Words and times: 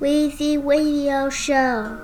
Weezy 0.00 0.56
Radio 0.64 1.28
Show. 1.28 1.98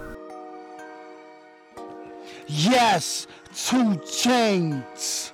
Yes, 2.46 3.26
two 3.54 3.96
chains. 4.04 5.32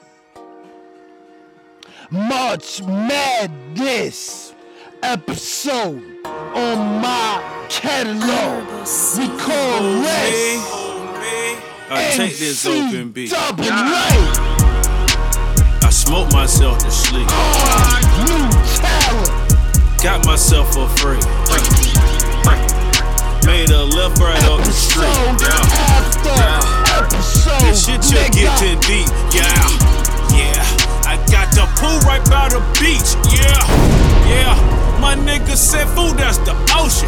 March 2.08 2.80
Madness 2.82 4.54
episode 5.02 6.04
on 6.24 7.02
my 7.02 7.66
catalog. 7.68 8.62
We 9.18 9.26
call 9.40 10.02
Rest. 10.04 10.82
I 11.90 12.12
take 12.14 12.38
this 12.38 12.64
open 12.64 13.10
beat. 13.10 13.30
Double 13.30 13.64
A. 13.64 13.72
I 15.82 15.90
smoke 15.90 16.32
myself 16.32 16.78
to 16.78 16.90
sleep. 16.92 17.26
New 18.22 18.48
talent. 18.78 20.00
Got 20.00 20.24
myself 20.24 20.76
afraid. 20.76 21.81
Made 23.62 23.70
a 23.70 23.84
left 23.94 24.18
right 24.18 24.42
up 24.50 24.58
the 24.66 24.72
street. 24.74 25.06
Episode 26.98 27.54
Yeah. 27.54 27.70
This 27.70 27.86
shit 27.86 28.02
you 28.10 28.18
nigga. 28.18 28.42
getting 28.58 28.80
deep. 28.90 29.06
Yeah. 29.30 29.46
Yeah. 30.34 31.06
I 31.06 31.14
got 31.30 31.46
the 31.54 31.70
pool 31.78 31.94
right 32.02 32.24
by 32.26 32.48
the 32.50 32.58
beach. 32.82 33.14
Yeah. 33.30 33.54
Yeah. 34.26 34.98
My 34.98 35.14
nigga 35.14 35.54
said 35.54 35.86
food, 35.94 36.18
that's 36.18 36.38
the 36.38 36.58
ocean. 36.74 37.06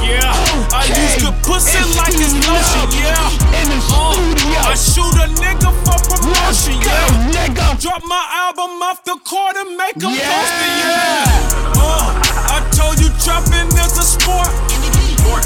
Yeah. 0.00 0.32
I 0.72 0.88
use 0.88 1.20
good 1.20 1.36
pussy 1.44 1.76
like 2.00 2.16
it's 2.16 2.32
lotion. 2.48 2.88
Yeah. 3.04 3.60
In 3.60 3.68
the 3.68 3.80
Uh, 3.84 4.16
studio. 4.16 4.60
I 4.64 4.74
shoot 4.80 5.12
a 5.20 5.28
nigga 5.44 5.68
for 5.84 6.00
promotion. 6.08 6.80
Yeah. 6.80 7.36
nigga. 7.36 7.76
Drop 7.82 8.00
my 8.08 8.24
album 8.48 8.80
off 8.80 9.04
the 9.04 9.18
court 9.28 9.56
and 9.60 9.76
make 9.76 9.96
them 10.00 10.08
Yeah. 10.16 10.24
post 10.24 10.56
it, 10.64 10.72
yeah. 10.80 11.84
Uh, 11.84 12.56
I 12.56 12.58
told 12.72 12.96
you 12.98 13.10
trapping 13.20 13.68
is 13.76 13.98
a 13.98 14.02
sport. 14.08 14.48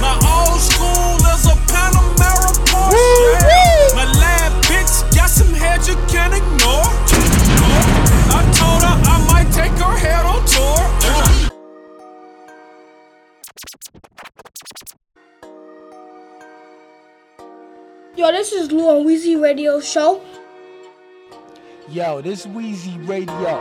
My 0.00 0.14
old 0.14 0.60
school 0.60 1.16
is 1.34 1.46
a 1.46 1.56
Panamera 1.70 2.52
Porsche. 2.68 2.94
Yeah. 2.94 3.94
My 3.94 4.06
lab 4.20 4.52
bitch 4.64 4.94
got 5.14 5.28
some 5.30 5.52
head 5.54 5.86
you 5.86 5.94
can't 6.06 6.34
ignore. 6.34 6.86
I 8.30 8.40
told 8.58 8.82
her 8.82 8.96
I 9.12 9.16
might 9.32 9.50
take 9.52 9.72
her 9.72 9.96
head 9.96 10.24
on 10.24 10.44
tour. 10.46 10.80
Uh, 11.04 11.48
Yo, 18.16 18.32
this 18.32 18.52
is 18.52 18.72
Lou 18.72 18.88
on 18.88 19.06
Weezy 19.06 19.40
Radio 19.40 19.80
Show. 19.80 20.20
Yo, 21.88 22.20
this 22.20 22.46
Wheezy 22.46 22.98
Radio. 22.98 23.58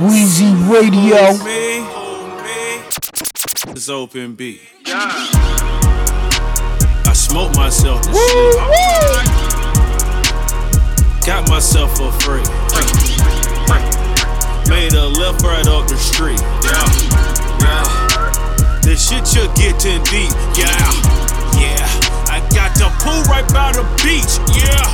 Wheezy 0.00 0.52
Radio. 0.70 2.07
It's 3.68 3.88
open 3.88 4.34
B. 4.34 4.60
I 4.86 7.12
smoke 7.14 7.54
myself 7.56 8.02
to 8.02 8.12
sleep. 8.14 8.54
Got 11.26 11.48
myself 11.48 11.98
afraid. 12.00 12.46
Made 14.68 14.92
a 14.94 15.06
left 15.06 15.42
right 15.42 15.66
up 15.66 15.88
the 15.88 15.96
street. 15.96 16.40
Yeah, 16.64 16.86
yeah. 17.64 17.84
This 18.82 19.08
shit 19.08 19.34
you're 19.34 19.48
getting 19.54 20.02
deep. 20.04 20.30
Yeah, 20.56 20.92
yeah. 21.56 21.88
I 22.28 22.40
got 22.54 22.74
the 22.76 22.88
pool 23.00 23.22
right 23.24 23.48
by 23.52 23.72
the 23.72 23.82
beach. 24.04 24.38
Yeah, 24.56 24.86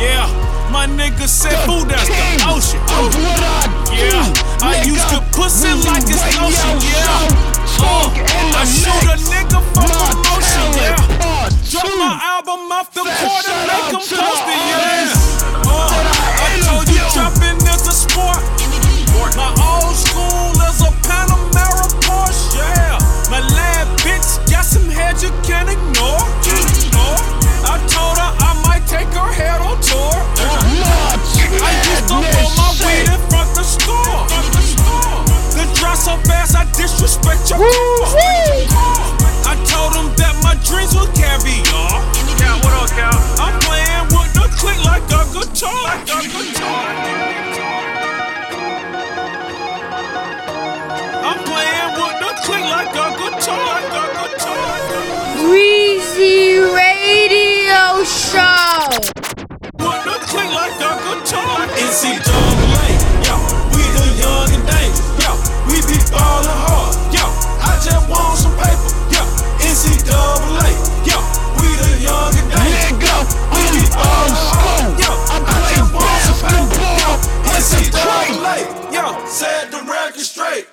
yeah. 0.00 0.28
My 0.70 0.86
nigga 0.86 1.26
said 1.28 1.56
food, 1.64 1.88
that's 1.88 2.08
the 2.08 2.44
ocean. 2.48 2.80
What 2.80 3.40
I 3.40 3.66
do, 3.86 3.92
Yeah, 3.96 4.66
I 4.66 4.82
used 4.84 5.08
to 5.10 5.20
pussy 5.32 5.72
like 5.88 6.02
it's 6.04 6.20
Show. 6.34 6.50
yeah. 6.84 7.55
Uh, 7.78 8.08
I 8.56 8.64
shoot 8.64 9.04
a 9.04 9.16
nigga 9.28 9.60
for 9.74 9.84
My 9.84 10.08
promotion, 10.08 10.68
yeah. 10.80 10.96
part 11.20 11.52
Drop 11.68 11.84
my 11.98 12.16
album 12.24 12.72
off 12.72 12.88
the 12.92 13.04
Fast 13.04 13.20
court 13.20 13.44
and 13.44 13.60
shout 13.60 13.68
make 13.68 13.84
out 13.84 13.92
them 13.92 14.04
to 14.06 14.14
the 14.16 14.22
post 14.22 14.44
it, 14.48 14.60
yeah. 14.66 15.12
Uh, 15.66 15.92
I 16.40 16.56
told 16.64 16.88
you 16.88 17.02
trapping 17.12 17.60
is 17.68 17.84
a 17.84 17.92
sport. 17.92 18.40
My 19.36 19.52
old 19.60 19.96
school 19.96 20.56
is 20.64 20.80
a 20.80 20.90
Panamera 21.04 21.86
Porsche, 22.06 22.56
yeah. 22.56 22.96
My 23.28 23.40
lab 23.44 23.88
bitch 24.00 24.40
got 24.50 24.64
some 24.64 24.88
head 24.88 25.20
you 25.20 25.30
can't 25.44 25.68
ignore. 25.68 26.24
Uh, 26.96 27.20
I 27.68 27.76
told 27.92 28.16
her 28.16 28.32
I 28.40 28.56
might 28.64 28.86
take 28.88 29.08
her 29.12 29.32
head 29.32 29.60
on 29.60 29.76
tour. 29.84 30.16
Uh, 30.40 31.18
I 31.60 31.72
used 31.84 32.08
to 32.08 32.14
roll 32.14 32.50
my 32.56 32.72
weed 32.80 33.08
in 33.10 33.20
front 33.28 33.52
the 33.52 33.64
store. 33.64 34.35
Drive 35.86 35.98
so 35.98 36.16
fast 36.26 36.56
I 36.56 36.64
disrespect 36.74 37.48
your. 37.48 37.62
I 39.46 39.54
told 39.70 39.94
them 39.94 40.10
that 40.18 40.34
my 40.42 40.58
dreams 40.66 40.98
were 40.98 41.06
caviar. 41.14 42.02
Cal, 42.42 42.58
what 42.66 42.74
up, 42.74 42.90
Cal? 42.90 43.14
I'm 43.38 43.54
playing 43.62 44.10
with 44.10 44.34
the 44.34 44.50
click 44.58 44.82
like 44.82 45.06
a 45.14 45.22
guitar. 45.30 45.86
Like 45.86 46.10
a 46.10 46.26
guitar. 46.26 46.90
I'm 51.22 51.38
playing 51.46 51.92
with 52.02 52.18
the 52.18 52.34
click 52.42 52.66
like 52.66 52.90
a 52.90 53.06
guitar. 53.22 53.62
Like 53.70 53.94
a 53.94 54.10
guitar. 54.26 54.74
Weezy 55.46 56.66
Radio 56.66 58.02
Show. 58.02 58.90
With 59.78 60.02
the 60.02 60.18
click 60.34 60.50
like 60.50 60.82
a 60.82 60.98
guitar. 61.06 61.70
NCAA, 61.78 62.26
yo, 62.26 62.65
ballin' 66.16 66.60
hard, 66.64 66.96
yo, 67.12 67.24
I 67.60 67.76
just 67.84 68.08
want 68.08 68.38
some 68.40 68.54
paper, 68.56 68.88
yo, 69.12 69.22
NCAA, 69.60 70.72
yo, 71.04 71.18
we 71.60 71.68
the 71.76 71.90
young 72.00 72.32
and 72.32 72.48
dangerous, 72.48 72.96
Nigga, 72.96 73.16
we 73.52 73.60
be 73.76 73.84
old 73.84 74.00
ballin' 74.00 74.32
hard, 74.32 74.32
school. 74.32 74.88
yo, 75.04 75.10
I 75.28 75.36
I 75.36 75.44
play 75.44 75.76
just 75.76 75.92
want 75.92 76.20
some 76.24 76.40
paper, 76.48 76.80
yo, 77.04 77.10
basketball. 77.44 78.24
NCAA, 78.32 78.56
yo, 78.96 79.04
set 79.28 79.70
the 79.70 79.80
record 79.84 80.24
straight, 80.24 80.64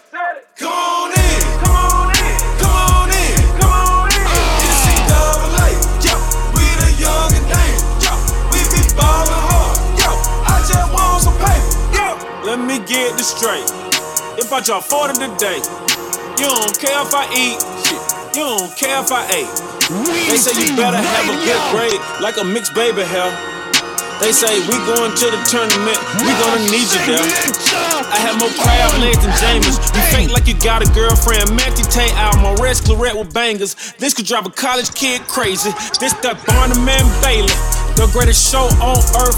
come 0.55 0.71
on 0.71 1.11
in, 1.11 1.41
come 1.59 1.75
on 1.75 2.09
in, 2.15 2.35
come 2.63 2.71
on 2.71 3.09
in, 3.11 3.35
come 3.59 3.75
on 3.75 4.07
in, 4.15 4.23
NCAA, 4.71 5.67
yo, 6.07 6.15
we 6.55 6.65
the 6.81 6.89
young 7.03 7.31
and 7.35 7.47
dangerous, 7.51 8.03
yo, 8.07 8.13
we 8.51 8.59
be 8.71 8.81
ballin' 8.95 9.43
hard, 9.51 9.75
yo, 9.99 10.09
I 10.47 10.55
just 10.63 10.87
want 10.95 11.19
some 11.21 11.35
paper, 11.43 11.71
yo. 11.95 12.07
Let 12.47 12.59
me 12.59 12.79
get 12.87 13.17
this 13.17 13.29
straight. 13.35 13.67
If 14.33 14.51
I 14.51 14.61
drop 14.61 14.83
40 14.83 15.13
today, 15.13 15.61
you 16.41 16.49
don't 16.49 16.73
care 16.81 16.97
if 17.05 17.13
I 17.13 17.29
eat, 17.37 17.61
shit. 17.85 18.01
You 18.33 18.41
don't 18.49 18.73
care 18.73 18.97
if 18.97 19.13
I 19.13 19.29
ate. 19.29 19.53
They 20.25 20.41
say 20.41 20.57
you 20.57 20.73
better 20.73 20.97
have 20.97 21.25
a 21.29 21.37
good 21.45 21.61
grade, 21.69 22.01
like 22.17 22.41
a 22.41 22.43
mixed 22.43 22.73
baby 22.73 23.05
hair. 23.05 23.29
They 24.17 24.33
say 24.33 24.57
we 24.65 24.73
going 24.89 25.13
to 25.13 25.27
the 25.29 25.37
tournament, 25.45 26.01
we 26.25 26.33
gonna 26.41 26.65
need 26.73 26.89
you 26.89 27.01
there. 27.05 27.21
I 28.09 28.17
have 28.25 28.41
more 28.41 28.49
crab 28.57 28.97
legs 29.05 29.21
than 29.21 29.33
James. 29.37 29.77
You 29.93 30.01
fake 30.09 30.33
like 30.33 30.49
you 30.49 30.57
got 30.57 30.81
a 30.81 30.89
girlfriend. 30.97 31.53
Matthew 31.53 31.85
Tate 31.93 32.13
out 32.17 32.33
my 32.41 32.57
red 32.57 32.77
claret 32.81 33.13
with 33.13 33.33
bangers. 33.33 33.77
This 34.01 34.17
could 34.17 34.25
drive 34.25 34.47
a 34.47 34.49
college 34.49 34.93
kid 34.97 35.21
crazy. 35.29 35.69
This 36.01 36.17
that 36.25 36.41
Barnum 36.49 36.89
and 36.89 37.09
Bailey, 37.21 37.53
the 38.01 38.09
greatest 38.09 38.41
show 38.49 38.65
on 38.81 38.97
earth. 39.21 39.37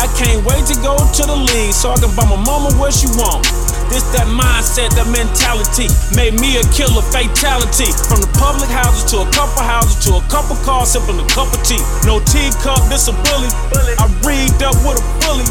I 0.00 0.08
can't 0.16 0.40
wait 0.48 0.64
to 0.72 0.76
go 0.80 0.96
to 0.96 1.22
the 1.28 1.36
league 1.36 1.76
so 1.76 1.92
I 1.92 2.00
can 2.00 2.08
buy 2.16 2.24
my 2.24 2.40
mama 2.40 2.72
what 2.80 2.94
she 2.96 3.04
want. 3.20 3.44
This 3.90 4.06
that 4.14 4.30
mindset, 4.30 4.94
that 4.94 5.10
mentality 5.10 5.90
made 6.14 6.38
me 6.38 6.62
a 6.62 6.64
killer 6.70 7.02
fatality. 7.10 7.90
From 8.06 8.22
the 8.22 8.30
public 8.38 8.70
houses 8.70 9.02
to 9.10 9.26
a 9.26 9.28
couple 9.34 9.66
houses 9.66 9.98
to 10.06 10.22
a 10.22 10.24
couple 10.30 10.54
cars, 10.62 10.94
sipping 10.94 11.18
a 11.18 11.26
cup 11.26 11.50
of 11.50 11.58
tea. 11.66 11.82
No 12.06 12.22
teacup, 12.22 12.86
this 12.86 13.10
a 13.10 13.14
bully. 13.26 13.50
I 13.98 14.06
read 14.22 14.54
up 14.62 14.78
with 14.86 15.02
a 15.02 15.04
bully. 15.26 15.42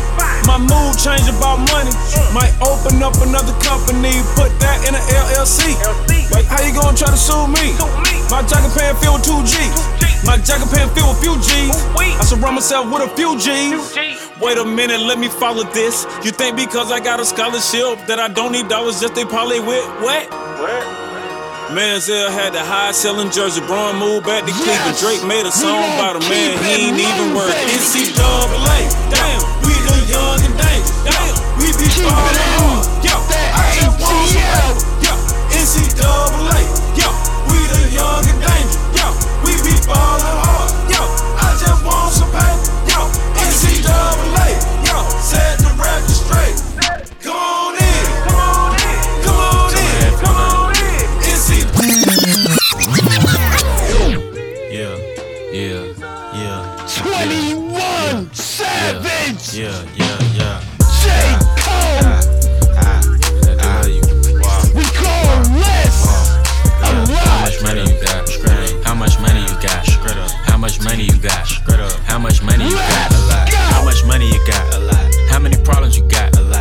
My 0.48 0.56
mood 0.56 0.96
changed 0.96 1.28
about 1.28 1.60
money. 1.68 1.92
Might 2.32 2.56
open 2.64 3.04
up 3.04 3.20
another 3.20 3.52
company, 3.60 4.16
put 4.40 4.56
that 4.64 4.88
in 4.88 4.96
an 4.96 5.04
LLC. 5.12 5.76
Like, 6.32 6.48
how 6.48 6.64
you 6.64 6.72
gonna 6.72 6.96
try 6.96 7.12
to 7.12 7.20
sue 7.20 7.44
me? 7.52 7.76
My 8.32 8.40
jacket 8.48 8.72
pant 8.72 8.96
filled 9.04 9.20
with 9.20 9.28
two 9.28 9.44
G's. 9.44 9.76
My 10.24 10.40
jacket 10.40 10.72
pant 10.72 10.96
filled 10.96 11.12
with 11.12 11.20
few 11.20 11.36
G's. 11.44 11.76
I 12.00 12.24
surround 12.24 12.56
myself 12.56 12.88
with 12.88 13.04
a 13.04 13.12
few 13.20 13.36
G's. 13.36 14.29
Wait 14.42 14.58
a 14.58 14.64
minute, 14.64 15.02
let 15.02 15.20
me 15.20 15.28
follow 15.28 15.64
this. 15.74 16.06
You 16.24 16.32
think 16.32 16.56
because 16.56 16.92
I 16.92 17.00
got 17.00 17.20
a 17.20 17.26
scholarship 17.26 18.00
that 18.08 18.20
I 18.20 18.28
don't 18.30 18.52
need 18.54 18.70
dollars 18.70 19.02
just 19.02 19.14
they 19.14 19.26
probably 19.26 19.60
with 19.60 19.84
what? 20.00 20.32
What? 20.64 20.84
Manziel 21.76 22.32
had 22.32 22.54
the 22.56 22.64
high 22.64 22.92
selling 22.92 23.30
jersey. 23.30 23.62
Bron 23.68 24.00
moved 24.00 24.26
back 24.26 24.48
to 24.48 24.52
Cleveland. 24.56 24.96
Yes. 24.96 25.02
Drake 25.04 25.24
made 25.28 25.46
a 25.46 25.52
song 25.52 25.76
gon' 25.84 25.94
about 26.00 26.16
a 26.18 26.24
man 26.32 26.56
he 26.64 26.72
it 26.72 26.80
ain't 26.88 26.98
even 27.04 27.36
worth. 27.36 27.52
moving. 27.52 27.78
NCAA, 27.78 28.80
damn, 29.12 29.42
we 29.68 29.76
the 29.76 29.98
young 30.08 30.40
and 30.40 30.56
dangerous. 30.56 31.04
Damn, 31.04 31.36
we 31.60 31.68
be 31.76 31.86
Keep 31.92 32.08
it 32.08 32.10
ballin' 32.10 32.40
in 32.40 32.50
hard. 32.64 33.06
Yo, 33.06 33.16
that 33.30 33.50
I 33.54 33.64
just 33.76 34.02
want 34.02 34.18
some 34.34 34.40
ATL. 34.40 34.74
Yo, 35.04 35.14
NCAA, 35.52 36.60
yo, 36.98 37.10
we 37.52 37.60
the 37.70 37.82
young 37.92 38.24
and 38.24 38.40
dangerous. 38.40 38.98
Yo, 38.98 39.06
we 39.46 39.52
be 39.62 39.76
ballin' 39.86 40.39
much 70.70 70.86
money 70.86 71.04
you 71.06 71.18
got? 71.20 71.48
Straight 71.48 71.80
up. 71.80 71.92
How 72.02 72.20
much 72.20 72.44
money 72.44 72.66
you 72.66 72.76
got? 72.76 73.12
A 73.12 73.18
lot. 73.28 73.50
How 73.50 73.84
much 73.84 74.06
money 74.06 74.28
you 74.28 74.46
got? 74.46 74.76
A 74.76 74.80
lot. 74.80 75.16
How 75.30 75.40
many 75.40 75.58
problems 75.64 75.98
you 75.98 76.08
got? 76.08 76.38
A 76.38 76.42
lot. 76.42 76.59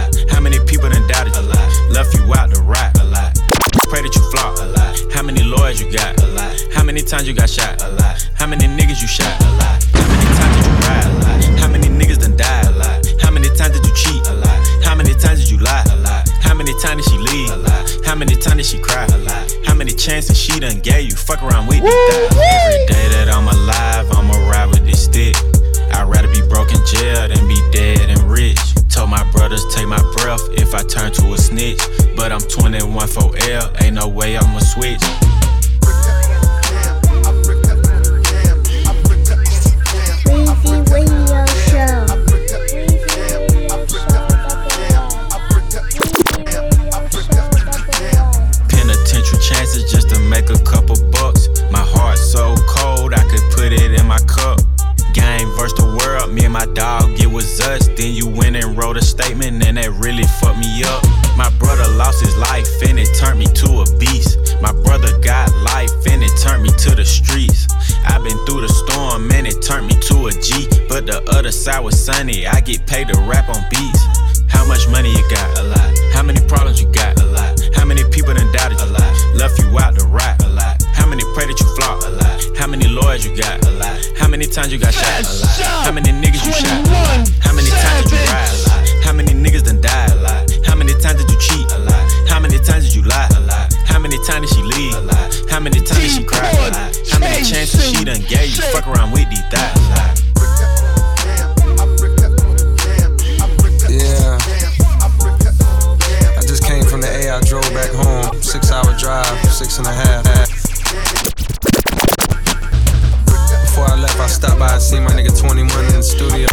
Before 113.60 113.84
I 113.84 113.96
left, 114.00 114.18
I 114.18 114.26
stopped 114.26 114.58
by 114.58 114.72
and 114.72 114.82
see 114.82 114.98
my 115.00 115.10
nigga 115.10 115.38
21 115.38 115.84
in 115.84 115.92
the 115.92 116.02
studio. 116.02 116.48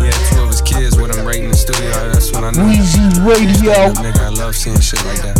Yeah, 0.00 0.16
two 0.30 0.42
of 0.42 0.48
his 0.48 0.62
kids 0.62 0.96
with 0.96 1.14
him 1.14 1.26
right 1.26 1.36
in 1.36 1.50
the 1.50 1.56
studio. 1.56 1.90
That's 2.10 2.32
when 2.32 2.44
I 2.44 2.50
know. 2.52 2.64
Weezy 2.64 3.26
Radio. 3.26 3.92
Nigga, 4.00 4.20
I 4.20 4.28
love 4.30 4.56
seeing 4.56 4.80
shit 4.80 5.04
like 5.04 5.20
that. 5.20 5.38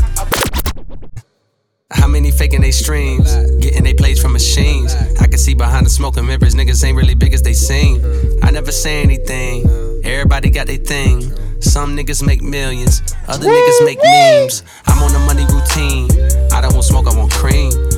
How 1.91 2.07
many 2.07 2.31
faking 2.31 2.61
they 2.61 2.71
streams? 2.71 3.35
Getting 3.63 3.85
they 3.85 3.95
plays 3.95 4.21
from 4.21 4.35
machines. 4.35 4.95
I 5.21 5.27
can 5.27 5.39
see 5.39 5.55
behind 5.55 5.87
the 5.87 5.91
smoke 5.91 6.19
and 6.19 6.27
mirrors, 6.27 6.55
niggas 6.55 6.85
ain't 6.85 6.99
really 6.99 7.15
big 7.15 7.33
as 7.33 7.41
they 7.41 7.55
seem. 7.55 8.03
I 8.43 8.51
never 8.51 8.73
say 8.73 9.03
anything. 9.03 9.67
Everybody 10.05 10.51
got 10.51 10.67
their 10.67 10.77
thing. 10.77 11.33
Some 11.61 11.97
niggas 11.97 12.25
make 12.25 12.41
millions, 12.41 13.03
other 13.27 13.49
niggas 13.49 13.85
make 13.85 13.99
memes. 14.03 14.63
I'm 14.87 15.03
on 15.03 15.13
the 15.13 15.19
money 15.21 15.45
routine. 15.51 16.09
I 16.59 16.61
don't 16.61 16.75
want 16.75 16.87
smoke, 16.87 17.07
I 17.07 17.17
want 17.17 17.31
cream. 17.31 17.98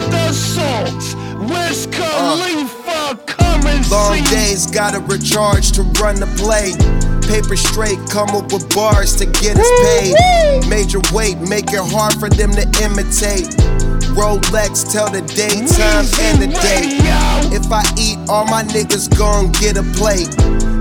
after 0.00 0.32
songs. 0.32 1.14
Wiz 1.50 1.86
Khalifa 1.90 3.16
currency. 3.26 3.90
Long 3.90 4.22
days, 4.24 4.66
gotta 4.66 5.00
recharge 5.00 5.72
to 5.72 5.82
run 6.00 6.16
the 6.16 6.26
play. 6.36 6.72
Paper 7.28 7.56
straight, 7.56 7.98
come 8.08 8.30
up 8.30 8.52
with 8.52 8.72
bars 8.74 9.16
to 9.16 9.26
get 9.26 9.56
us 9.58 9.70
paid. 9.82 10.68
Major 10.68 11.00
weight, 11.12 11.38
make 11.38 11.72
it 11.72 11.84
hard 11.92 12.14
for 12.14 12.28
them 12.28 12.52
to 12.52 12.64
imitate. 12.82 13.48
Rolex, 14.16 14.90
tell 14.90 15.10
the 15.10 15.22
daytime 15.36 16.06
and 16.26 16.42
the 16.42 16.48
date. 16.48 16.98
If 17.52 17.70
I 17.70 17.84
eat, 17.98 18.18
all 18.28 18.46
my 18.46 18.62
niggas 18.64 19.16
gon' 19.16 19.52
get 19.52 19.76
a 19.76 19.84
plate. 19.94 20.28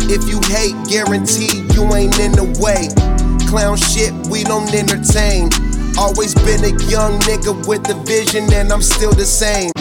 If 0.09 0.27
you 0.29 0.39
hate, 0.47 0.75
guarantee 0.87 1.67
you 1.75 1.83
ain't 1.93 2.17
in 2.19 2.31
the 2.31 2.47
way. 2.63 2.87
Clown 3.49 3.77
shit, 3.77 4.13
we 4.27 4.43
don't 4.43 4.73
entertain. 4.73 5.49
Always 5.97 6.35
been 6.35 6.63
a 6.63 6.69
young 6.89 7.19
nigga 7.21 7.67
with 7.67 7.89
a 7.89 7.95
vision, 8.03 8.53
and 8.53 8.71
I'm 8.71 8.83
still 8.83 9.11
the 9.11 9.25
same. 9.25 9.71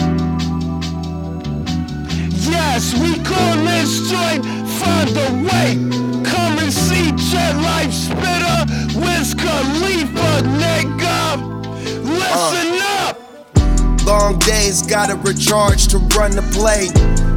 Yes, 2.41 2.93
we 2.99 3.23
call 3.23 3.57
this 3.57 4.09
joint 4.09 4.43
Find 4.79 5.09
a 5.15 5.29
Way. 5.45 5.75
Come 6.25 6.57
and 6.57 6.73
see 6.73 7.11
Jet 7.29 7.55
Life 7.57 7.93
Spitter, 7.93 8.65
Wiz 8.99 9.35
Khalifa, 9.35 10.41
nigga. 10.57 11.37
Listen 12.03 12.81
uh. 12.81 13.09
up. 13.09 14.03
Long 14.07 14.39
days, 14.39 14.81
gotta 14.81 15.15
recharge 15.17 15.87
to 15.89 15.99
run 16.17 16.31
the 16.31 16.41
play. 16.51 16.89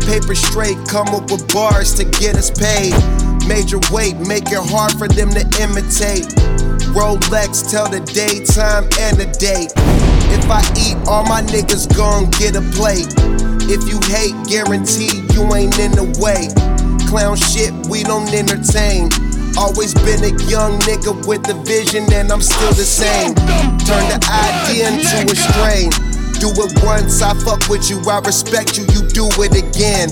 Paper 0.08 0.34
straight, 0.34 0.78
come 0.88 1.08
up 1.08 1.30
with 1.30 1.52
bars 1.52 1.92
to 1.94 2.04
get 2.04 2.34
us 2.34 2.50
paid. 2.50 2.94
Major 3.46 3.78
weight, 3.92 4.16
make 4.26 4.50
it 4.50 4.70
hard 4.70 4.92
for 4.92 5.06
them 5.06 5.28
to 5.30 5.44
imitate. 5.60 6.32
Rolex, 6.94 7.70
tell 7.70 7.88
the 7.88 8.00
daytime 8.00 8.84
and 8.98 9.16
the 9.16 9.26
date. 9.38 9.72
If 10.34 10.50
I 10.50 10.62
eat, 10.74 10.98
all 11.06 11.24
my 11.24 11.42
niggas 11.42 11.86
gon' 11.96 12.30
get 12.34 12.56
a 12.56 12.62
plate. 12.74 13.10
If 13.70 13.86
you 13.86 14.02
hate, 14.10 14.34
guarantee 14.50 15.22
you 15.30 15.46
ain't 15.54 15.78
in 15.78 15.92
the 15.92 16.06
way. 16.18 16.50
Clown 17.06 17.36
shit, 17.36 17.70
we 17.86 18.02
don't 18.02 18.26
entertain. 18.34 19.10
Always 19.58 19.94
been 20.02 20.22
a 20.26 20.34
young 20.50 20.78
nigga 20.86 21.14
with 21.26 21.46
a 21.50 21.54
vision, 21.62 22.06
and 22.12 22.30
I'm 22.30 22.42
still 22.42 22.74
the 22.74 22.86
same. 22.86 23.34
Turn 23.86 24.04
the 24.10 24.18
idea 24.26 24.90
into 24.90 25.30
a 25.30 25.36
strain. 25.38 25.90
Do 26.42 26.50
it 26.50 26.72
once, 26.82 27.22
I 27.22 27.34
fuck 27.44 27.68
with 27.68 27.90
you, 27.90 28.00
I 28.08 28.18
respect 28.20 28.78
you, 28.78 28.84
you 28.90 29.06
do 29.10 29.28
it 29.42 29.54
again. 29.54 30.10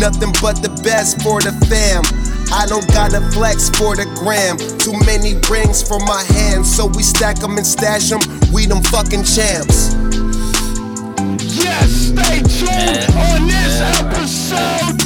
Nothing 0.00 0.32
but 0.40 0.62
the 0.62 0.70
best 0.84 1.20
for 1.20 1.40
the 1.40 1.52
fam. 1.68 2.04
I 2.54 2.66
don't 2.66 2.86
gotta 2.94 3.20
flex 3.32 3.68
for 3.68 3.96
the 3.96 4.06
gram. 4.14 4.56
Too 4.78 4.94
many 5.04 5.34
rings 5.50 5.82
for 5.82 5.98
my 5.98 6.22
hands, 6.22 6.74
so 6.74 6.86
we 6.86 7.02
stack 7.02 7.40
them 7.40 7.56
and 7.56 7.66
stash 7.66 8.10
them. 8.10 8.20
We 8.52 8.66
them 8.66 8.80
fucking 8.80 9.24
champs. 9.24 9.92
Yes, 11.50 12.14
stay 12.14 12.38
tuned 12.46 13.10
on 13.18 13.48
this 13.50 13.80
episode 13.98 15.02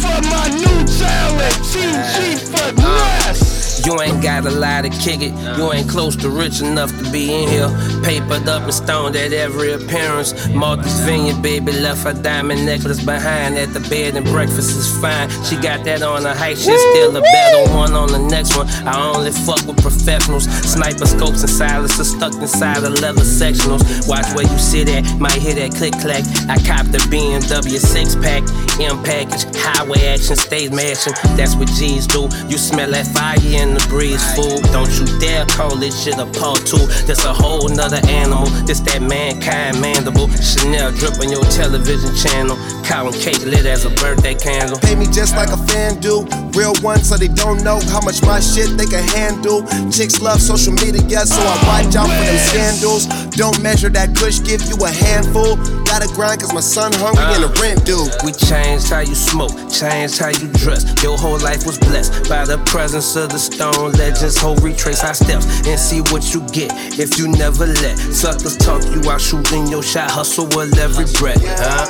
for 0.00 0.18
my 0.32 0.48
new 0.48 0.78
talent, 0.96 1.56
TG 1.68 2.40
for 2.48 2.80
uh, 2.80 3.28
less. 3.28 3.51
You 3.84 4.00
ain't 4.00 4.22
got 4.22 4.46
a 4.46 4.50
lot 4.50 4.82
to 4.82 4.90
kick 4.90 5.20
it. 5.22 5.32
You 5.56 5.72
ain't 5.72 5.88
close 5.88 6.14
to 6.16 6.28
rich 6.28 6.60
enough 6.60 6.90
to 6.98 7.10
be 7.10 7.32
in 7.32 7.48
here. 7.48 7.68
Papered 8.04 8.48
up 8.48 8.62
and 8.62 8.74
stoned 8.74 9.16
at 9.16 9.32
every 9.32 9.72
appearance. 9.72 10.48
Martha's 10.48 11.00
Vineyard, 11.00 11.42
baby, 11.42 11.72
left 11.72 12.04
her 12.04 12.12
diamond 12.12 12.64
necklace 12.66 13.02
behind 13.04 13.56
at 13.56 13.72
the 13.72 13.80
bed, 13.88 14.16
and 14.16 14.26
breakfast 14.26 14.76
is 14.76 15.00
fine. 15.00 15.28
She 15.44 15.56
got 15.56 15.84
that 15.84 16.02
on 16.02 16.22
her 16.22 16.34
height, 16.34 16.58
she's 16.58 16.80
still 16.92 17.16
a 17.16 17.20
better 17.20 17.74
one 17.74 17.92
on 17.92 18.08
the 18.12 18.18
next 18.18 18.56
one. 18.56 18.68
I 18.86 19.12
only 19.14 19.32
fuck 19.32 19.66
with 19.66 19.80
professionals. 19.80 20.44
Sniper 20.44 21.06
scopes 21.06 21.42
and 21.42 21.50
silencers 21.50 22.10
stuck 22.14 22.34
inside 22.34 22.84
of 22.84 23.00
leather 23.00 23.22
sectionals. 23.22 23.82
Watch 24.08 24.26
where 24.34 24.46
you 24.46 24.58
sit 24.58 24.88
at, 24.88 25.04
might 25.18 25.40
hear 25.40 25.54
that 25.54 25.74
click 25.74 25.94
clack. 25.94 26.24
I 26.48 26.56
copped 26.62 26.92
the 26.92 26.98
BMW 27.10 27.78
six 27.78 28.14
pack, 28.14 28.42
M 28.80 29.02
package, 29.02 29.44
highway 29.56 30.06
action, 30.06 30.36
stays 30.36 30.70
mashing. 30.70 31.14
That's 31.36 31.56
what 31.56 31.68
G's 31.68 32.06
do. 32.06 32.28
You 32.48 32.58
smell 32.58 32.90
that 32.90 33.06
fire 33.08 33.38
in 33.62 33.74
the 33.74 33.86
breeze, 33.88 34.22
fool. 34.34 34.58
Don't 34.74 34.90
you 34.98 35.06
dare 35.22 35.46
call 35.46 35.76
this 35.76 35.94
shit 35.94 36.18
a 36.18 36.26
paw 36.26 36.58
tool. 36.66 36.86
That's 37.06 37.24
a 37.24 37.32
whole 37.32 37.68
nother 37.68 38.02
animal. 38.10 38.50
This 38.66 38.80
that 38.90 39.00
mankind 39.00 39.80
mandible. 39.80 40.28
Chanel 40.42 40.90
drip 40.90 41.22
on 41.22 41.30
your 41.30 41.46
television 41.46 42.10
channel. 42.18 42.58
Cow 42.82 43.06
and 43.06 43.14
cake 43.14 43.46
lit 43.46 43.64
as 43.64 43.86
a 43.86 43.90
birthday 44.02 44.34
candle. 44.34 44.78
Pay 44.82 44.96
me 44.96 45.06
just 45.06 45.36
like 45.36 45.50
a 45.50 45.60
fan 45.70 46.00
do. 46.00 46.26
Real 46.58 46.74
one, 46.82 46.98
so 46.98 47.16
they 47.16 47.28
don't 47.28 47.62
know 47.62 47.78
how 47.94 48.02
much 48.02 48.20
my 48.22 48.40
shit 48.40 48.76
they 48.76 48.86
can 48.86 49.06
handle. 49.14 49.62
Chicks 49.88 50.20
love 50.20 50.42
social 50.42 50.74
media, 50.74 51.22
so 51.24 51.40
I 51.40 51.56
watch 51.64 51.94
out 51.94 52.10
for 52.10 52.24
them 52.26 52.40
scandals. 52.50 53.06
Don't 53.38 53.62
measure 53.62 53.88
that 53.90 54.14
kush, 54.16 54.42
give 54.42 54.60
you 54.66 54.76
a 54.82 54.90
handful. 54.90 55.56
Gotta 55.86 56.08
grind 56.12 56.40
cause 56.40 56.52
my 56.52 56.60
son 56.60 56.92
hungry 56.94 57.22
and 57.36 57.44
the 57.44 57.52
uh, 57.52 57.62
rent 57.62 57.86
due. 57.86 58.08
We 58.24 58.32
changed 58.32 58.90
how 58.90 59.00
you 59.00 59.14
smoke, 59.14 59.52
changed 59.70 60.18
how 60.18 60.28
you 60.28 60.48
dress. 60.58 60.82
Your 61.02 61.16
whole 61.16 61.38
life 61.38 61.64
was 61.64 61.78
blessed 61.78 62.28
by 62.28 62.44
the 62.44 62.58
presence 62.66 63.14
of 63.16 63.30
the 63.30 63.38
stone 63.52 63.92
legends. 63.92 64.36
Whole 64.38 64.56
retrace 64.56 65.04
our 65.04 65.14
steps 65.14 65.46
and 65.66 65.78
see 65.78 66.00
what 66.12 66.32
you 66.32 66.40
get 66.48 66.70
if 66.98 67.18
you 67.18 67.28
never 67.28 67.66
let 67.66 67.98
suckers 67.98 68.56
talk 68.56 68.82
you 68.84 69.10
out 69.10 69.20
shooting 69.20 69.66
your 69.68 69.82
shot. 69.82 70.10
Hustle 70.10 70.46
with 70.56 70.78
every 70.78 71.06
breath. 71.18 71.42
Huh? 71.58 71.86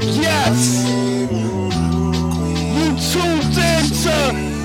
Yes. 0.00 0.84
You 2.76 2.86
tuned 3.10 3.56
into 3.74 4.16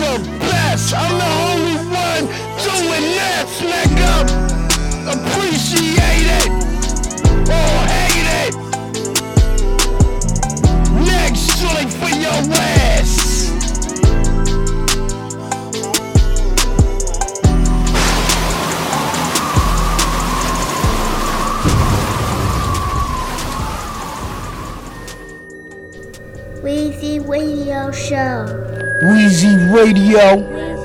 the 0.01 0.13
best. 0.39 0.93
I'm 0.93 1.13
the 1.21 1.31
only 1.51 1.77
one 1.93 2.25
doing 2.65 3.05
this, 3.17 3.61
nigga. 3.61 4.13
Appreciate 5.13 6.27
it 6.41 6.67
or 7.49 7.96
For 11.37 12.09
your 12.09 12.31
ass. 12.51 13.51
Weezy 26.63 27.19
Radio 27.27 27.91
Show. 27.91 28.45
Weezy 29.03 29.71
Radio 29.71 30.76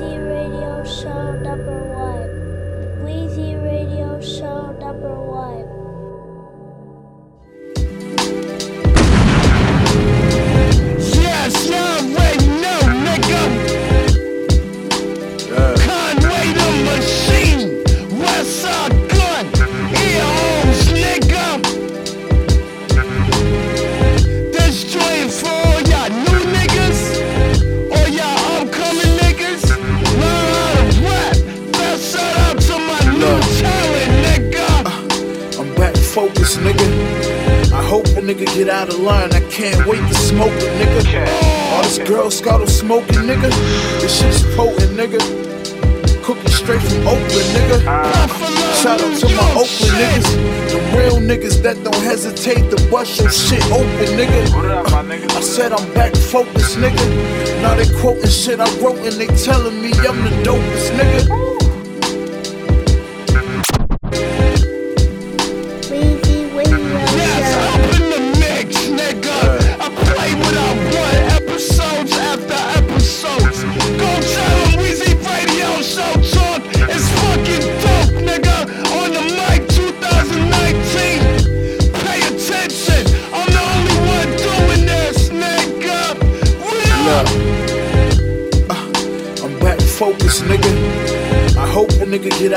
hesitate 52.23 52.69
to 52.69 52.89
bust 52.89 53.19
your 53.19 53.29
shit 53.29 53.63
open, 53.71 54.17
nigga. 54.17 55.35
I 55.35 55.41
said 55.41 55.73
I'm 55.73 55.93
back 55.93 56.15
focused, 56.15 56.77
nigga. 56.77 57.61
Now 57.61 57.75
they 57.75 57.87
quoting 57.99 58.29
shit 58.29 58.59
I 58.59 58.79
wrote 58.79 58.97
and 58.99 59.15
they 59.15 59.27
telling 59.43 59.81
me 59.81 59.89
I'm 59.89 60.23
the 60.23 60.31
dopest, 60.43 60.91
nigga. 60.97 61.52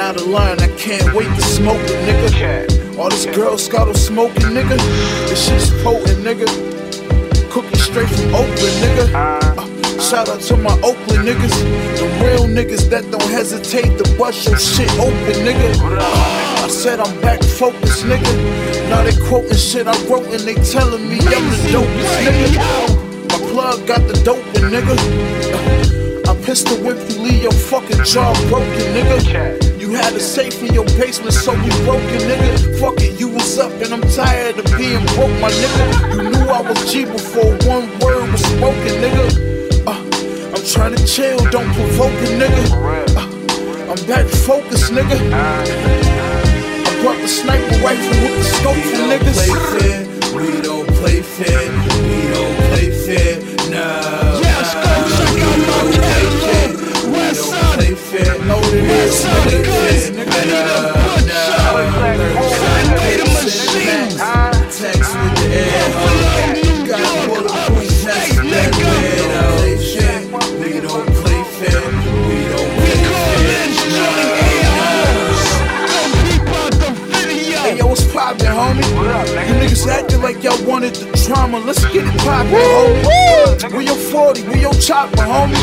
Out 0.07 0.17
of 0.17 0.29
line. 0.29 0.61
I 0.61 0.69
can't 0.77 1.13
wait 1.15 1.27
to 1.35 1.43
smoke 1.43 1.83
a 1.83 1.97
nigga. 2.07 2.97
All 2.97 3.11
this 3.11 3.27
Girl 3.27 3.59
Scout 3.59 3.95
smoking, 3.97 4.55
nigga. 4.55 4.79
This 5.29 5.49
shit's 5.49 5.71
potent, 5.83 6.23
nigga. 6.23 6.47
Cooking 7.51 7.81
straight 7.81 8.09
from 8.09 8.35
Oakland, 8.35 8.77
nigga. 8.85 9.05
Uh, 9.13 10.01
shout 10.01 10.29
out 10.29 10.41
to 10.43 10.57
my 10.57 10.75
Oakland 10.85 11.27
niggas. 11.27 11.57
The 11.99 12.07
real 12.23 12.47
niggas 12.47 12.89
that 12.91 13.11
don't 13.11 13.31
hesitate 13.39 13.99
to 13.99 14.05
bust 14.17 14.47
your 14.47 14.59
shit 14.59 14.91
open, 15.01 15.37
nigga. 15.43 15.69
Uh, 15.83 16.65
I 16.65 16.69
said 16.69 17.01
I'm 17.01 17.21
back 17.21 17.43
focused, 17.43 18.05
nigga. 18.05 18.31
Now 18.89 19.03
they 19.03 19.17
quoting 19.27 19.57
shit 19.57 19.89
I 19.89 19.97
wrote 20.07 20.27
and 20.27 20.43
they 20.47 20.55
telling 20.71 21.09
me 21.09 21.19
I'm 21.19 21.47
the 21.51 21.59
dopest, 21.75 22.15
nigga. 22.27 23.31
My 23.33 23.39
plug 23.51 23.85
got 23.89 24.07
the 24.07 24.15
doping, 24.23 24.71
nigga. 24.71 24.95
Uh, 25.53 26.31
I 26.31 26.35
pistol 26.45 26.77
whip 26.85 26.99
you, 27.11 27.19
leave 27.23 27.43
your 27.43 27.53
fucking 27.53 28.05
jaw 28.05 28.33
broken, 28.49 28.87
nigga. 28.95 29.76
You 29.87 29.93
had 29.93 30.15
a 30.15 30.21
safe 30.21 30.61
in 30.65 30.75
your 30.75 30.85
basement, 30.99 31.33
so 31.33 31.53
we 31.53 31.71
broken, 31.87 32.19
nigga. 32.27 32.81
Fuck 32.81 33.01
it, 33.03 33.21
you 33.21 33.29
was 33.29 33.57
up, 33.57 33.71
and 33.71 33.95
I'm 33.95 34.03
tired 34.11 34.59
of 34.59 34.65
being 34.77 35.07
broke, 35.15 35.31
my 35.39 35.49
nigga. 35.49 36.11
You 36.11 36.23
knew 36.29 36.51
I 36.51 36.61
was 36.61 36.93
G 36.93 37.05
before 37.05 37.55
one 37.71 37.87
word 38.01 38.29
was 38.33 38.43
spoken, 38.43 38.99
nigga. 38.99 39.87
Uh, 39.87 39.95
I'm 40.57 40.65
trying 40.67 40.97
to 40.97 41.07
chill, 41.07 41.39
don't 41.55 41.73
provoke 41.73 42.19
a 42.19 42.27
nigga. 42.35 42.67
Uh, 43.15 43.93
I'm 43.93 44.07
back 44.09 44.27
focused, 44.27 44.91
nigga. 44.91 45.21
I 45.33 47.01
brought 47.03 47.21
the 47.23 47.29
sniper 47.29 47.79
rifle 47.79 48.11
with 48.27 48.39
the 48.39 48.45
scope 48.59 48.83
for 48.91 49.07
niggas. 49.07 49.39
We 50.35 50.63
don't 50.63 50.89
play 50.99 51.23
fair. 51.23 51.71
We 52.03 52.27
don't 52.35 52.59
play 52.75 52.91
fair. 52.91 53.39
Nah. 53.71 54.41
Yes, 54.41 54.75
go 54.75 54.81
check 54.83 54.97
out 54.99 55.06
Nigga. 59.07 59.63
Guns, 59.63 60.11
Benny 60.11 60.59
the 60.67 60.93
Butcher, 60.99 62.27
Conway 62.59 63.17
the 63.17 63.25
Machine, 63.25 64.46
Hey, 78.67 78.83
yo, 78.83 78.97
what's 78.97 79.85
poppin', 79.85 80.21
homie? 80.21 80.43
y'all 80.43 80.67
wanted 80.67 80.95
the 80.95 81.07
drama. 81.27 81.59
Let's 81.59 81.85
get 81.93 82.05
it 82.07 82.19
poppin', 82.19 82.53
homie. 82.53 83.77
We 83.77 83.85
your 83.87 83.97
40, 83.97 84.43
we 84.49 84.61
your 84.61 84.75
chopper, 84.75 85.23
homie. 85.23 85.55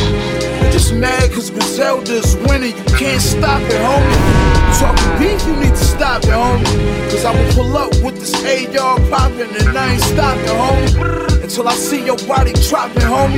You 0.63 0.71
just 0.71 0.93
mad 0.93 1.31
cause 1.31 1.49
Griselda's 1.49 2.35
winning. 2.47 2.77
You 2.77 2.83
can't 2.97 3.21
stop 3.21 3.61
it, 3.61 3.81
homie. 3.81 4.53
You 4.67 4.79
talking 4.79 5.19
beef, 5.19 5.45
you 5.45 5.55
need 5.57 5.75
to 5.75 5.83
stop 5.83 6.23
it, 6.23 6.29
homie. 6.29 7.11
Cause 7.11 7.25
I 7.25 7.31
will 7.35 7.53
pull 7.53 7.77
up 7.77 7.91
with 8.03 8.19
this 8.19 8.33
AR 8.79 8.97
poppin' 9.09 9.53
and 9.59 9.77
I 9.77 9.93
ain't 9.93 10.01
stopping, 10.01 10.45
homie. 10.45 11.43
Until 11.43 11.67
I 11.67 11.73
see 11.73 12.05
your 12.05 12.17
body 12.27 12.53
dropping, 12.69 13.03
homie. 13.03 13.37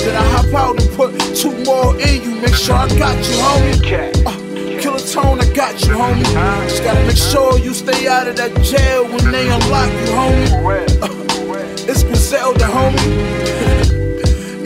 Then 0.00 0.14
I 0.14 0.24
hop 0.36 0.54
out 0.54 0.80
and 0.80 0.90
put 0.92 1.18
two 1.34 1.52
more 1.64 1.98
in 2.00 2.22
you. 2.22 2.40
Make 2.40 2.54
sure 2.54 2.74
I 2.74 2.88
got 2.98 3.16
you, 3.16 3.36
homie. 3.36 4.26
Uh, 4.26 4.45
Killer 4.86 5.00
tone, 5.00 5.40
I 5.40 5.52
got 5.52 5.80
you, 5.84 5.94
homie. 5.94 6.22
Just 6.68 6.84
gotta 6.84 7.04
make 7.08 7.16
sure 7.16 7.58
you 7.58 7.74
stay 7.74 8.06
out 8.06 8.28
of 8.28 8.36
that 8.36 8.54
jail 8.62 9.02
when 9.02 9.32
they 9.32 9.50
unlock 9.50 9.90
you, 9.90 10.14
homie. 10.14 11.02
Uh, 11.02 11.90
it's 11.90 12.04
Griselda, 12.04 12.66
homie. 12.66 13.02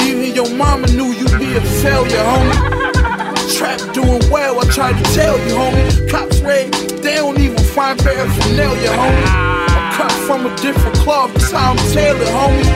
Even 0.06 0.34
your 0.34 0.54
mama 0.54 0.88
knew 0.88 1.06
you'd 1.06 1.38
be 1.38 1.56
a 1.56 1.62
failure, 1.80 2.20
homie. 2.20 3.56
Trap 3.56 3.80
doing 3.94 4.20
well, 4.30 4.60
I 4.60 4.64
tried 4.70 5.02
to 5.02 5.14
tell 5.14 5.38
you, 5.38 5.54
homie. 5.54 6.10
Cops 6.10 6.40
raid, 6.40 6.70
they 7.00 7.14
don't 7.14 7.40
even 7.40 7.56
find 7.72 7.98
paraphernalia, 7.98 8.90
homie. 8.90 9.24
I'm 9.26 9.94
cut 9.94 10.12
from 10.28 10.44
a 10.44 10.54
different 10.56 10.96
cloth, 10.98 11.32
that's 11.32 11.50
how 11.50 11.70
I'm 11.70 11.78
tailored, 11.94 12.28
homie. 12.28 12.68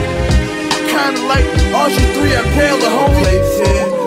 Kinda 0.89 1.21
like 1.27 1.45
RG3 1.45 2.37
at 2.39 2.45
Baylor, 2.57 2.89
homie. 2.89 4.04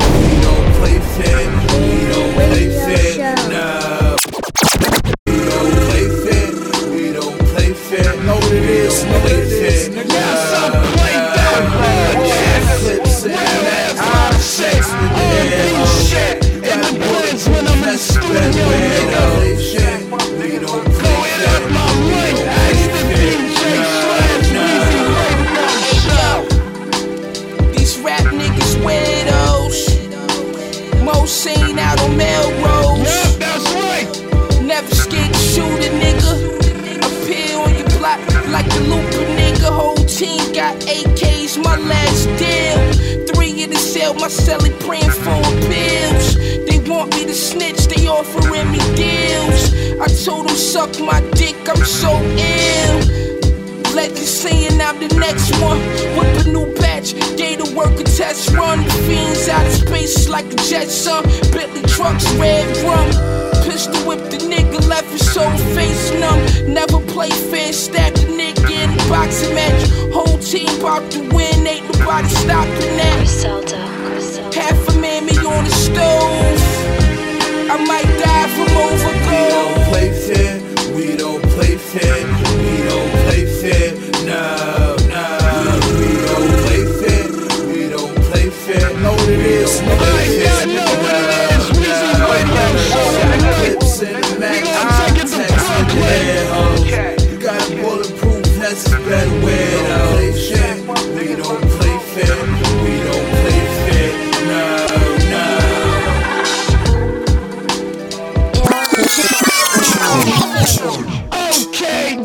Okay, 110.48 112.16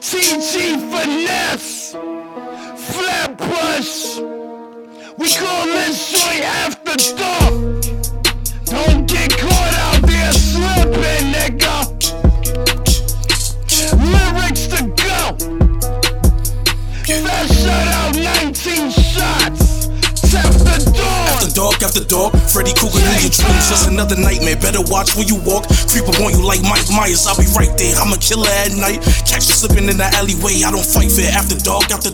TG 0.00 0.52
Finesse, 0.90 1.96
Flatbush. 2.92 4.18
We 5.16 5.28
call 5.30 5.64
this 5.64 6.12
joint 6.12 6.44
after 6.44 6.96
dark. 7.16 7.54
Don't 8.66 9.06
get 9.08 9.30
caught 9.38 9.74
out 9.86 10.02
there 10.02 10.32
slipping, 10.32 11.15
door. 21.56 21.72
After 21.80 22.04
dark, 22.04 22.36
Freddy 22.52 22.76
Krueger 22.76 23.00
in 23.00 23.16
your 23.24 23.32
dreams, 23.32 23.64
just 23.72 23.88
another 23.88 24.14
nightmare. 24.20 24.60
Better 24.60 24.84
watch 24.92 25.16
where 25.16 25.24
you 25.24 25.40
walk. 25.40 25.64
Creep 25.88 26.04
up 26.04 26.20
on 26.20 26.36
you 26.36 26.44
like 26.44 26.60
Mike 26.60 26.84
Myers, 26.92 27.24
I'll 27.24 27.40
be 27.40 27.48
right 27.56 27.72
there. 27.80 27.96
I'm 27.96 28.12
a 28.12 28.20
killer 28.20 28.52
at 28.60 28.76
night. 28.76 29.00
Catch 29.24 29.48
you 29.48 29.56
slipping 29.56 29.88
in 29.88 29.96
the 29.96 30.04
alleyway, 30.20 30.60
I 30.60 30.68
don't 30.68 30.84
fight 30.84 31.08
fair. 31.08 31.32
After 31.32 31.56
dark, 31.56 31.88
after. 31.88 32.12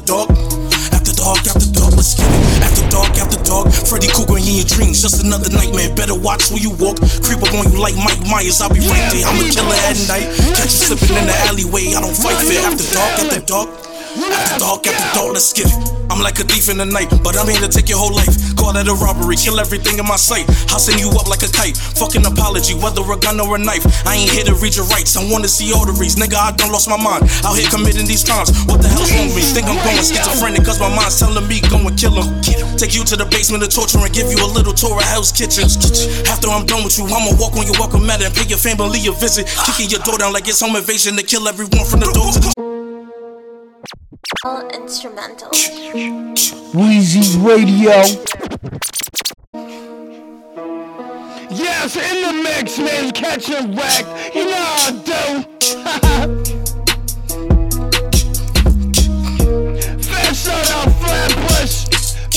After 0.95 1.13
dark, 1.19 1.43
after 1.43 1.69
dark, 1.75 1.93
let's 1.99 2.15
get 2.15 2.31
it. 2.31 2.63
After 2.63 2.87
dark, 2.89 3.13
after 3.19 3.41
dark, 3.43 3.67
Freddy 3.91 4.07
Krueger 4.15 4.39
in 4.39 4.63
your 4.63 4.69
dreams, 4.71 5.03
just 5.03 5.27
another 5.27 5.51
nightmare. 5.51 5.91
Better 5.91 6.15
watch 6.15 6.55
where 6.55 6.63
you 6.63 6.71
walk. 6.79 7.03
Creep 7.27 7.43
up 7.43 7.51
on 7.51 7.67
you 7.67 7.83
like 7.83 7.99
Mike 7.99 8.23
Myers, 8.31 8.63
I'll 8.63 8.71
be 8.71 8.81
right 8.87 9.07
there. 9.11 9.27
I'm 9.27 9.43
a 9.43 9.47
killer 9.51 9.79
at 9.91 9.99
night. 10.07 10.31
Catch 10.55 10.71
you 10.71 10.95
slipping 10.95 11.19
in 11.19 11.27
the 11.27 11.37
alleyway, 11.51 11.91
I 11.99 12.01
don't 12.01 12.15
fight 12.15 12.39
fair. 12.47 12.63
After 12.63 12.87
dark, 12.95 13.13
after 13.27 13.43
dark. 13.43 13.92
After 14.13 14.93
after 14.93 15.09
dark, 15.17 15.33
let's 15.33 15.53
get 15.57 15.73
it. 15.73 15.81
I'm 16.13 16.21
like 16.21 16.37
a 16.37 16.45
thief 16.45 16.69
in 16.69 16.77
the 16.77 16.85
night, 16.85 17.09
but 17.25 17.33
I'm 17.41 17.49
here 17.49 17.65
to 17.65 17.71
take 17.73 17.89
your 17.89 17.97
whole 17.97 18.13
life. 18.13 18.29
Call 18.61 18.77
that 18.77 18.85
a 18.85 18.93
robbery, 19.01 19.41
kill 19.41 19.57
everything 19.57 19.97
in 19.97 20.05
my 20.05 20.21
sight. 20.21 20.45
Send 20.77 21.01
you 21.01 21.09
up 21.17 21.31
like 21.31 21.41
a 21.41 21.49
kite. 21.49 21.79
Fucking 21.97 22.27
apology, 22.27 22.77
whether 22.77 23.01
a 23.01 23.17
gun 23.17 23.41
or 23.41 23.57
a 23.57 23.61
knife. 23.61 23.87
I 24.05 24.21
ain't 24.21 24.29
here 24.29 24.45
to 24.51 24.55
read 24.61 24.77
your 24.77 24.85
rights. 24.93 25.17
I 25.17 25.25
wanna 25.25 25.49
see 25.49 25.73
arteries. 25.73 26.21
Nigga, 26.21 26.37
I 26.37 26.53
done 26.53 26.69
lost 26.75 26.91
my 26.93 27.01
mind. 27.01 27.25
Out 27.47 27.57
here 27.57 27.71
committing 27.73 28.05
these 28.05 28.21
crimes. 28.21 28.53
What 28.69 28.85
the 28.85 28.91
hell's 28.93 29.09
wrong 29.17 29.33
with 29.33 29.41
me? 29.41 29.43
Think 29.57 29.71
I'm 29.71 29.81
going 29.81 29.97
schizophrenic, 30.05 30.67
cause 30.67 30.77
my 30.77 30.93
mind's 30.93 31.17
telling 31.17 31.47
me 31.49 31.65
go 31.73 31.81
and 31.81 31.97
kill 31.97 32.13
him. 32.13 32.29
Take 32.77 32.93
you 32.93 33.09
to 33.09 33.17
the 33.17 33.25
basement 33.33 33.65
of 33.65 33.73
torture 33.73 34.03
and 34.03 34.13
give 34.13 34.29
you 34.29 34.43
a 34.45 34.49
little 34.53 34.77
tour 34.77 35.01
of 35.01 35.07
Hell's 35.09 35.33
Kitchen. 35.33 35.65
After 36.29 36.53
I'm 36.53 36.69
done 36.69 36.85
with 36.85 36.99
you, 37.01 37.09
I'ma 37.09 37.33
walk 37.41 37.57
on 37.57 37.65
your 37.65 37.79
welcome 37.81 38.05
mat 38.05 38.21
and 38.21 38.35
pay 38.35 38.45
your 38.45 38.61
family 38.61 39.01
a 39.09 39.13
visit. 39.17 39.49
Kicking 39.65 39.89
your 39.89 40.05
door 40.05 40.19
down 40.21 40.37
like 40.37 40.45
it's 40.51 40.61
home 40.61 40.77
invasion 40.77 41.17
to 41.17 41.25
kill 41.25 41.49
everyone 41.49 41.87
from 41.89 42.05
the 42.05 42.11
door 42.13 42.29
to 42.37 42.41
the 42.43 42.72
All 44.45 44.69
instrumental. 44.71 45.51
Wheezy 46.75 47.39
Radio. 47.39 48.03
Yes, 51.51 51.97
in 51.97 52.23
the 52.23 52.33
mix, 52.43 52.79
man, 52.79 53.13
catching 53.13 53.77
whack. 53.77 54.05
You 54.35 54.45
know 54.47 54.57
I 54.57 54.91
do. 55.05 55.45
Fast 60.03 60.49
out 60.49 60.91
Flatbush. 61.01 61.77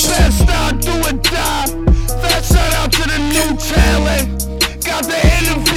Best 0.06 0.48
out, 0.48 0.80
do 0.80 0.92
or 1.00 1.12
die. 1.22 1.66
Fast 2.20 2.54
out 2.54 2.92
to 2.92 3.02
the 3.08 3.18
new 3.34 3.56
talent. 3.56 4.26
Got 4.84 5.04
the 5.04 5.18
interview 5.38 5.75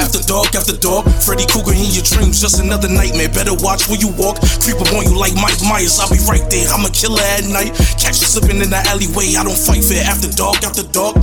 After 0.00 0.20
dark, 0.24 0.54
after 0.54 0.76
dark, 0.76 1.06
Freddy 1.22 1.46
Krueger 1.46 1.74
in 1.74 1.90
your 1.92 2.04
dreams, 2.04 2.40
just 2.40 2.58
another 2.60 2.88
nightmare. 2.88 3.28
Better 3.28 3.54
watch 3.54 3.88
where 3.88 3.98
you 3.98 4.08
walk. 4.18 4.40
Creep 4.60 4.80
up 4.80 4.92
on 4.92 5.04
you 5.04 5.14
like 5.16 5.34
Mike 5.34 5.60
Myers, 5.64 5.98
I'll 6.00 6.10
be 6.10 6.18
right 6.28 6.44
there. 6.50 6.68
I'm 6.68 6.84
a 6.84 6.90
killer 6.90 7.22
at 7.38 7.46
night. 7.46 7.74
Catch 8.00 8.20
you 8.22 8.28
slipping 8.28 8.60
in 8.60 8.70
the 8.70 8.80
alleyway, 8.90 9.34
I 9.38 9.44
don't 9.44 9.58
fight 9.58 9.84
fair. 9.84 10.04
After 10.04 10.30
dark, 10.32 10.62
after 10.62 10.84
dark. 10.90 11.16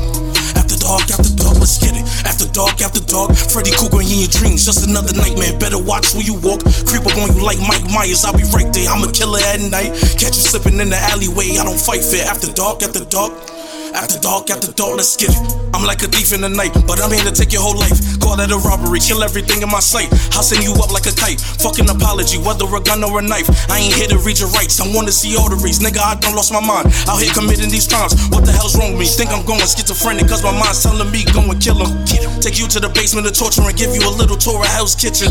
After 0.56 0.78
dark, 0.80 1.06
after 1.12 1.34
dark, 1.36 1.58
let's 1.60 1.78
get 1.82 1.98
it. 1.98 2.06
After 2.26 2.48
dark, 2.50 2.82
after 2.82 3.02
dark, 3.04 3.36
Freddy 3.36 3.72
Krueger 3.72 4.02
in 4.02 4.26
your 4.26 4.32
dreams, 4.32 4.66
just 4.66 4.88
another 4.88 5.14
nightmare. 5.14 5.58
Better 5.58 5.82
watch 5.82 6.14
where 6.14 6.26
you 6.26 6.38
walk. 6.40 6.64
Creep 6.88 7.06
up 7.06 7.18
on 7.20 7.36
you 7.36 7.42
like 7.44 7.60
Mike 7.66 7.86
Myers, 7.92 8.24
I'll 8.26 8.38
be 8.38 8.46
right 8.56 8.70
there. 8.74 8.90
I'm 8.90 9.04
a 9.04 9.12
killer 9.12 9.42
at 9.54 9.60
night. 9.60 9.94
Catch 10.16 10.40
you 10.40 10.46
slipping 10.46 10.80
in 10.80 10.90
the 10.90 11.00
alleyway, 11.12 11.58
I 11.60 11.66
don't 11.66 11.80
fight 11.80 12.04
fair. 12.04 12.26
After 12.26 12.52
dark, 12.54 12.84
after 12.84 13.04
dark. 13.06 13.59
After 14.00 14.16
dark, 14.18 14.50
after 14.50 14.72
dark, 14.72 14.96
let's 14.96 15.20
get 15.20 15.28
it. 15.28 15.44
I'm 15.76 15.84
like 15.84 16.00
a 16.00 16.08
thief 16.08 16.32
in 16.32 16.40
the 16.40 16.48
night, 16.48 16.72
but 16.88 17.04
I'm 17.04 17.12
here 17.12 17.28
to 17.28 17.36
take 17.36 17.52
your 17.52 17.60
whole 17.60 17.76
life. 17.76 18.00
Call 18.24 18.40
that 18.40 18.48
a 18.48 18.56
robbery, 18.56 19.04
kill 19.04 19.20
everything 19.28 19.60
in 19.60 19.68
my 19.68 19.84
sight. 19.84 20.08
I'll 20.40 20.44
send 20.44 20.64
you 20.64 20.72
up 20.80 20.96
like 20.96 21.04
a 21.04 21.12
kite. 21.12 21.44
Fucking 21.60 21.84
apology, 21.84 22.40
whether 22.40 22.64
a 22.64 22.80
gun 22.80 23.04
or 23.04 23.20
a 23.20 23.24
knife. 23.24 23.52
I 23.68 23.84
ain't 23.84 23.92
here 23.92 24.08
to 24.08 24.20
read 24.24 24.40
your 24.40 24.48
rights. 24.56 24.80
I 24.80 24.88
wanna 24.88 25.12
see 25.12 25.36
arteries. 25.36 25.84
Nigga, 25.84 26.00
I 26.00 26.16
done 26.16 26.32
lost 26.32 26.56
my 26.56 26.64
mind. 26.64 26.88
Out 27.12 27.20
here 27.20 27.36
committing 27.36 27.68
these 27.68 27.92
crimes. 27.92 28.16
What 28.32 28.48
the 28.48 28.56
hell's 28.56 28.80
wrong 28.80 28.96
with 28.96 29.04
me? 29.04 29.08
Think 29.12 29.36
I'm 29.36 29.44
going 29.44 29.60
schizophrenic, 29.68 30.32
cause 30.32 30.48
my 30.48 30.56
mind's 30.56 30.80
telling 30.80 31.12
me 31.12 31.28
go 31.36 31.44
and 31.44 31.60
kill 31.60 31.84
him. 31.84 31.92
Take 32.40 32.56
you 32.56 32.72
to 32.72 32.80
the 32.80 32.88
basement 32.96 33.28
of 33.28 33.36
torture 33.36 33.68
and 33.68 33.76
give 33.76 33.92
you 33.92 34.00
a 34.00 34.14
little 34.16 34.40
tour 34.40 34.64
of 34.64 34.72
Hell's 34.72 34.96
Kitchen. 34.96 35.28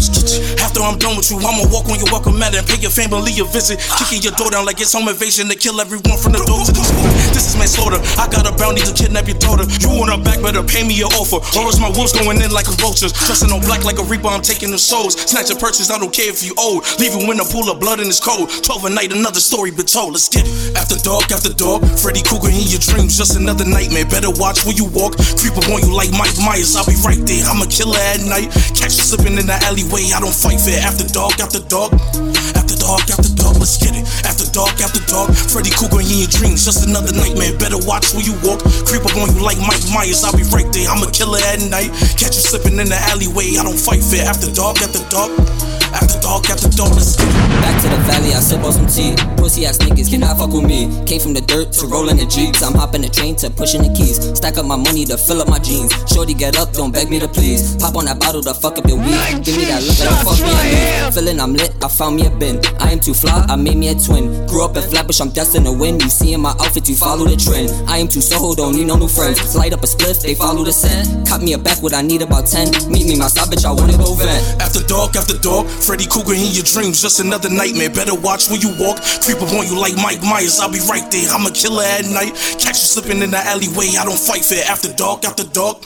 After 0.60 0.84
I'm 0.84 1.00
done 1.00 1.16
with 1.16 1.32
you, 1.32 1.40
I'ma 1.40 1.64
walk 1.72 1.88
on 1.88 1.96
your 1.96 2.12
welcome 2.12 2.36
mat 2.36 2.52
and 2.52 2.68
pay 2.68 2.76
your 2.84 2.92
family 2.92 3.32
a 3.40 3.48
visit. 3.48 3.80
Kicking 3.96 4.20
your 4.20 4.36
door 4.36 4.52
down 4.52 4.68
like 4.68 4.76
it's 4.76 4.92
home 4.92 5.08
invasion 5.08 5.48
to 5.48 5.56
kill 5.56 5.80
everyone 5.80 6.20
from 6.20 6.36
the 6.36 6.44
door 6.44 6.60
to 6.68 6.72
the 6.72 6.84
school. 6.84 7.08
This 7.32 7.48
is 7.48 7.56
manslaughter. 7.56 7.96
I 8.20 8.28
got 8.28 8.44
a 8.44 8.57
bounty 8.58 8.82
to 8.82 8.92
kidnap 8.92 9.30
your 9.30 9.38
daughter. 9.38 9.64
You 9.78 9.88
want 9.94 10.10
her 10.10 10.20
back, 10.20 10.42
better 10.42 10.66
pay 10.66 10.82
me 10.82 10.98
your 10.98 11.08
offer. 11.14 11.38
Or 11.56 11.70
else 11.70 11.78
my 11.78 11.88
wolves 11.94 12.12
going 12.12 12.42
in 12.42 12.50
like 12.50 12.66
a 12.66 12.74
vultures. 12.82 13.14
Dressing 13.14 13.54
on 13.54 13.62
black 13.62 13.86
like 13.86 14.02
a 14.02 14.04
reaper, 14.04 14.28
I'm 14.28 14.42
taking 14.42 14.74
the 14.74 14.78
souls. 14.78 15.14
Snatch 15.14 15.48
a 15.50 15.56
purchase, 15.56 15.88
I 15.90 15.98
don't 15.98 16.12
care 16.12 16.28
if 16.28 16.42
you 16.42 16.52
old. 16.58 16.84
Leave 16.98 17.14
you 17.14 17.22
in 17.30 17.38
a 17.40 17.46
pool 17.46 17.70
of 17.70 17.80
blood 17.80 18.02
and 18.02 18.10
it's 18.10 18.20
cold. 18.20 18.50
12 18.50 18.84
a 18.84 18.90
night, 18.90 19.14
another 19.14 19.40
story 19.40 19.70
been 19.70 19.86
told. 19.86 20.12
Let's 20.12 20.28
get 20.28 20.44
it. 20.44 20.76
After 20.76 20.98
dark, 21.00 21.30
after 21.30 21.54
dark, 21.54 21.86
Freddy 22.02 22.20
Krueger 22.26 22.50
in 22.50 22.66
your 22.66 22.82
dreams. 22.82 23.16
Just 23.16 23.38
another 23.38 23.64
nightmare. 23.64 24.04
Better 24.04 24.34
watch 24.34 24.66
where 24.66 24.74
you 24.74 24.90
walk. 24.90 25.16
Creep 25.38 25.54
up 25.54 25.70
on 25.70 25.80
you 25.80 25.94
like 25.94 26.10
Mike 26.12 26.34
Myers. 26.42 26.74
I'll 26.74 26.84
be 26.84 26.98
right 27.06 27.20
there. 27.22 27.46
I'm 27.46 27.62
a 27.62 27.68
killer 27.70 27.96
at 28.12 28.20
night. 28.26 28.50
Catch 28.74 28.98
you 28.98 29.06
slipping 29.06 29.38
in 29.38 29.46
the 29.46 29.56
alleyway. 29.64 30.10
I 30.10 30.18
don't 30.18 30.34
fight 30.34 30.58
fair. 30.58 30.82
After 30.82 31.06
dark, 31.06 31.38
after 31.38 31.62
dark. 31.70 31.94
After 32.58 32.67
after 32.96 33.28
dark, 33.36 33.60
let's 33.60 33.76
get 33.76 33.92
it. 33.92 34.08
After 34.24 34.48
dark, 34.48 34.80
after 34.80 35.04
dark, 35.04 35.36
Freddy 35.36 35.68
Krueger 35.68 36.00
in 36.00 36.24
your 36.24 36.32
dreams. 36.32 36.64
Just 36.64 36.88
another 36.88 37.12
nightmare. 37.12 37.52
Better 37.60 37.76
watch 37.84 38.16
where 38.16 38.24
you 38.24 38.32
walk. 38.40 38.64
Creep 38.88 39.04
up 39.04 39.12
on 39.20 39.28
you 39.36 39.44
like 39.44 39.60
Mike 39.60 39.84
Myers. 39.92 40.24
I'll 40.24 40.32
be 40.32 40.48
right 40.48 40.68
there. 40.72 40.88
I'm 40.88 41.04
a 41.04 41.10
killer 41.12 41.38
at 41.52 41.60
night. 41.68 41.92
Catch 42.16 42.40
you 42.40 42.44
slipping 42.48 42.80
in 42.80 42.88
the 42.88 42.98
alleyway. 43.12 43.60
I 43.60 43.64
don't 43.64 43.78
fight 43.78 44.00
fair. 44.00 44.24
After 44.24 44.48
dark, 44.48 44.80
after 44.80 45.04
dark. 45.12 45.67
After 45.92 46.18
dark, 46.20 46.50
after 46.50 46.68
dark, 46.68 46.92
let's 46.92 47.16
get 47.16 47.28
it. 47.28 47.48
Back 47.62 47.76
to 47.82 47.88
the 47.88 48.00
valley, 48.08 48.32
I 48.34 48.40
sip 48.40 48.62
on 48.62 48.72
some 48.72 48.86
tea. 48.86 49.16
Pussy 49.36 49.66
ass 49.66 49.78
niggas 49.78 50.10
cannot 50.10 50.38
fuck 50.38 50.52
with 50.52 50.64
me. 50.64 50.88
Came 51.06 51.20
from 51.20 51.34
the 51.34 51.40
dirt 51.40 51.72
to 51.80 51.86
rolling 51.86 52.16
the 52.16 52.26
jeeps. 52.26 52.62
I'm 52.62 52.74
hopping 52.74 53.02
the 53.02 53.08
train 53.08 53.36
to 53.36 53.50
pushing 53.50 53.82
the 53.82 53.92
keys. 53.94 54.20
Stack 54.36 54.58
up 54.58 54.66
my 54.66 54.76
money 54.76 55.04
to 55.06 55.16
fill 55.16 55.40
up 55.40 55.48
my 55.48 55.58
jeans. 55.58 55.92
Shorty 56.10 56.34
get 56.34 56.58
up, 56.58 56.72
don't 56.72 56.92
beg 56.92 57.10
me 57.10 57.18
to 57.20 57.28
please. 57.28 57.76
Pop 57.76 57.96
on 57.96 58.04
that 58.06 58.20
bottle 58.20 58.42
to 58.42 58.54
fuck 58.54 58.78
up 58.78 58.86
your 58.86 58.98
weed. 58.98 59.44
Give 59.44 59.56
me 59.56 59.64
that 59.66 59.82
look 59.82 59.96
that 59.96 60.20
fuck 60.24 60.38
me 60.40 60.52
need. 60.52 61.14
Feeling 61.14 61.40
I'm 61.40 61.54
lit, 61.54 61.72
I 61.82 61.88
found 61.88 62.16
me 62.16 62.26
a 62.26 62.30
bin. 62.30 62.60
I 62.80 62.92
am 62.92 63.00
too 63.00 63.14
fly, 63.14 63.44
I 63.48 63.56
made 63.56 63.76
me 63.76 63.88
a 63.88 63.94
twin. 63.94 64.46
Grew 64.46 64.64
up 64.64 64.76
in 64.76 64.82
Flatbush, 64.82 65.20
I'm 65.20 65.30
destined 65.30 65.66
to 65.66 65.72
win. 65.72 66.00
You 66.00 66.10
see 66.10 66.32
in 66.34 66.40
my 66.40 66.54
outfit, 66.60 66.88
you 66.88 66.96
follow 66.96 67.24
the 67.24 67.36
trend. 67.36 67.70
I 67.88 67.98
am 67.98 68.08
too 68.08 68.20
Soho, 68.20 68.54
don't 68.54 68.76
need 68.76 68.86
no 68.86 68.96
new 68.96 69.08
friends. 69.08 69.40
Light 69.56 69.72
up 69.72 69.82
a 69.82 69.86
spliff, 69.86 70.22
they 70.22 70.34
follow 70.34 70.64
the 70.64 70.72
scent. 70.72 71.26
Cut 71.26 71.42
me 71.42 71.54
a 71.54 71.58
back, 71.58 71.82
what 71.82 71.94
I 71.94 72.02
need 72.02 72.22
about 72.22 72.46
10. 72.46 72.90
Meet 72.90 73.06
me 73.06 73.16
my 73.16 73.28
side, 73.28 73.48
bitch, 73.48 73.64
I 73.64 73.72
wanna 73.72 73.96
go 73.96 74.14
vent. 74.14 74.60
After 74.60 74.82
dark, 74.84 75.16
after 75.16 75.38
dark, 75.38 75.66
Freddy 75.80 76.06
Krueger 76.06 76.34
in 76.34 76.52
your 76.52 76.64
dreams, 76.64 77.00
just 77.00 77.20
another 77.20 77.48
nightmare. 77.48 77.90
Better 77.90 78.14
watch 78.14 78.50
where 78.50 78.60
you 78.60 78.74
walk. 78.78 79.00
Creep 79.22 79.40
up 79.40 79.52
on 79.54 79.66
you 79.66 79.78
like 79.78 79.96
Mike 79.96 80.22
Myers, 80.22 80.60
I'll 80.60 80.72
be 80.72 80.80
right 80.88 81.06
there. 81.10 81.30
I'm 81.30 81.46
a 81.46 81.50
killer 81.50 81.84
at 81.84 82.04
night. 82.06 82.34
Catch 82.60 82.80
you 82.80 82.88
slipping 82.92 83.22
in 83.22 83.30
the 83.30 83.38
alleyway, 83.38 83.96
I 83.98 84.04
don't 84.04 84.18
fight 84.18 84.44
fair. 84.44 84.64
After 84.68 84.92
dark, 84.92 85.24
after 85.24 85.44
dark. 85.44 85.82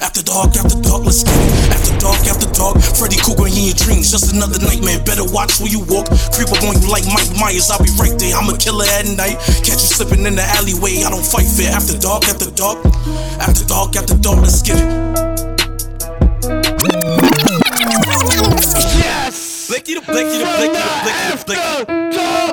After 0.00 0.22
dark, 0.22 0.54
after 0.54 0.78
dark, 0.80 1.04
let's 1.04 1.24
get 1.24 1.34
it. 1.34 1.74
After 1.74 1.98
dark, 1.98 2.22
after 2.30 2.46
dark, 2.54 2.78
Freddy 2.94 3.18
Krueger 3.18 3.48
in 3.48 3.58
your 3.58 3.74
dreams, 3.74 4.12
just 4.12 4.32
another 4.32 4.62
nightmare. 4.62 5.02
Better 5.02 5.26
watch 5.26 5.58
where 5.58 5.68
you 5.68 5.80
walk. 5.90 6.06
Creep 6.30 6.48
up 6.48 6.62
on 6.62 6.78
you 6.80 6.88
like 6.88 7.04
Mike 7.10 7.32
Myers, 7.34 7.70
I'll 7.70 7.82
be 7.82 7.90
right 7.98 8.14
there. 8.16 8.36
I'm 8.36 8.48
a 8.48 8.56
killer 8.56 8.86
at 8.86 9.10
night. 9.18 9.42
Catch 9.66 9.82
you 9.82 9.90
slipping 9.90 10.24
in 10.24 10.36
the 10.36 10.46
alleyway, 10.54 11.02
I 11.02 11.10
don't 11.10 11.26
fight 11.26 11.50
fair. 11.50 11.74
After 11.74 11.98
dark, 11.98 12.24
after 12.30 12.50
dark, 12.54 12.78
after 13.42 13.66
dark, 13.66 13.96
after 13.96 14.16
dark, 14.16 14.38
let's 14.46 14.62
get 14.62 14.78
it. 14.78 15.49
Blicky 19.70 19.94
the 19.94 20.00
blicky 20.00 20.36
the 20.36 20.44
blicky 20.44 20.74
the 20.74 20.82
blicky 21.04 21.30
the 21.30 21.44
blicky. 21.46 22.50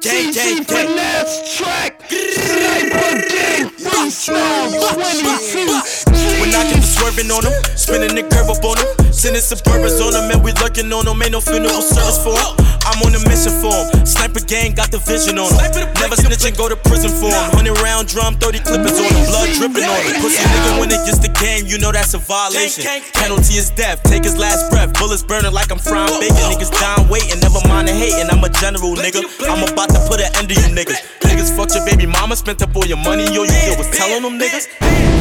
Gang. 0.00 0.62
finesse 0.62 1.58
track. 1.58 2.00
Sniper 2.08 3.12
gang. 3.28 3.70
Freestyle 3.70 4.70
22. 4.94 5.99
When 6.40 6.50
I 6.54 6.64
get 6.68 6.80
the 6.80 6.88
swerving 6.88 7.30
on 7.30 7.44
them, 7.44 7.54
spinning 7.76 8.14
the 8.14 8.24
curve 8.26 8.50
up 8.50 8.64
on 8.64 8.76
them, 8.76 8.88
sending 9.12 9.42
suburbans 9.42 10.00
on 10.00 10.12
them, 10.12 10.30
and 10.30 10.42
we 10.42 10.52
lurking 10.58 10.92
on 10.92 11.04
them. 11.04 11.22
Ain't 11.22 11.32
no 11.32 11.40
funeral 11.40 11.82
service 11.82 12.18
for 12.18 12.34
'em. 12.34 12.56
I'm 12.88 12.98
on 13.06 13.14
a 13.14 13.20
mission 13.28 13.54
for 13.60 13.70
'em. 13.70 14.06
Sniper 14.06 14.40
gang 14.40 14.74
got 14.74 14.90
the 14.90 14.98
vision 14.98 15.38
on 15.38 15.48
them. 15.52 15.86
Never 16.00 16.16
snitch 16.16 16.44
and 16.44 16.56
go 16.56 16.68
to 16.68 16.76
prison 16.76 17.12
for 17.20 17.30
'em. 17.30 17.50
100 17.54 17.78
round 17.80 18.08
drum, 18.08 18.36
30 18.40 18.58
clippers 18.58 18.98
on 18.98 19.06
them, 19.06 19.24
blood 19.30 19.48
dripping 19.54 19.84
on 19.84 20.00
them. 20.02 20.22
Pussy 20.22 20.42
nigga 20.42 20.80
when 20.80 20.90
it 20.90 21.04
gets 21.06 21.20
the 21.20 21.28
game, 21.28 21.66
you 21.66 21.78
know 21.78 21.92
that's 21.92 22.14
a 22.14 22.18
violation. 22.18 22.82
Penalty 23.14 23.58
is 23.58 23.70
death, 23.70 24.00
take 24.04 24.24
his 24.24 24.36
last 24.36 24.70
breath. 24.70 24.92
Bullets 24.98 25.22
burning 25.22 25.52
like 25.52 25.70
I'm 25.70 25.78
frying 25.78 26.18
bacon. 26.18 26.50
Niggas 26.50 26.72
dying 26.80 27.06
waiting, 27.08 27.38
never 27.40 27.60
mind 27.68 27.86
the 27.88 27.92
hating. 27.92 28.30
I'm 28.30 28.42
a 28.42 28.48
general 28.48 28.96
nigga. 28.96 29.22
I'm 29.48 29.62
about 29.62 29.90
to 29.94 30.00
put 30.08 30.20
an 30.20 30.30
end 30.36 30.48
to 30.48 30.54
you 30.54 30.68
niggas. 30.74 30.98
Niggas 31.22 31.54
fucked 31.56 31.74
your 31.76 31.84
baby 31.84 32.06
mama, 32.06 32.34
spent 32.34 32.62
up 32.62 32.74
all 32.74 32.86
your 32.86 32.96
money. 32.98 33.24
Yo, 33.24 33.44
you 33.44 33.52
did 33.66 33.78
was 33.78 33.90
telling 33.92 34.22
them 34.22 34.38
niggas. 34.40 34.66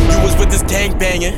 You 0.09 0.19
was 0.25 0.35
with 0.39 0.49
this 0.49 0.63
gang 0.63 0.78
banging. 0.87 1.35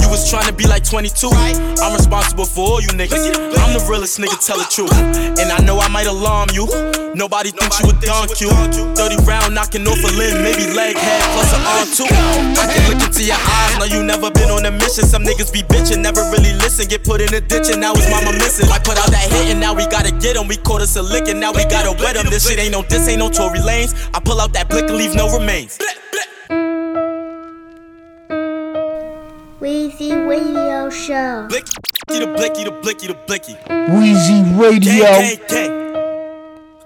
You 0.00 0.08
was 0.08 0.30
trying 0.30 0.48
to 0.48 0.52
be 0.52 0.66
like 0.66 0.84
22. 0.84 1.28
I'm 1.28 1.92
responsible 1.92 2.46
for 2.46 2.64
all 2.64 2.80
you 2.80 2.88
niggas. 2.88 3.20
I'm 3.60 3.76
the 3.76 3.84
realest 3.84 4.18
nigga, 4.18 4.40
tell 4.40 4.56
the 4.56 4.64
truth. 4.64 4.92
And 5.36 5.52
I 5.52 5.60
know 5.60 5.78
I 5.80 5.88
might 5.88 6.06
alarm 6.06 6.48
you. 6.56 6.64
Nobody 7.12 7.50
thinks 7.50 7.80
you 7.80 7.92
a 7.92 7.94
you. 8.40 8.48
30 8.96 9.28
round 9.28 9.54
knocking 9.54 9.84
off 9.84 10.00
a 10.00 10.10
limb, 10.16 10.40
maybe 10.40 10.64
leg, 10.72 10.96
head, 10.96 11.20
plus 11.36 11.52
an 11.52 11.60
arm 11.68 11.88
too. 11.92 12.08
I 12.56 12.64
can 12.72 12.82
look 12.88 13.04
into 13.04 13.24
your 13.24 13.36
eyes, 13.36 13.78
know 13.78 13.84
you 13.84 14.02
never 14.02 14.30
been 14.30 14.48
on 14.48 14.64
a 14.64 14.70
mission. 14.70 15.04
Some 15.04 15.24
niggas 15.24 15.52
be 15.52 15.60
bitching, 15.62 16.00
never 16.00 16.22
really 16.32 16.54
listen. 16.64 16.88
Get 16.88 17.04
put 17.04 17.20
in 17.20 17.34
a 17.34 17.40
ditch 17.40 17.68
and 17.68 17.80
now 17.80 17.92
his 17.94 18.08
mama 18.08 18.32
missing. 18.32 18.70
I 18.72 18.78
put 18.78 18.96
out 18.96 19.10
that 19.12 19.28
hit 19.28 19.52
and 19.52 19.60
now 19.60 19.74
we 19.74 19.84
gotta 19.92 20.12
get 20.12 20.36
him. 20.36 20.48
We 20.48 20.56
caught 20.56 20.80
us 20.80 20.96
a 20.96 21.02
lick 21.02 21.28
and 21.28 21.40
now 21.40 21.52
we 21.52 21.64
gotta 21.68 21.92
wet 22.00 22.16
him. 22.16 22.30
This 22.30 22.48
shit 22.48 22.58
ain't 22.58 22.72
no, 22.72 22.82
this 22.82 23.08
ain't 23.08 23.18
no 23.18 23.28
Tory 23.28 23.60
Lanez. 23.60 23.92
I 24.14 24.20
pull 24.20 24.40
out 24.40 24.52
that 24.54 24.70
blick 24.70 24.88
and 24.88 24.96
leave 24.96 25.14
no 25.14 25.28
remains. 25.36 25.76
Weezy 29.60 30.14
Radio 30.28 30.88
Show. 30.88 31.48
Blicky 31.48 31.72
the 32.06 32.32
blicky 32.36 32.62
the 32.62 32.70
blicky 32.70 33.08
the 33.08 33.14
blicky. 33.26 33.56
Wheezy 33.90 34.44
Radio. 34.54 35.02
Gang, 35.02 35.40
gang, 35.48 35.74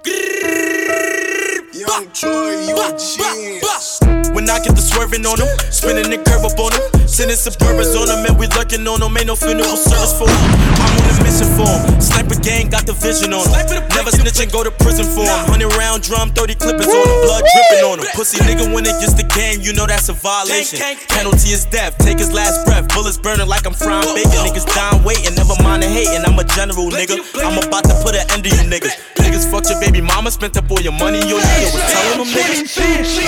gang. 0.02 1.68
Young 1.74 2.10
Troy, 2.14 2.64
you 2.64 2.72
a 2.72 2.96
genius. 2.96 4.00
When 4.32 4.48
I 4.48 4.58
get 4.64 4.74
the 4.74 4.80
swerving 4.80 5.26
on 5.26 5.36
them, 5.38 5.48
spinning 5.70 6.08
the 6.08 6.16
curve 6.24 6.44
up 6.48 6.58
on 6.58 6.72
them, 6.72 7.06
sending 7.06 7.36
suburbans 7.36 7.92
on 7.92 8.08
them, 8.08 8.24
and 8.24 8.38
we 8.38 8.46
lurking 8.56 8.88
on 8.88 9.00
them. 9.00 9.16
Ain't 9.18 9.26
no 9.26 9.36
funeral 9.36 9.76
service 9.76 10.16
for 10.16 10.24
'em. 10.24 10.36
I'm 10.80 11.01
on 11.12 11.20
a 11.20 11.24
mission 11.24 11.48
for 11.56 11.68
'em. 11.68 12.00
Sniper 12.00 12.34
gang 12.40 12.68
got 12.68 12.86
the 12.86 12.92
vision 12.92 13.32
on 13.32 13.44
them. 13.44 13.84
Never 13.94 14.10
snitch 14.10 14.40
and 14.40 14.50
go 14.50 14.64
to 14.64 14.70
prison 14.70 15.06
for 15.14 15.24
'em. 15.24 15.46
100 15.46 15.74
round 15.76 16.02
drum, 16.02 16.32
30 16.32 16.54
clippers 16.54 16.86
on 16.86 17.06
them, 17.06 17.20
blood 17.22 17.44
dripping 17.52 17.84
on 17.84 17.98
them. 17.98 18.08
Pussy 18.14 18.38
nigga 18.38 18.72
when 18.72 18.86
it 18.86 18.98
gets 19.00 19.14
the 19.14 19.24
game, 19.24 19.60
you 19.60 19.72
know 19.72 19.86
that's 19.86 20.08
a 20.08 20.12
violation. 20.12 20.78
Penalty 21.08 21.52
is 21.52 21.64
death, 21.64 21.94
take 21.98 22.18
his 22.18 22.32
last 22.32 22.64
breath. 22.64 22.88
Bullets 22.94 23.18
burning 23.18 23.48
like 23.48 23.66
I'm 23.66 23.74
frying 23.74 24.14
bacon. 24.14 24.44
Niggas 24.46 24.66
dying 24.74 25.02
waiting, 25.04 25.34
never 25.34 25.56
mind 25.62 25.82
the 25.82 25.88
hating. 25.88 26.24
I'm 26.24 26.38
a 26.38 26.44
general 26.44 26.90
nigga. 26.90 27.20
I'm 27.44 27.58
about 27.58 27.84
to 27.84 27.94
put 28.02 28.14
an 28.14 28.24
end 28.32 28.44
to 28.44 28.50
you 28.50 28.62
niggas. 28.68 28.94
Niggas 29.16 29.50
fucked 29.50 29.70
your 29.70 29.80
baby 29.80 30.00
mama, 30.00 30.30
spent 30.30 30.56
up 30.56 30.70
all 30.70 30.80
your 30.80 30.92
money. 30.92 31.20
Yo, 31.20 31.36
you 31.36 31.70
was 31.72 31.84
telling 31.92 32.18
them 32.18 32.28
niggas. 32.28 32.76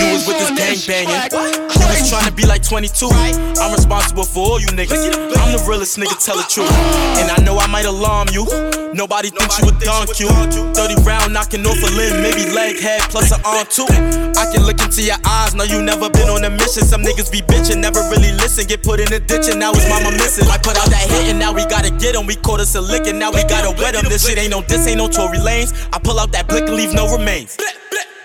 You 0.01 0.07
was 0.13 0.27
with 0.27 0.39
this 0.39 0.51
gang 0.59 0.79
banging. 0.87 1.21
You 1.33 1.87
was 1.87 2.09
trying 2.11 2.27
to 2.27 2.33
be 2.33 2.45
like 2.47 2.63
22. 2.63 3.11
I'm 3.61 3.73
responsible 3.73 4.25
for 4.25 4.43
all 4.51 4.61
you 4.61 4.69
niggas. 4.69 5.03
I'm 5.39 5.53
the 5.53 5.63
realest 5.69 5.99
nigga, 5.99 6.17
tell 6.25 6.37
the 6.37 6.45
truth. 6.45 6.71
And 7.19 7.31
I 7.31 7.39
know 7.45 7.59
I 7.59 7.67
might 7.75 7.87
alarm 7.87 8.29
you. 8.31 8.47
Nobody 8.95 9.31
thinks 9.31 9.59
you 9.59 9.67
a 9.67 9.75
dunk 9.83 10.21
you. 10.21 10.31
30 10.31 11.03
round 11.03 11.35
knocking 11.35 11.67
off 11.67 11.83
a 11.83 11.91
limb, 11.99 12.23
maybe 12.23 12.47
leg, 12.55 12.79
head, 12.79 13.01
plus 13.11 13.33
an 13.33 13.41
arm 13.45 13.67
too. 13.67 13.91
I 14.39 14.47
can 14.55 14.63
look 14.63 14.81
into 14.81 15.03
your 15.03 15.19
eyes, 15.27 15.57
know 15.57 15.65
you 15.65 15.83
never 15.83 16.09
been 16.09 16.29
on 16.29 16.45
a 16.45 16.51
mission. 16.51 16.87
Some 16.87 17.03
niggas 17.03 17.33
be 17.33 17.43
bitching, 17.43 17.81
never 17.81 17.99
really 18.15 18.31
listen. 18.39 18.69
Get 18.69 18.85
put 18.85 19.01
in 19.01 19.13
a 19.13 19.19
ditch 19.19 19.49
and 19.51 19.59
now 19.59 19.75
his 19.75 19.89
mama 19.89 20.13
missing. 20.13 20.47
I 20.47 20.59
put 20.59 20.79
out 20.79 20.87
that 20.87 21.03
hit 21.11 21.31
and 21.31 21.39
now 21.41 21.53
we 21.53 21.67
gotta 21.67 21.91
get 21.91 22.15
him. 22.15 22.27
We 22.27 22.37
caught 22.37 22.61
us 22.61 22.77
a 22.77 22.81
lick 22.81 23.09
and 23.09 23.19
now 23.19 23.33
we 23.33 23.43
gotta 23.43 23.75
wet 23.83 23.97
him. 23.97 24.09
This 24.09 24.25
shit 24.25 24.39
ain't 24.39 24.53
no, 24.53 24.61
this 24.61 24.87
ain't 24.87 24.99
no 24.99 25.09
Tory 25.09 25.39
Lanez. 25.39 25.75
I 25.93 25.99
pull 25.99 26.21
out 26.21 26.31
that 26.31 26.47
blick 26.47 26.69
and 26.69 26.77
leave 26.77 26.95
no 26.95 27.11
remains. 27.11 27.59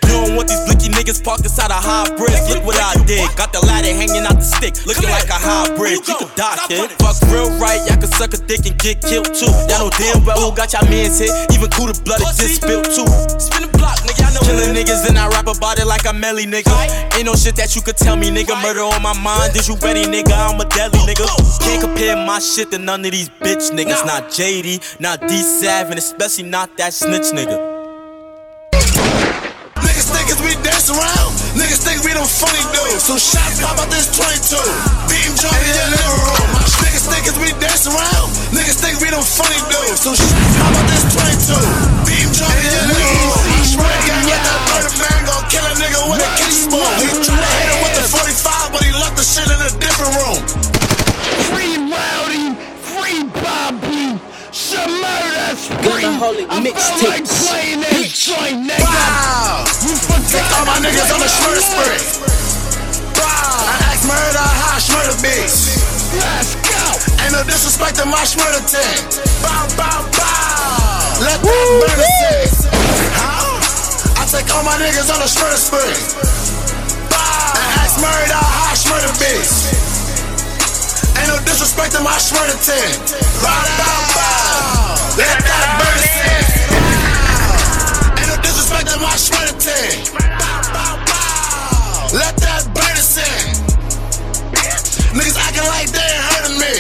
You 0.10 0.26
don't 0.26 0.34
want 0.34 0.50
these 0.50 0.58
blicky 0.66 0.90
niggas 0.90 1.22
parked 1.22 1.46
inside 1.46 1.70
a 1.70 1.78
hybrids. 1.78 2.50
Look 2.50 2.66
what 2.66 2.82
I 2.82 2.98
did. 3.06 3.30
Got 3.38 3.54
the 3.54 3.62
ladder 3.62 3.94
hanging 3.94 4.26
out 4.26 4.42
the 4.42 4.48
stick, 4.48 4.74
looking 4.90 5.06
like 5.06 5.30
a 5.30 5.38
hybrid. 5.38 6.02
You 6.02 6.18
could 6.18 6.34
die, 6.34 6.58
kid. 6.66 6.90
Fuck 6.98 7.22
real 7.30 7.54
right, 7.62 7.78
y'all 7.86 8.02
can 8.02 8.10
suck 8.10 8.34
a 8.34 8.42
dick 8.42 8.66
and 8.66 8.74
get 8.82 9.06
killed 9.06 9.30
too. 9.30 9.54
Y'all 9.70 9.86
know 9.86 9.90
damn 9.94 10.26
well 10.26 10.42
who 10.42 10.50
got 10.58 10.74
y'all 10.74 10.90
mans 10.90 11.22
hit. 11.22 11.30
Even 11.54 11.70
cool 11.70 11.94
the 11.94 11.96
blood 12.02 12.26
it 12.26 12.34
just 12.42 12.58
spilled 12.58 12.90
too. 12.90 13.06
Spin 13.38 13.70
the 13.70 13.72
block, 13.78 14.02
nigga. 14.02 14.26
I 14.26 14.34
know 14.34 14.42
Killing 14.42 14.74
niggas 14.74 15.06
and 15.06 15.14
I 15.14 15.30
rap 15.30 15.46
about 15.46 15.78
it 15.78 15.86
like 15.86 16.10
I'm 16.10 16.20
Melly, 16.20 16.50
nigga. 16.50 16.74
Ain't 17.14 17.30
no 17.30 17.36
shit 17.38 17.56
that 17.62 17.76
you 17.78 17.82
could 17.86 17.98
tell 17.98 18.18
me, 18.18 18.34
nigga. 18.34 18.58
Murder 18.66 18.82
on 18.82 19.02
my 19.06 19.14
mind. 19.22 19.56
Is 19.56 19.70
you 19.70 19.78
ready, 19.78 20.10
nigga? 20.10 20.34
I'm 20.34 20.60
a 20.60 20.66
deadly 20.66 21.06
nigga. 21.06 21.30
Can't 21.62 21.82
compare 21.86 22.18
my 22.18 22.40
shit 22.40 22.72
to 22.72 22.80
none 22.80 23.06
of 23.06 23.12
these 23.12 23.30
bitch 23.30 23.70
niggas. 23.70 24.06
Not 24.10 24.34
JD, 24.34 25.00
not 25.00 25.22
D7, 25.22 25.98
especially 25.98 26.50
not 26.50 26.76
that 26.78 26.94
snitch 26.94 27.30
nigga. 27.30 27.79
Niggas 30.90 31.06
think 31.06 31.22
we 31.22 31.30
dance 31.30 31.30
around. 31.30 31.38
Niggas 31.54 31.82
think 31.86 32.02
we 32.02 32.14
them 32.18 32.26
funny 32.26 32.64
dudes. 32.74 33.04
So 33.06 33.14
shots 33.18 33.62
pop 33.62 33.78
out 33.78 33.90
this 33.94 34.10
22. 34.10 34.58
Beam 35.06 35.32
jump 35.38 35.54
in 35.54 35.70
your 35.70 35.90
living 35.94 36.18
room. 36.26 36.50
Niggas 36.82 37.06
think 37.06 37.24
as 37.30 37.38
we 37.38 37.50
dance 37.62 37.86
around. 37.86 38.28
Niggas 38.50 38.80
think 38.82 38.98
we 38.98 39.10
them 39.14 39.22
funny 39.22 39.60
dudes. 39.70 40.02
So 40.02 40.18
shots 40.18 40.50
pop 40.58 40.74
out 40.74 40.86
this 40.90 41.06
22. 41.14 42.10
Beam 42.10 42.28
jump 42.34 42.58
in 42.58 42.74
your 42.74 42.86
living 42.90 43.22
room. 43.22 43.46
My 43.54 43.62
swear 43.70 43.86
to 43.86 44.02
God, 44.10 44.26
let 44.34 44.42
that 44.42 44.60
murder 44.66 44.94
man 44.98 45.20
gon' 45.30 45.46
kill 45.54 45.66
a 45.70 45.74
nigga 45.78 46.02
with 46.10 46.26
a 46.26 46.30
kitchen 46.42 46.58
spoon. 46.58 46.94
He 46.98 47.08
try 47.22 47.38
to 47.38 47.54
hit 47.54 47.70
him 47.70 47.80
with 47.86 47.94
the 47.94 48.04
45, 48.10 48.74
but 48.74 48.82
he 48.82 48.92
left 48.98 49.14
the 49.14 49.26
shit 49.30 49.46
in 49.46 49.60
a 49.62 49.70
different 49.78 50.14
room. 50.18 50.42
Free 51.54 51.76
Rowdy, 51.86 52.46
free 52.82 53.22
Bobby, 53.46 54.18
Shmurda 54.50 55.54
spree. 55.54 56.02
Gutaholic 56.02 56.50
I 56.50 56.58
feel 56.58 56.74
mixtape. 56.74 57.14
like 57.14 57.30
niggas 61.40 61.48
on 61.48 61.56
the 61.56 61.64
spree. 61.64 62.04
Wow. 63.16 63.24
I 63.24 63.76
ask 63.92 64.04
murder 64.08 64.44
how 64.44 64.76
I 64.76 64.80
shmurda 64.80 65.16
bitch. 65.24 65.80
Let's 66.20 66.56
go. 66.68 66.84
Ain't 67.24 67.34
no 67.34 67.44
disrespect 67.44 67.96
to 68.00 68.06
my 68.06 68.24
shmurda 68.24 68.62
team. 68.68 69.00
Bow, 69.44 69.68
bow, 69.78 70.04
bow. 70.18 71.24
Let 71.24 71.40
that 71.40 71.68
murder 71.80 72.08
sing. 72.20 72.72
How? 73.16 73.60
I 74.20 74.26
take 74.28 74.50
all 74.56 74.64
my 74.64 74.76
niggas 74.80 75.12
on 75.12 75.20
the 75.20 75.30
shmurda 75.30 75.60
spree. 75.60 75.96
Bow. 77.08 77.18
I 77.20 77.66
ask 77.84 78.00
murder 78.00 78.40
how 78.40 78.72
I 78.72 78.76
shmurda 78.76 79.12
bitch. 79.20 79.54
Ain't 81.20 81.28
no 81.28 81.38
disrespect 81.46 81.96
to 81.96 82.02
my 82.02 82.18
shmurda 82.20 82.56
team. 82.64 82.96
Bow, 83.44 83.64
bow, 83.80 84.00
bow. 84.16 85.16
Let 85.18 85.40
that 85.44 85.68
murder 85.80 86.04
sing. 86.04 86.48
Ain't 88.18 88.28
no 88.28 88.38
disrespect 88.42 88.88
to 88.92 88.98
my 89.00 89.16
shmurda 89.16 89.56
team. 89.60 90.49
Let 92.10 92.34
that 92.42 92.66
burner 92.74 93.06
sing. 93.06 93.54
Niggas 95.14 95.38
acting 95.38 95.68
like 95.70 95.94
they 95.94 96.02
ain't 96.02 96.26
heard 96.26 96.46
of 96.50 96.56
me. 96.58 96.74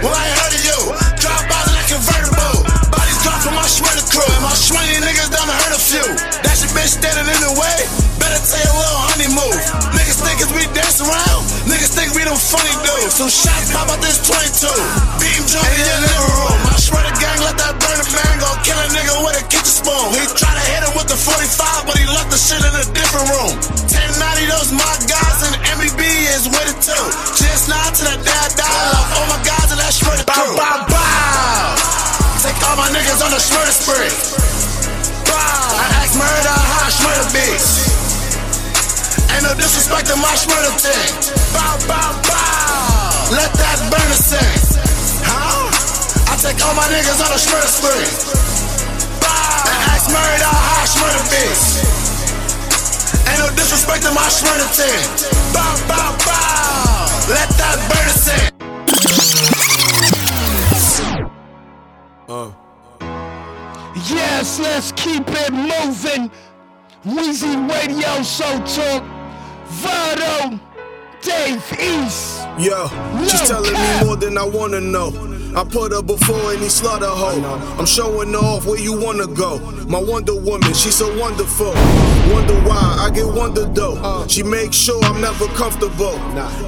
Well, 0.00 0.16
I 0.16 0.32
ain't 0.32 0.56
of 0.56 0.64
you. 0.64 0.80
Drop 1.20 1.44
out 1.44 1.68
that 1.68 1.84
convertible. 1.84 2.64
Bodies 2.88 3.20
drop 3.20 3.44
from 3.44 3.52
my 3.52 3.68
shredder 3.68 4.00
crew. 4.08 4.24
And 4.24 4.40
my 4.40 4.56
shreddy 4.56 4.96
niggas 4.96 5.28
done 5.28 5.44
heard 5.44 5.76
a 5.76 5.80
few. 5.80 6.08
That 6.40 6.56
your 6.56 6.72
bitch 6.72 6.96
standing 6.96 7.28
in 7.28 7.40
the 7.44 7.52
way. 7.52 7.78
Better 8.16 8.40
take 8.40 8.64
a 8.64 8.72
little 8.72 9.00
honey 9.12 9.28
move. 9.28 9.60
Niggas 9.92 10.24
think 10.24 10.40
we 10.56 10.64
dance 10.72 11.04
around. 11.04 11.44
Niggas 11.68 11.92
think 11.92 12.16
we 12.16 12.24
them 12.24 12.40
funny 12.40 12.72
dudes. 12.80 13.20
So 13.20 13.28
shots 13.28 13.68
pop 13.76 13.92
out 13.92 14.00
this 14.00 14.24
22. 14.24 14.72
Beam 15.20 15.44
jump 15.52 15.68
in 15.68 15.84
your 15.84 16.00
living 16.00 16.32
room. 16.32 16.69
Kill 18.64 18.76
a 18.76 18.88
nigga 18.92 19.14
with 19.24 19.40
a 19.40 19.44
kitchen 19.48 19.72
spoon. 19.72 20.06
He 20.12 20.24
try 20.36 20.52
to 20.52 20.64
hit 20.68 20.82
him 20.84 20.92
with 20.96 21.08
the 21.08 21.16
45, 21.16 21.86
but 21.88 21.96
he 21.96 22.06
left 22.10 22.30
the 22.30 22.40
shit 22.40 22.60
in 22.60 22.72
a 22.76 22.84
different 22.92 23.26
room. 23.32 23.54
1090, 23.88 24.52
those 24.52 24.70
my 24.72 24.94
guys, 25.08 25.38
and 25.48 25.54
MBB 25.80 26.02
is 26.36 26.44
with 26.48 26.68
it 26.68 26.78
too. 26.84 27.06
Just 27.36 27.68
nod 27.72 27.92
to 27.96 28.02
that 28.04 28.20
dad 28.20 28.50
dial. 28.56 29.00
Oh 29.16 29.24
my 29.32 29.40
guys, 29.46 29.68
and 29.72 29.80
that 29.80 29.92
shredder 29.92 30.26
crew. 30.28 30.56
Bow, 30.56 30.88
bow, 30.88 30.88
bow. 30.92 31.76
Take 32.44 32.56
all 32.64 32.76
my 32.76 32.88
niggas 32.92 33.20
on 33.24 33.30
the 33.32 33.40
shredder 33.40 33.74
spree. 33.74 34.12
Bow. 35.28 35.80
I 35.80 35.86
ask 36.04 36.16
murder 36.16 36.56
how 36.56 36.88
shredder 36.88 37.28
bitch. 37.32 37.68
Ain't 39.36 39.44
no 39.44 39.52
disrespect 39.56 40.08
to 40.08 40.16
my 40.16 40.34
shredder 40.36 40.74
team. 40.80 41.12
Bow, 41.52 41.76
bow, 41.88 42.12
bow. 42.28 43.36
Let 43.36 43.52
that 43.56 43.78
burner 43.88 44.20
sing. 44.20 44.58
How? 45.24 45.70
I 46.28 46.36
take 46.40 46.58
all 46.64 46.74
my 46.74 46.88
niggas 46.88 47.20
on 47.22 47.30
the 47.30 47.40
shredder 47.40 47.70
spree. 47.70 48.49
Bow. 50.12 50.18
I 50.18 50.22
ask 50.26 50.42
murder 50.42 50.44
how 50.44 50.80
I 50.80 50.86
shredder 50.86 51.24
bitch. 51.30 51.64
Ain't 53.28 53.38
no 53.38 53.48
disrespect 53.56 54.02
to 54.04 54.10
my 54.12 54.28
shredder 54.28 54.70
team. 54.76 55.00
Bow, 55.54 55.74
bow, 55.88 56.16
bow. 56.26 57.06
Let 57.28 57.48
that 57.60 57.78
burner 57.90 58.16
sing. 58.18 58.50
Uh. 62.28 62.50
Yes, 64.08 64.58
let's 64.58 64.92
keep 64.92 65.24
it 65.28 65.52
moving. 65.52 66.30
Weezy 67.04 67.54
Radio 67.68 68.22
Show 68.22 68.58
Talk. 68.66 69.02
Vado, 69.66 70.58
Dave 71.22 71.62
East. 71.80 72.46
Yo, 72.58 72.88
she's 73.28 73.42
telling 73.48 73.72
me 73.72 74.04
more 74.04 74.16
than 74.16 74.36
I 74.36 74.44
wanna 74.44 74.80
know. 74.80 75.29
I 75.54 75.64
put 75.64 75.92
her 75.92 76.02
before 76.02 76.52
any 76.52 76.68
slaughter 76.68 77.06
hoe. 77.06 77.76
I'm 77.78 77.86
showing 77.86 78.34
off 78.34 78.66
where 78.66 78.78
you 78.78 78.98
wanna 78.98 79.26
go. 79.26 79.58
My 79.88 79.98
Wonder 79.98 80.34
Woman, 80.34 80.72
she's 80.74 80.94
so 80.94 81.08
wonderful. 81.18 81.72
Wonder 82.32 82.54
why 82.62 82.78
I 83.00 83.10
get 83.12 83.26
wonder 83.26 83.64
though. 83.66 84.26
She 84.28 84.42
makes 84.42 84.76
sure 84.76 85.02
I'm 85.04 85.20
never 85.20 85.46
comfortable. 85.58 86.14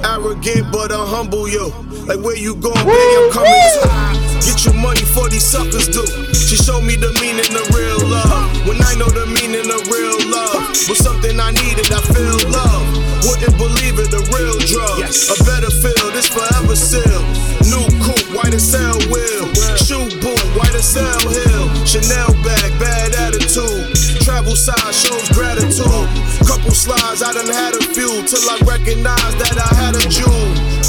Arrogant, 0.03 0.71
but 0.71 0.91
I 0.91 1.05
humble 1.05 1.47
you. 1.47 1.71
Like 2.07 2.19
where 2.19 2.35
you 2.35 2.55
going, 2.55 2.75
baby? 2.85 3.15
I'm 3.17 3.31
coming. 3.31 4.33
Get 4.43 4.65
your 4.65 4.73
money 4.73 5.05
for 5.15 5.29
these 5.29 5.45
suckers 5.45 5.87
do. 5.87 6.03
She 6.33 6.57
showed 6.57 6.83
me 6.83 6.97
the 6.97 7.15
meaning 7.23 7.55
of 7.55 7.63
real 7.71 8.03
love. 8.11 8.67
When 8.67 8.75
I 8.83 8.95
know 8.99 9.07
the 9.07 9.25
meaning 9.27 9.71
of 9.71 9.87
real 9.87 10.19
love, 10.29 10.67
was 10.89 10.97
something 10.99 11.39
I 11.39 11.51
needed. 11.51 11.87
I 11.91 12.01
feel 12.11 12.51
love. 12.51 12.82
Wouldn't 13.23 13.55
believe 13.57 13.99
it, 14.03 14.11
a 14.11 14.19
real 14.35 14.57
drug. 14.67 14.99
A 15.07 15.35
better 15.47 15.71
feel, 15.71 16.11
this 16.11 16.27
forever 16.27 16.75
seal. 16.75 17.23
New 17.71 17.87
coupe, 18.03 18.27
white 18.35 18.53
as 18.53 18.67
hell 18.67 18.99
wheel. 19.07 19.47
Shoe 19.79 20.11
boot, 20.19 20.43
white 20.59 20.75
as 20.75 20.93
hell 20.93 21.23
hill. 21.31 21.71
Chanel 21.87 22.35
bag, 22.43 22.69
bad 22.79 23.15
attitude. 23.15 23.95
Travel 24.27 24.55
size 24.55 24.95
shows 24.99 25.29
gratitude. 25.31 26.09
Couple 26.43 26.71
slides, 26.71 27.23
I 27.23 27.31
done 27.31 27.47
had 27.47 27.75
a 27.75 27.83
few 27.95 28.11
till 28.27 28.43
I 28.49 28.59
recognized 28.67 29.39
that 29.39 29.55
I 29.55 29.71
had 29.79 29.95
a 29.95 30.03
jewel. 30.11 30.82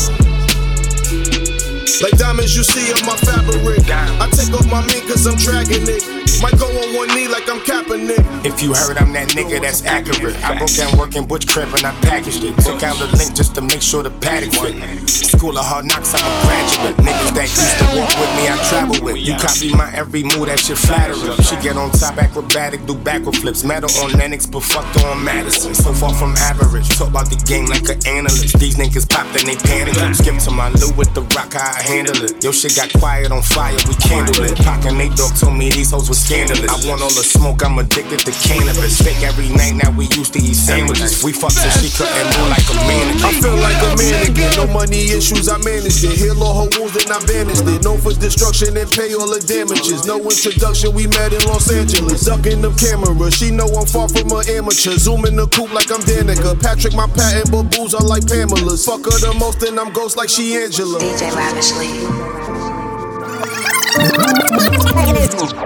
Like 2.03 2.19
diamonds 2.19 2.57
you 2.57 2.65
see 2.65 2.93
on 2.93 3.07
my 3.07 3.17
fabric. 3.17 3.63
I 3.89 4.29
take 4.31 4.53
off 4.53 4.67
my 4.71 4.85
mink 4.87 5.07
cause 5.07 5.27
I'm 5.27 5.37
dragging 5.37 5.87
it. 5.87 6.03
Might 6.43 6.59
go 6.59 6.67
on 6.67 6.95
one 6.95 7.09
knee 7.15 7.29
like 7.29 7.49
I'm 7.49 7.61
capping 7.61 8.11
it. 8.11 8.21
If 8.45 8.63
you 8.63 8.75
heard 8.75 8.99
I'm 8.99 9.13
that 9.13 9.29
nigga, 9.31 9.61
that's 9.61 9.85
accurate. 9.85 10.37
I 10.43 10.59
broke 10.59 10.75
down 10.75 10.99
working 10.99 11.25
butch 11.27 11.47
crib 11.47 11.73
and 11.73 11.87
I 11.87 11.95
packaged 12.03 12.43
it. 12.43 12.57
Took 12.59 12.83
out 12.83 12.99
the 12.99 13.07
link 13.17 13.35
just 13.35 13.55
to 13.55 13.63
make 13.63 13.81
sure 13.81 14.03
the 14.03 14.11
paddock 14.11 14.53
fit. 14.53 14.75
School 15.09 15.57
of 15.57 15.65
hard 15.65 15.87
knocks, 15.87 16.13
I'm 16.15 16.25
a 16.27 16.33
graduate. 16.43 16.97
Niggas 17.07 17.33
that 17.39 17.49
used 17.49 17.79
to 17.79 17.87
walk 17.95 18.13
with 18.19 18.33
me, 18.35 18.45
I 18.51 18.57
travel 18.69 18.99
with. 19.05 19.17
You 19.23 19.37
copy 19.39 19.71
my 19.73 19.93
every 19.95 20.25
move, 20.25 20.51
that 20.51 20.59
shit 20.59 20.77
flattering. 20.77 21.39
She 21.47 21.55
get 21.63 21.77
on 21.77 21.91
top, 21.93 22.19
acrobatic, 22.19 22.85
do 22.87 22.95
backward 22.95 23.37
flips. 23.37 23.63
Metal 23.63 23.91
on 24.03 24.13
Lenox, 24.19 24.47
but 24.47 24.63
fucked 24.65 25.05
on 25.05 25.23
Madison. 25.25 25.75
So 25.75 25.93
far 25.95 26.13
from 26.13 26.35
average. 26.43 26.89
Talk 26.99 27.09
about 27.09 27.31
the 27.31 27.39
game 27.47 27.67
like 27.67 27.89
an 27.89 28.03
analyst. 28.07 28.59
These 28.59 28.77
niggas 28.77 29.09
pop, 29.09 29.31
then 29.33 29.47
they 29.47 29.57
panic. 29.57 29.95
Skip 30.17 30.39
to 30.45 30.51
my 30.51 30.69
loot 30.75 30.97
with 30.97 31.15
the 31.15 31.23
rock, 31.39 31.55
I 31.55 31.84
handle 31.85 32.17
it. 32.25 32.43
Yo, 32.43 32.51
shit 32.51 32.75
got 32.75 32.89
quiet 32.99 33.31
on 33.31 33.43
fire, 33.43 33.77
we 33.87 33.95
candle 34.01 34.43
it. 34.45 34.57
Pac 34.57 34.85
and 34.85 34.99
Nate 34.99 35.15
Dogg 35.15 35.37
told 35.37 35.55
me 35.55 35.71
these 35.71 35.93
hoes 35.93 36.09
was 36.09 36.19
scandalous. 36.19 36.67
I 36.67 36.77
want 36.89 37.05
all 37.05 37.13
the 37.13 37.25
smoke, 37.25 37.65
I'm 37.65 37.79
addicted 37.79 38.25
to 38.25 38.33
cannabis. 38.33 39.01
Fake 39.01 39.23
every 39.23 39.49
night, 39.53 39.77
now 39.77 39.93
we 39.93 40.09
used 40.17 40.33
to 40.35 40.41
eat 40.41 40.57
sandwiches. 40.57 41.23
We 41.23 41.33
fucked 41.33 41.61
so 41.61 41.69
she 41.79 41.93
couldn't 41.93 42.29
move 42.35 42.49
like 42.49 42.67
a 42.73 42.77
mannequin. 42.89 43.25
I 43.25 43.33
feel 43.41 43.59
like 43.61 43.81
a 43.85 43.91
man 44.01 44.17
again. 44.27 44.53
No 44.57 44.67
money 44.73 45.13
issues, 45.13 45.49
I 45.49 45.59
managed 45.61 46.05
it. 46.05 46.17
Heal 46.17 46.41
all 46.43 46.65
her 46.65 46.69
wounds, 46.79 46.97
then 46.97 47.13
I 47.13 47.21
banished 47.29 47.69
it. 47.69 47.85
Known 47.85 48.01
for 48.01 48.13
destruction 48.17 48.77
and 48.77 48.91
pay 48.91 49.13
all 49.15 49.29
the 49.29 49.41
damages. 49.45 50.07
No 50.09 50.19
introduction, 50.19 50.95
we 50.97 51.07
met 51.07 51.33
in 51.37 51.45
Los 51.45 51.71
Angeles. 51.71 52.25
Ducking 52.25 52.63
the 52.63 52.73
camera, 52.81 53.13
she 53.31 53.51
know 53.51 53.69
I'm 53.69 53.87
far 53.87 54.09
from 54.09 54.33
an 54.33 54.49
amateur. 54.49 54.97
Zooming 54.97 55.37
the 55.37 55.47
coupe 55.49 55.73
like 55.73 55.91
I'm 55.93 56.01
Danica. 56.03 56.57
Patrick, 56.61 56.95
my 56.95 57.07
patent, 57.13 57.53
but 57.53 57.69
booze 57.71 57.95
are 57.95 58.05
like 58.05 58.27
Pamela's. 58.27 58.85
Fuck 58.85 59.05
her 59.05 59.19
the 59.21 59.35
most, 59.39 59.63
and 59.63 59.79
I'm 59.79 59.93
ghost 59.93 60.17
like 60.17 60.29
she 60.29 60.57
Angela. 60.57 60.99
DJ 60.99 61.29
Lavishly. 61.75 62.15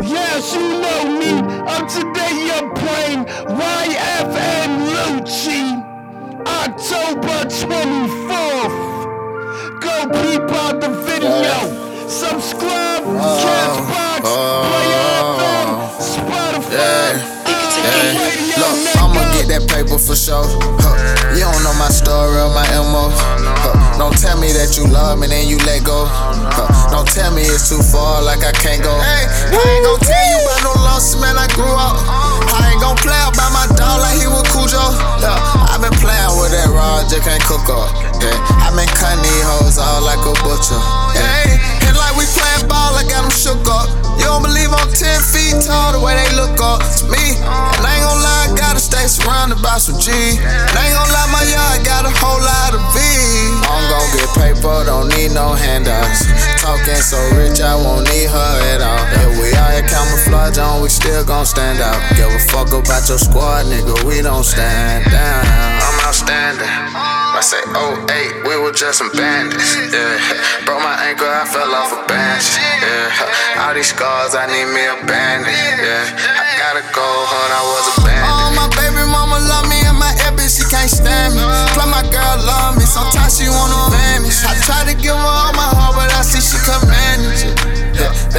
Yes, 0.09 0.55
you 0.55 0.81
know 0.81 1.05
me. 1.18 1.31
I'm 1.68 1.87
today 1.87 2.33
your 2.49 2.64
brain. 2.75 3.27
YFN 3.59 4.71
Lucci. 4.94 5.62
October 6.47 7.44
24th. 7.49 8.77
Go 9.81 9.94
peep 10.16 10.51
out 10.57 10.81
the 10.81 10.88
video. 11.05 11.57
Subscribe, 12.09 13.05
uh, 13.05 13.42
Cashbox, 13.42 14.23
uh, 14.25 14.62
Play 14.64 14.90
FM, 15.29 15.68
Spotify. 16.01 16.73
Yeah. 16.73 18.38
I'ma 19.19 19.35
get 19.35 19.51
that 19.51 19.67
paper 19.67 19.99
for 19.99 20.15
sure. 20.15 20.47
Huh. 20.79 20.95
You 21.35 21.43
don't 21.43 21.63
know 21.67 21.75
my 21.75 21.91
story 21.91 22.39
or 22.39 22.55
my 22.55 22.63
MO. 22.79 23.11
Huh. 23.11 23.99
Don't 23.99 24.15
tell 24.15 24.39
me 24.39 24.55
that 24.55 24.79
you 24.79 24.87
love 24.87 25.19
me, 25.19 25.27
then 25.27 25.51
you 25.51 25.59
let 25.67 25.83
go. 25.83 26.07
Huh. 26.07 26.71
Don't 26.95 27.09
tell 27.11 27.35
me 27.35 27.43
it's 27.43 27.67
too 27.67 27.83
far, 27.83 28.23
like 28.23 28.47
I 28.47 28.55
can't 28.55 28.79
go. 28.79 28.95
Hey, 29.03 29.27
I 29.27 29.59
ain't 29.59 29.83
gon' 29.83 29.99
tell 29.99 30.27
you 30.31 30.39
about 30.47 30.63
no 30.71 30.73
loss, 30.87 31.19
man. 31.19 31.35
I 31.35 31.51
grew 31.51 31.67
up. 31.67 31.99
I 31.99 32.71
ain't 32.71 32.79
gon' 32.79 32.95
play 33.03 33.19
about 33.27 33.51
my 33.51 33.67
dog 33.75 33.99
like 34.07 34.23
he 34.23 34.31
was 34.31 34.47
Cujo. 34.55 34.87
Yeah. 35.19 35.35
i 35.67 35.75
been 35.83 35.95
playing 35.99 36.35
with 36.39 36.55
that 36.55 36.71
rod, 36.71 37.11
just 37.11 37.27
can't 37.27 37.43
cook 37.43 37.67
up. 37.67 37.91
Yeah. 38.23 38.39
i 38.63 38.71
been 38.71 38.87
cutting 38.95 39.23
these 39.27 39.45
hoes 39.51 39.83
all 39.83 39.99
like 40.07 40.23
a 40.23 40.35
butcher. 40.47 40.79
Yeah. 41.19 41.91
And 41.91 41.95
like 41.99 42.15
we 42.15 42.23
playing 42.39 42.71
ball, 42.71 42.95
I 42.95 43.03
got 43.11 43.27
them 43.27 43.35
shook 43.35 43.67
up. 43.67 44.08
You 44.19 44.27
don't 44.27 44.43
believe 44.43 44.71
I'm 44.75 44.91
10 44.91 45.23
feet 45.31 45.57
tall, 45.63 45.95
the 45.95 46.01
way 46.03 46.15
they 46.19 46.31
look 46.35 46.59
up 46.61 46.83
to 46.83 47.05
me. 47.07 47.39
And 47.39 47.83
I 47.83 47.91
ain't 47.97 48.05
gon' 48.05 48.21
lie, 48.21 48.47
I 48.51 48.55
gotta 48.59 48.83
stay 48.83 49.07
surrounded 49.07 49.63
by 49.63 49.79
some 49.79 49.99
G. 49.99 50.11
And 50.11 50.75
I 50.75 50.91
ain't 50.91 50.97
gon' 50.99 51.11
lie, 51.11 51.29
my 51.31 51.45
yard 51.47 51.87
got 51.87 52.05
a 52.05 52.13
whole 52.19 52.43
lot 52.43 52.75
of 52.75 52.83
V. 52.93 52.99
I'm 53.67 53.85
gon' 53.87 54.09
get 54.19 54.31
paper, 54.35 54.85
don't 54.85 55.09
need 55.15 55.33
no 55.33 55.55
handouts. 55.55 56.27
Talking 56.59 57.01
so 57.01 57.19
rich, 57.39 57.61
I 57.61 57.75
won't 57.75 58.11
need 58.11 58.29
her 58.29 58.53
at 58.75 58.83
all. 58.83 59.03
If 59.23 59.39
we 59.39 59.55
all 59.55 59.71
here 59.71 59.87
camouflage 59.87 60.59
on, 60.59 60.83
we 60.83 60.89
still 60.89 61.25
gon' 61.25 61.47
stand 61.47 61.81
out. 61.81 61.99
Give 62.17 62.29
a 62.29 62.39
fuck 62.51 62.75
about 62.75 63.09
your 63.09 63.19
squad, 63.19 63.67
nigga, 63.67 64.03
we 64.05 64.23
don't 64.23 64.45
stand 64.45 65.11
down. 65.11 65.47
I'm 65.47 66.07
outstanding. 66.07 67.18
I 67.38 67.40
say 67.40 67.62
08, 67.62 68.51
we 68.51 68.59
were 68.59 68.74
just 68.74 68.98
some 68.98 69.14
bandits. 69.14 69.79
Yeah, 69.79 70.18
broke 70.66 70.83
my 70.83 70.98
ankle, 71.07 71.31
I 71.31 71.46
fell 71.46 71.70
off 71.70 71.94
a 71.94 72.03
bench. 72.11 72.59
Yeah, 72.83 73.62
all 73.62 73.79
these 73.79 73.94
scars, 73.94 74.35
I 74.35 74.51
need 74.51 74.66
me 74.74 74.83
a 74.83 74.98
bandage. 75.07 75.55
Yeah, 75.55 76.18
I 76.18 76.59
gotta 76.59 76.83
go, 76.90 77.07
hun, 77.07 77.51
I 77.55 77.62
was 77.62 77.87
a 77.94 78.03
bandit. 78.03 78.27
Oh, 78.27 78.51
my 78.59 78.66
baby 78.74 79.07
mama 79.07 79.38
love 79.46 79.70
me 79.70 79.79
and 79.87 79.94
my 79.94 80.11
ex 80.18 80.35
bitch, 80.35 80.53
she 80.59 80.64
can't 80.66 80.90
stand 80.90 81.38
me. 81.38 81.46
Plus 81.79 81.87
my 81.87 82.03
girl 82.11 82.42
love 82.42 82.74
me, 82.74 82.83
sometimes 82.83 83.38
she 83.38 83.46
wanna 83.46 83.87
vanish. 83.87 84.42
I 84.42 84.59
try 84.66 84.83
to 84.90 84.98
give 84.98 85.14
her 85.14 85.22
all 85.22 85.55
my 85.55 85.70
heart, 85.79 85.94
but 85.94 86.11
I 86.11 86.27
see 86.27 86.42
she. 86.42 86.59
Yeah, 86.59 87.18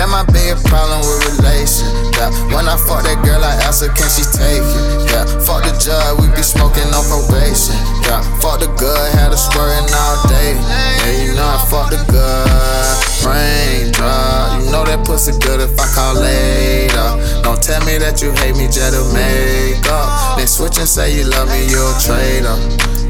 that 0.08 0.32
be 0.32 0.40
a 0.48 0.56
problem 0.72 1.04
with 1.04 1.20
relation. 1.28 1.92
Yeah, 2.16 2.32
when 2.56 2.72
I 2.72 2.80
fuck 2.80 3.04
that 3.04 3.20
girl, 3.20 3.44
I 3.44 3.52
ask 3.68 3.84
her, 3.84 3.92
can 3.92 4.08
she 4.08 4.24
take 4.32 4.64
it? 4.64 5.12
Yeah, 5.12 5.28
fuck 5.44 5.68
the 5.68 5.76
judge, 5.76 6.16
we 6.24 6.32
be 6.32 6.40
smoking 6.40 6.88
on 6.96 7.04
probation. 7.12 7.76
Yeah, 8.08 8.24
fuck 8.40 8.64
the 8.64 8.72
good, 8.80 8.96
had 9.20 9.36
her 9.36 9.40
squirting 9.40 9.92
all 9.92 10.18
day. 10.32 10.56
Yeah, 10.56 11.16
you 11.20 11.36
know 11.36 11.44
I 11.44 11.60
fuck 11.68 11.92
the 11.92 12.00
good. 12.08 12.96
Raindrop, 13.28 14.64
you 14.64 14.72
know 14.72 14.88
that 14.88 15.04
pussy 15.04 15.36
good 15.44 15.60
if 15.60 15.76
I 15.76 15.88
call 15.92 16.16
later. 16.16 17.44
Don't 17.44 17.60
tell 17.60 17.84
me 17.84 18.00
that 18.00 18.24
you 18.24 18.32
hate 18.40 18.56
me, 18.56 18.72
just 18.72 18.96
to 18.96 19.04
make 19.12 19.84
up. 19.92 20.40
Then 20.40 20.48
switch 20.48 20.80
and 20.80 20.88
say 20.88 21.12
you 21.12 21.28
love 21.28 21.52
me, 21.52 21.68
you 21.68 21.80
a 21.84 21.92
traitor. 22.00 22.56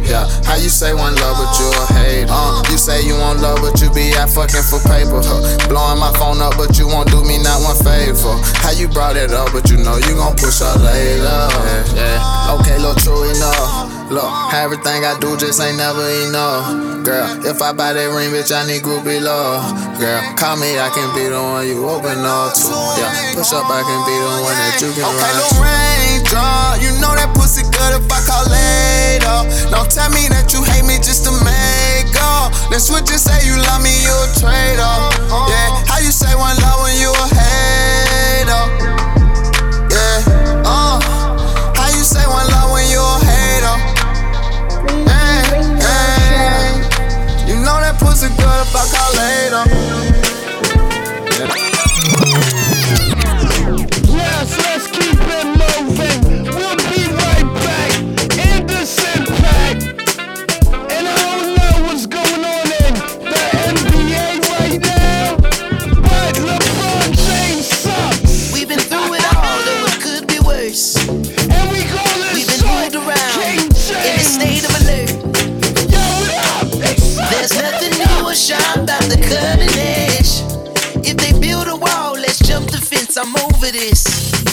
Yeah, 0.09 0.25
how 0.43 0.55
you 0.57 0.69
say 0.73 0.93
one 0.93 1.13
love 1.21 1.37
but 1.37 1.53
you 1.61 1.69
a 1.69 1.85
hater? 1.93 2.33
Uh, 2.33 2.63
you 2.71 2.77
say 2.77 3.05
you 3.05 3.13
want 3.13 3.41
love 3.41 3.61
but 3.61 3.79
you 3.79 3.93
be 3.93 4.09
out 4.17 4.29
fucking 4.29 4.65
for 4.65 4.81
paper. 4.89 5.21
Huh? 5.21 5.69
Blowing 5.69 5.99
my 5.99 6.11
phone 6.17 6.41
up 6.41 6.57
but 6.57 6.77
you 6.77 6.87
won't 6.87 7.09
do 7.13 7.21
me 7.23 7.37
not 7.37 7.61
one 7.61 7.77
favor. 7.77 8.33
How 8.65 8.71
you 8.71 8.87
brought 8.89 9.15
it 9.17 9.31
up 9.31 9.53
but 9.53 9.69
you 9.69 9.77
know 9.77 9.97
you 9.97 10.17
gon' 10.17 10.35
push 10.35 10.61
up 10.61 10.81
later. 10.81 11.21
Yeah, 11.21 11.93
yeah. 11.93 12.57
Okay, 12.57 12.77
look, 12.81 12.97
true 12.97 13.21
enough. 13.29 13.88
Look, 14.09 14.25
everything 14.57 15.05
I 15.05 15.13
do 15.21 15.37
just 15.37 15.61
ain't 15.61 15.77
never 15.77 16.01
enough. 16.25 17.05
Girl, 17.05 17.29
if 17.45 17.61
I 17.61 17.69
buy 17.77 17.93
that 17.93 18.09
ring, 18.09 18.33
bitch, 18.33 18.49
I 18.49 18.65
need 18.65 18.81
groupie 18.81 19.21
love. 19.21 19.61
Girl, 20.01 20.17
call 20.33 20.57
me, 20.57 20.81
I 20.81 20.89
can 20.89 21.13
be 21.13 21.29
the 21.29 21.37
one 21.37 21.61
you 21.69 21.85
open 21.85 22.17
up 22.25 22.57
to. 22.57 22.73
Yeah, 22.97 23.37
push 23.37 23.53
up, 23.53 23.69
I 23.69 23.85
can 23.85 24.01
be 24.09 24.17
the 24.17 24.33
one 24.41 24.57
that 24.57 24.81
you 24.81 24.89
can 24.97 25.05
okay, 25.05 25.29
run 25.29 25.45
to. 25.45 25.61
raindrop, 25.61 26.81
you 26.81 26.89
know 26.97 27.13
that 27.13 27.29
pussy 27.37 27.61
good 27.69 28.01
if 28.01 28.09
I 28.09 28.17
call 28.25 28.49
later. 28.49 29.69
Don't 29.69 29.85
tell 29.93 30.09
me 30.09 30.25
that 30.33 30.49
you 30.57 30.65
hate 30.65 30.89
me 30.89 30.97
just 30.97 31.29
to 31.29 31.31
make 31.45 32.09
up. 32.17 32.49
Then 32.73 32.81
switch 32.81 33.13
and 33.13 33.21
say 33.21 33.37
you 33.45 33.61
love 33.61 33.85
me, 33.85 33.93
you 33.93 34.09
a 34.09 34.27
traitor. 34.41 34.95
Yeah, 35.53 35.85
how 35.85 36.01
you 36.01 36.09
say 36.09 36.33
one 36.33 36.57
love 36.65 36.81
when 36.81 36.97
you 36.97 37.13
a 37.13 37.25
hater? 37.29 38.63
Yeah, 39.93 40.65
uh, 40.65 40.97
how 41.77 41.93
you 41.93 42.01
say 42.01 42.25
one 42.25 42.49
love 42.49 42.73
when 42.73 42.89
you 42.89 42.97
a 42.97 43.15
hater? 43.21 43.38
Hey, 44.87 45.63
hey, 45.83 46.71
you 47.47 47.55
know 47.55 47.77
that 47.81 47.97
pussy 47.99 48.29
good 48.29 48.59
if 48.63 48.75
I 48.75 48.83
call 48.93 49.11
later. 49.19 49.63
Yes, 51.39 52.68
I'm 83.21 83.35
over 83.35 83.69
this. 83.69 84.48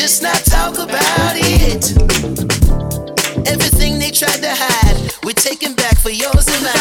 Just 0.00 0.22
not 0.22 0.42
talk 0.46 0.78
about 0.78 1.34
it. 1.36 1.92
Everything 3.46 3.98
they 3.98 4.10
tried 4.10 4.40
to 4.40 4.48
hide, 4.50 5.12
we're 5.24 5.34
taking 5.34 5.74
back 5.74 5.98
for 5.98 6.08
yours 6.08 6.48
and 6.48 6.64
mine. 6.64 6.79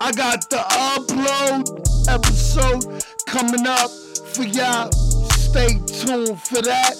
I 0.00 0.12
got 0.12 0.48
the 0.48 0.58
upload 0.58 1.66
episode 2.08 3.02
coming 3.26 3.66
up 3.66 3.90
for 3.90 4.44
y'all. 4.44 4.92
Stay 5.32 5.80
tuned 5.86 6.40
for 6.40 6.62
that. 6.62 6.94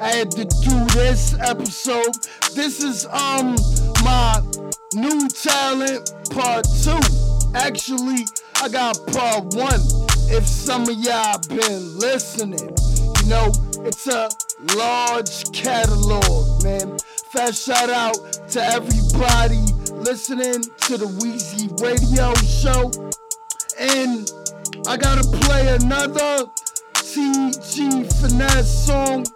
I 0.00 0.08
had 0.08 0.32
to 0.32 0.44
do 0.44 0.84
this 0.86 1.36
episode. 1.38 2.12
This 2.56 2.82
is 2.82 3.06
um 3.06 3.54
my 4.02 4.42
new 4.94 5.28
talent 5.28 6.12
part 6.30 6.66
two. 6.82 6.98
Actually, 7.54 8.26
I 8.56 8.68
got 8.68 8.98
part 9.12 9.44
one. 9.54 9.80
If 10.26 10.44
some 10.44 10.82
of 10.82 10.96
y'all 10.96 11.38
been 11.48 11.98
listening, 12.00 12.74
you 13.22 13.28
know 13.28 13.52
it's 13.86 14.08
a 14.08 14.28
large 14.74 15.52
catalog, 15.52 16.64
man. 16.64 16.98
Fast 17.30 17.64
shout 17.64 17.90
out 17.90 18.18
to 18.48 18.60
everybody 18.60 19.69
listening 20.00 20.62
to 20.62 20.96
the 20.96 21.06
Wheezy 21.20 21.68
Radio 21.82 22.32
Show. 22.48 22.90
And 23.78 24.30
I 24.88 24.96
gotta 24.96 25.24
play 25.44 25.68
another 25.74 26.46
TG 26.94 28.10
Finesse 28.20 28.86
song 28.86 29.26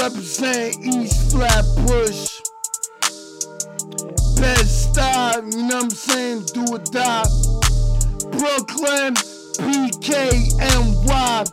represent 0.00 0.76
East 0.84 1.30
Flatbush. 1.30 2.40
Best 4.40 4.94
time, 4.94 5.50
you 5.52 5.68
know 5.68 5.76
what 5.76 5.84
I'm 5.84 5.90
saying? 5.90 6.42
Do 6.52 6.64
or 6.72 6.78
die. 6.78 7.24
Brooklyn, 8.32 9.14
BKNY, 9.62 11.52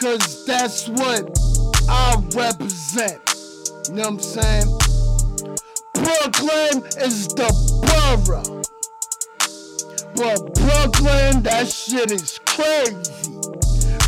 cause 0.00 0.46
that's 0.46 0.88
what 0.88 1.28
I 1.88 2.16
represent. 2.34 3.20
You 3.88 3.94
know 3.94 4.02
what 4.02 4.12
I'm 4.12 4.20
saying? 4.20 4.91
Brooklyn 6.12 6.84
is 6.98 7.28
the 7.28 7.48
borough. 8.26 8.62
But 10.14 10.54
Brooklyn, 10.54 11.42
that 11.44 11.68
shit 11.68 12.10
is 12.10 12.38
crazy 12.44 13.40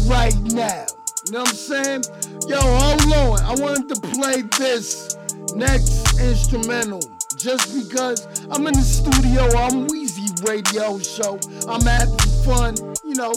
right 0.07 0.35
now. 0.53 0.85
You 1.25 1.33
know 1.33 1.41
what 1.41 1.49
I'm 1.49 1.55
saying? 1.55 2.03
Yo, 2.47 2.61
hold 2.61 3.13
on. 3.13 3.41
I 3.41 3.55
wanted 3.59 3.89
to 3.95 4.01
play 4.13 4.43
this 4.59 5.17
next 5.55 6.21
instrumental 6.21 7.01
just 7.39 7.73
because 7.75 8.27
I'm 8.51 8.67
in 8.67 8.75
the 8.75 8.83
studio. 8.83 9.49
I'm 9.57 9.87
Wheezy 9.87 10.29
Radio 10.45 10.99
Show. 10.99 11.39
I'm 11.67 11.81
having 11.81 12.19
fun, 12.45 12.75
you 13.03 13.15
know, 13.15 13.33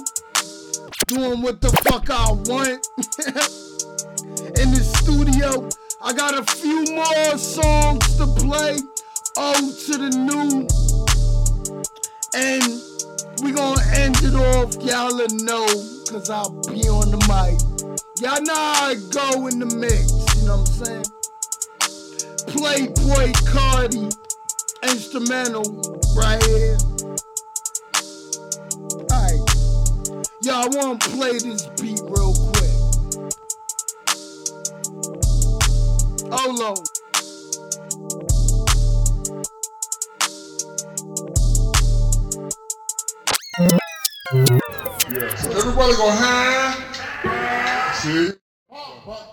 doing 1.07 1.41
what 1.41 1.61
the 1.61 1.69
fuck 1.85 2.09
I 2.09 2.31
want 2.31 2.85
in 4.59 4.71
the 4.71 4.83
studio. 4.83 5.69
I 5.99 6.13
got 6.13 6.37
a 6.37 6.43
few 6.55 6.85
more 6.93 7.37
songs 7.37 8.17
to 8.17 8.27
play. 8.27 8.77
Old 9.35 9.73
to 9.85 9.97
the 9.97 10.09
new. 10.13 10.67
And 12.35 12.63
we 13.41 13.51
gonna 13.51 13.81
end 13.95 14.15
it 14.21 14.35
off. 14.35 14.75
Y'all 14.83 15.17
know, 15.43 15.65
cause 16.07 16.29
I'll 16.29 16.51
be 16.69 16.87
on 16.87 17.09
the 17.09 17.17
mic. 17.25 17.57
Y'all 18.21 18.41
know 18.41 18.53
I 18.53 18.95
go 19.11 19.47
in 19.47 19.57
the 19.59 19.65
mix, 19.65 20.11
you 20.37 20.47
know 20.47 20.57
what 20.57 20.69
I'm 20.69 20.85
saying? 20.85 21.05
Playboi 22.53 23.33
Carti, 23.49 24.15
instrumental 24.83 25.81
right 26.15 26.43
here. 26.45 26.77
Alright. 29.11 29.57
I 30.49 30.67
wanna 30.71 30.97
play 30.99 31.33
this 31.39 31.65
beat 31.79 32.01
real 32.03 32.33
quick. 32.33 32.56
Hold 36.29 36.61
on. 36.61 36.75
Yeah, 45.09 45.35
so 45.35 45.51
everybody 45.51 45.93
go 45.95 46.09
hand. 46.09 46.83
See? 47.95 48.31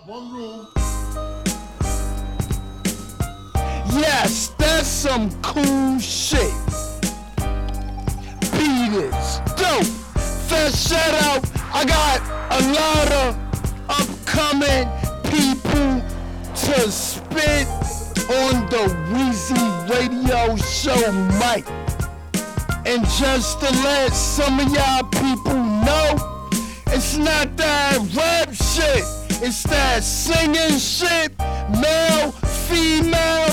One 0.05 0.31
rule. 0.31 0.67
Yes, 3.91 4.53
that's 4.57 4.87
some 4.87 5.29
cool 5.41 5.99
shit. 5.99 6.53
Beat 8.53 8.93
is 8.93 9.41
dope. 9.57 9.85
First 10.47 10.87
shout 10.89 11.13
out, 11.25 11.43
I 11.73 11.83
got 11.85 12.21
a 12.51 12.61
lot 12.71 13.11
of 13.11 13.35
upcoming 13.89 14.94
to 16.65 16.91
spit 16.91 17.67
on 18.27 18.65
the 18.71 18.89
Wheezy 19.13 19.53
Radio 19.87 20.55
Show 20.55 21.11
mic. 21.37 21.63
And 22.87 23.05
just 23.19 23.59
to 23.59 23.69
let 23.83 24.11
some 24.11 24.59
of 24.59 24.73
y'all 24.73 25.03
people 25.03 25.53
know, 25.53 26.49
it's 26.87 27.17
not 27.17 27.55
that 27.57 27.99
rap 28.15 28.51
shit, 28.51 29.03
it's 29.43 29.61
that 29.63 30.03
singing 30.03 30.79
shit, 30.79 31.37
male, 31.79 32.31
female, 32.31 33.51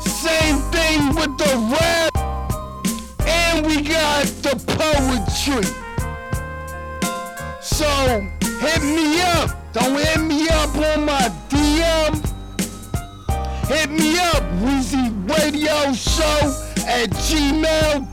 same 0.00 0.56
thing 0.72 1.14
with 1.14 1.36
the 1.36 1.52
rap, 1.68 2.16
and 3.28 3.66
we 3.66 3.82
got 3.82 4.24
the 4.40 4.56
poetry. 4.80 5.68
So 7.60 8.20
hit 8.60 8.82
me 8.82 9.20
up, 9.20 9.72
don't 9.74 9.98
hit 9.98 10.20
me 10.22 10.48
up 10.48 10.74
on 10.76 11.04
my 11.04 11.43
Hit 13.68 13.90
me 13.90 14.18
up, 14.18 14.42
Wheezy 14.62 15.10
Radio 15.26 15.92
Show 15.94 16.38
at 16.86 17.08
gmail.com. 17.26 18.10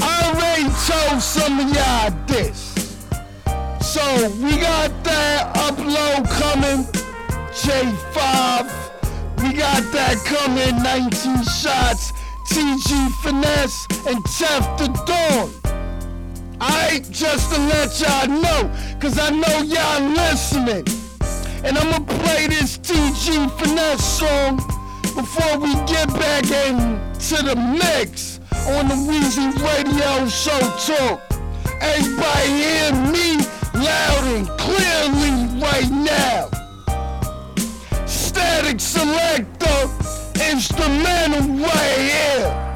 I 0.00 0.12
already 0.26 0.68
told 0.86 1.22
some 1.22 1.60
of 1.60 1.74
y'all 1.74 2.10
this. 2.26 2.74
So 3.80 4.28
we 4.42 4.58
got 4.58 4.92
that 5.04 5.54
upload 5.56 6.28
coming, 6.38 6.84
J5. 7.52 8.88
We 9.42 9.54
got 9.54 9.82
that 9.92 10.16
coming, 10.24 10.82
19 10.82 11.42
shots, 11.44 12.12
TG 12.48 13.10
Finesse, 13.22 13.86
and 14.06 14.22
Tef 14.24 14.78
the 14.78 14.88
Dawn. 15.06 15.67
Alright, 16.60 17.08
just 17.12 17.54
to 17.54 17.60
let 17.60 18.00
y'all 18.00 18.26
know, 18.26 18.70
cause 18.98 19.16
I 19.16 19.30
know 19.30 19.62
y'all 19.62 20.02
listening. 20.10 20.84
And 21.62 21.78
I'ma 21.78 22.00
play 22.00 22.48
this 22.48 22.78
TG 22.78 23.48
Finesse 23.58 24.04
song 24.04 24.56
before 25.14 25.58
we 25.58 25.72
get 25.86 26.08
back 26.14 26.44
into 26.50 27.42
the 27.44 27.54
mix 27.54 28.40
on 28.66 28.88
the 28.88 28.94
Weezy 28.94 29.54
Radio 29.62 30.26
Show 30.26 30.58
Talk. 30.84 31.20
Everybody 31.80 32.48
hear 32.48 32.92
me 33.12 33.36
loud 33.74 34.24
and 34.34 34.48
clearly 34.58 35.60
right 35.62 35.90
now. 35.90 36.48
Static 38.04 38.78
Selektah, 38.78 40.50
instrumental 40.50 41.54
right 41.64 41.98
here. 41.98 42.67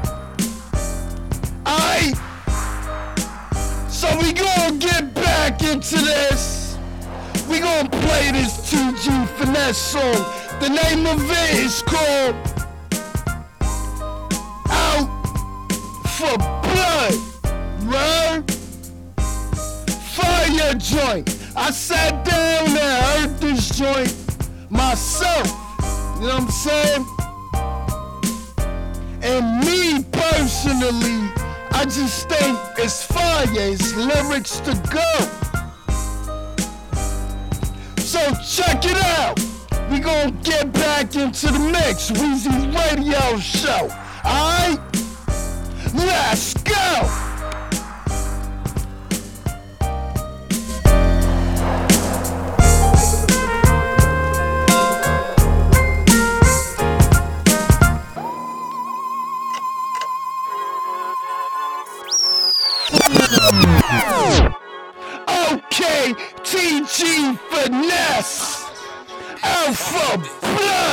Into 5.73 5.95
this. 5.95 6.77
We 7.49 7.59
gonna 7.59 7.89
play 7.89 8.31
this 8.31 8.71
TG 8.71 9.27
Finesse 9.37 9.75
song. 9.75 10.23
The 10.59 10.69
name 10.69 11.07
of 11.07 11.19
it 11.31 11.55
is 11.57 11.81
called 11.81 12.35
Out 14.69 15.09
for 16.09 16.37
Blood. 16.37 17.15
Right? 17.89 18.43
Fire 20.13 20.75
joint. 20.75 21.35
I 21.55 21.71
sat 21.71 22.23
down 22.23 22.67
and 22.67 22.77
heard 22.77 23.39
this 23.39 23.69
joint 23.75 24.15
myself. 24.69 25.47
You 26.21 26.27
know 26.27 26.35
what 26.35 26.43
I'm 26.43 26.51
saying? 26.51 27.05
And 29.23 29.65
me 29.65 30.03
personally, 30.11 31.31
I 31.71 31.85
just 31.85 32.29
think 32.29 32.59
it's 32.77 33.03
fire. 33.03 33.47
It's 33.49 33.95
lyrics 33.95 34.59
to 34.59 34.75
go. 34.91 35.42
So 38.13 38.19
check 38.45 38.85
it 38.85 38.95
out. 39.17 39.39
We 39.89 39.97
gonna 39.99 40.29
get 40.43 40.71
back 40.71 41.15
into 41.15 41.47
the 41.47 41.57
mix. 41.57 42.11
Weezy 42.11 42.71
Radio 42.75 43.39
Show. 43.39 43.89
Alright? 44.23 44.79
Let's 45.95 46.53
go! 46.53 47.22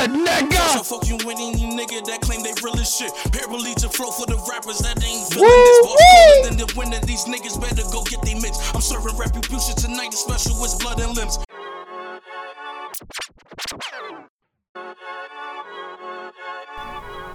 Blood, 0.07 0.27
nigga. 0.27 0.73
So 0.73 0.83
fuck 0.83 1.07
you 1.07 1.17
winning, 1.25 1.57
you 1.57 1.67
nigga 1.77 2.05
that 2.05 2.21
claim 2.21 2.43
they 2.43 2.53
real 2.63 2.77
as 2.77 2.95
shit. 2.95 3.11
Paralegic 3.31 3.93
flow 3.93 4.11
for 4.11 4.25
the 4.25 4.37
rappers 4.49 4.79
that 4.79 5.03
ain't 5.03 5.27
feeling 5.29 5.49
this. 5.49 5.79
Boss 5.85 6.49
than 6.49 6.57
the 6.57 6.73
winner, 6.77 6.99
these 7.05 7.25
niggas 7.25 7.59
better 7.59 7.83
go 7.91 8.03
get 8.03 8.21
they 8.23 8.35
mix. 8.35 8.57
I'm 8.73 8.81
serving 8.81 9.17
retribution 9.17 9.75
tonight, 9.75 10.11
the 10.11 10.17
special 10.17 10.59
with 10.61 10.77
blood 10.79 10.99
and 10.99 11.15
limbs. 11.15 11.37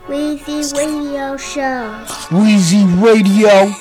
Weezy 0.09 0.73
Radio 0.77 1.37
Show. 1.37 2.07
Wheezy 2.31 2.85
Radio. 3.03 3.75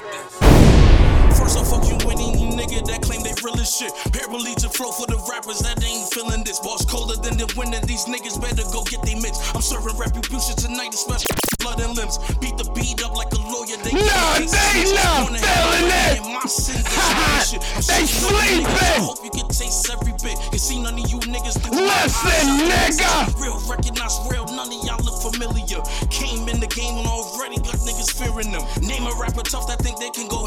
Real 3.66 3.90
shit. 3.90 3.94
Paralegic 4.14 4.74
flow 4.76 4.92
for 4.92 5.08
the 5.08 5.18
rappers 5.30 5.60
that 5.60 5.82
ain't 5.84 6.10
feeling 6.14 6.44
this. 6.44 6.60
Boss 6.60 6.86
colder 6.86 7.16
than 7.22 7.38
the 7.38 7.50
winner, 7.58 7.82
these 7.86 8.06
niggas 8.06 8.40
better 8.40 8.64
go 8.72 8.84
get 8.86 9.02
they 9.02 9.16
mix. 9.18 9.42
I'm 9.56 9.62
serving 9.62 9.98
retribution 9.98 10.56
tonight, 10.56 10.92
the 10.94 10.98
special 10.98 11.34
blood 11.60 11.82
and 11.82 11.96
limbs. 11.98 12.18
Beat 12.38 12.58
the 12.58 12.70
beat 12.78 13.02
up 13.02 13.16
like 13.18 13.32
a 13.34 13.42
lawyer. 13.42 13.78
They 13.82 13.94
Nah, 13.98 14.38
they 14.38 14.46
not 14.94 15.34
feeling 15.34 15.42
it. 15.42 16.22
my 16.30 16.46
sin, 16.46 16.78
this 16.86 17.50
shit. 17.50 17.62
I'm 17.74 17.82
They 17.90 18.06
shitting 18.06 18.38
on 18.38 18.46
you 18.46 18.62
niggas, 18.62 18.70
I 18.70 18.86
sleeping. 18.86 19.06
hope 19.10 19.22
you 19.26 19.32
can 19.34 19.48
taste 19.50 19.90
every 19.90 20.14
bit. 20.22 20.38
You 20.54 20.60
see 20.62 20.78
none 20.82 20.94
of 20.94 21.06
you 21.10 21.18
niggas 21.26 21.58
do 21.58 21.70
Listen, 21.74 22.70
nigga. 22.70 23.34
Real, 23.42 23.58
recognize 23.66 24.14
real, 24.30 24.46
none 24.54 24.70
of 24.70 24.80
y'all 24.86 25.02
look 25.02 25.18
familiar. 25.26 25.82
Came 26.14 26.46
in 26.50 26.62
the 26.62 26.70
game 26.70 27.02
and 27.02 27.08
already 27.10 27.58
got 27.66 27.82
niggas 27.82 28.14
fearing 28.14 28.52
them. 28.54 28.62
Name 28.86 29.10
a 29.10 29.14
rapper 29.18 29.42
tough 29.42 29.66
that 29.68 29.80
think 29.82 29.98
they 29.98 30.12
can 30.14 30.28
go 30.30 30.45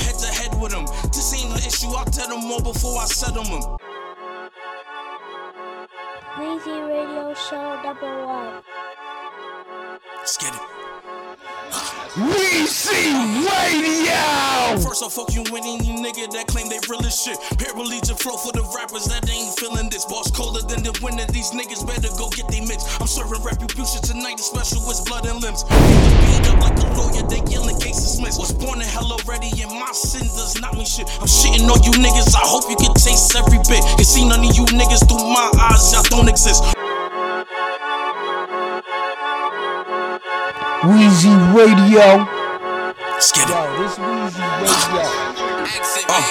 issue, 1.88 1.96
I'll 1.96 2.04
tell 2.04 2.28
them 2.28 2.46
more 2.48 2.60
before 2.60 3.00
I 3.00 3.06
settle 3.06 3.44
them. 3.44 3.76
Radio 6.38 7.34
Show 7.34 7.82
number 7.82 8.26
one. 8.26 8.62
Let's 10.18 10.36
get 10.36 10.54
it. 10.54 10.77
Weezy 12.18 13.14
Radio. 13.46 14.80
First 14.82 15.02
off, 15.02 15.14
fuck 15.14 15.30
you 15.34 15.44
winning, 15.52 15.84
you 15.84 15.94
nigga 16.02 16.26
that 16.32 16.46
claim 16.48 16.68
they 16.68 16.80
real 16.88 17.04
as 17.06 17.14
shit. 17.14 17.38
Paralegic 17.60 18.18
flow 18.18 18.36
for 18.36 18.52
the 18.52 18.64
rappers 18.74 19.06
that 19.06 19.28
ain't 19.30 19.54
feeling 19.58 19.88
this. 19.88 20.04
Boss 20.04 20.30
colder 20.30 20.64
than 20.66 20.82
the 20.82 20.92
winner, 21.02 21.24
these 21.30 21.50
niggas 21.52 21.86
better 21.86 22.10
go 22.18 22.28
get 22.30 22.48
they 22.48 22.60
mix. 22.60 22.84
I'm 23.00 23.06
serving 23.06 23.42
retribution 23.44 24.02
tonight, 24.02 24.36
the 24.36 24.44
special 24.44 24.82
with 24.88 25.04
blood 25.06 25.26
and 25.26 25.40
limbs. 25.40 25.62
Beat 25.64 26.48
up 26.50 26.58
like 26.58 26.78
a 26.80 26.86
lawyer, 26.98 27.22
they 27.28 27.44
yelling 27.46 27.78
cases 27.78 28.18
dismissed. 28.18 28.40
Was 28.40 28.52
born 28.52 28.80
in 28.80 28.88
hell 28.88 29.12
already, 29.12 29.52
and 29.62 29.70
my 29.70 29.92
sin 29.92 30.26
does 30.34 30.58
not 30.60 30.74
mean 30.74 30.86
shit. 30.86 31.06
I'm 31.22 31.30
shitting 31.30 31.68
on 31.70 31.80
you 31.86 31.92
niggas, 32.02 32.34
I 32.34 32.42
hope 32.42 32.66
you 32.66 32.76
can 32.76 32.94
taste 32.94 33.34
every 33.36 33.62
bit. 33.68 33.84
You 33.98 34.04
see 34.04 34.26
none 34.26 34.42
of 34.42 34.52
you 34.56 34.64
niggas 34.74 35.06
through 35.06 35.22
my 35.22 35.50
eyes, 35.70 35.92
y'all 35.92 36.02
don't 36.10 36.28
exist. 36.28 36.64
Wheezy 40.86 41.34
Radio. 41.58 42.22
Let's 43.10 43.34
get 43.34 43.50
it. 43.50 43.58
Yo, 43.58 43.82
this 43.82 43.98
Wheezy 43.98 44.38
Radio. 44.38 45.02
Uh. 46.06 46.22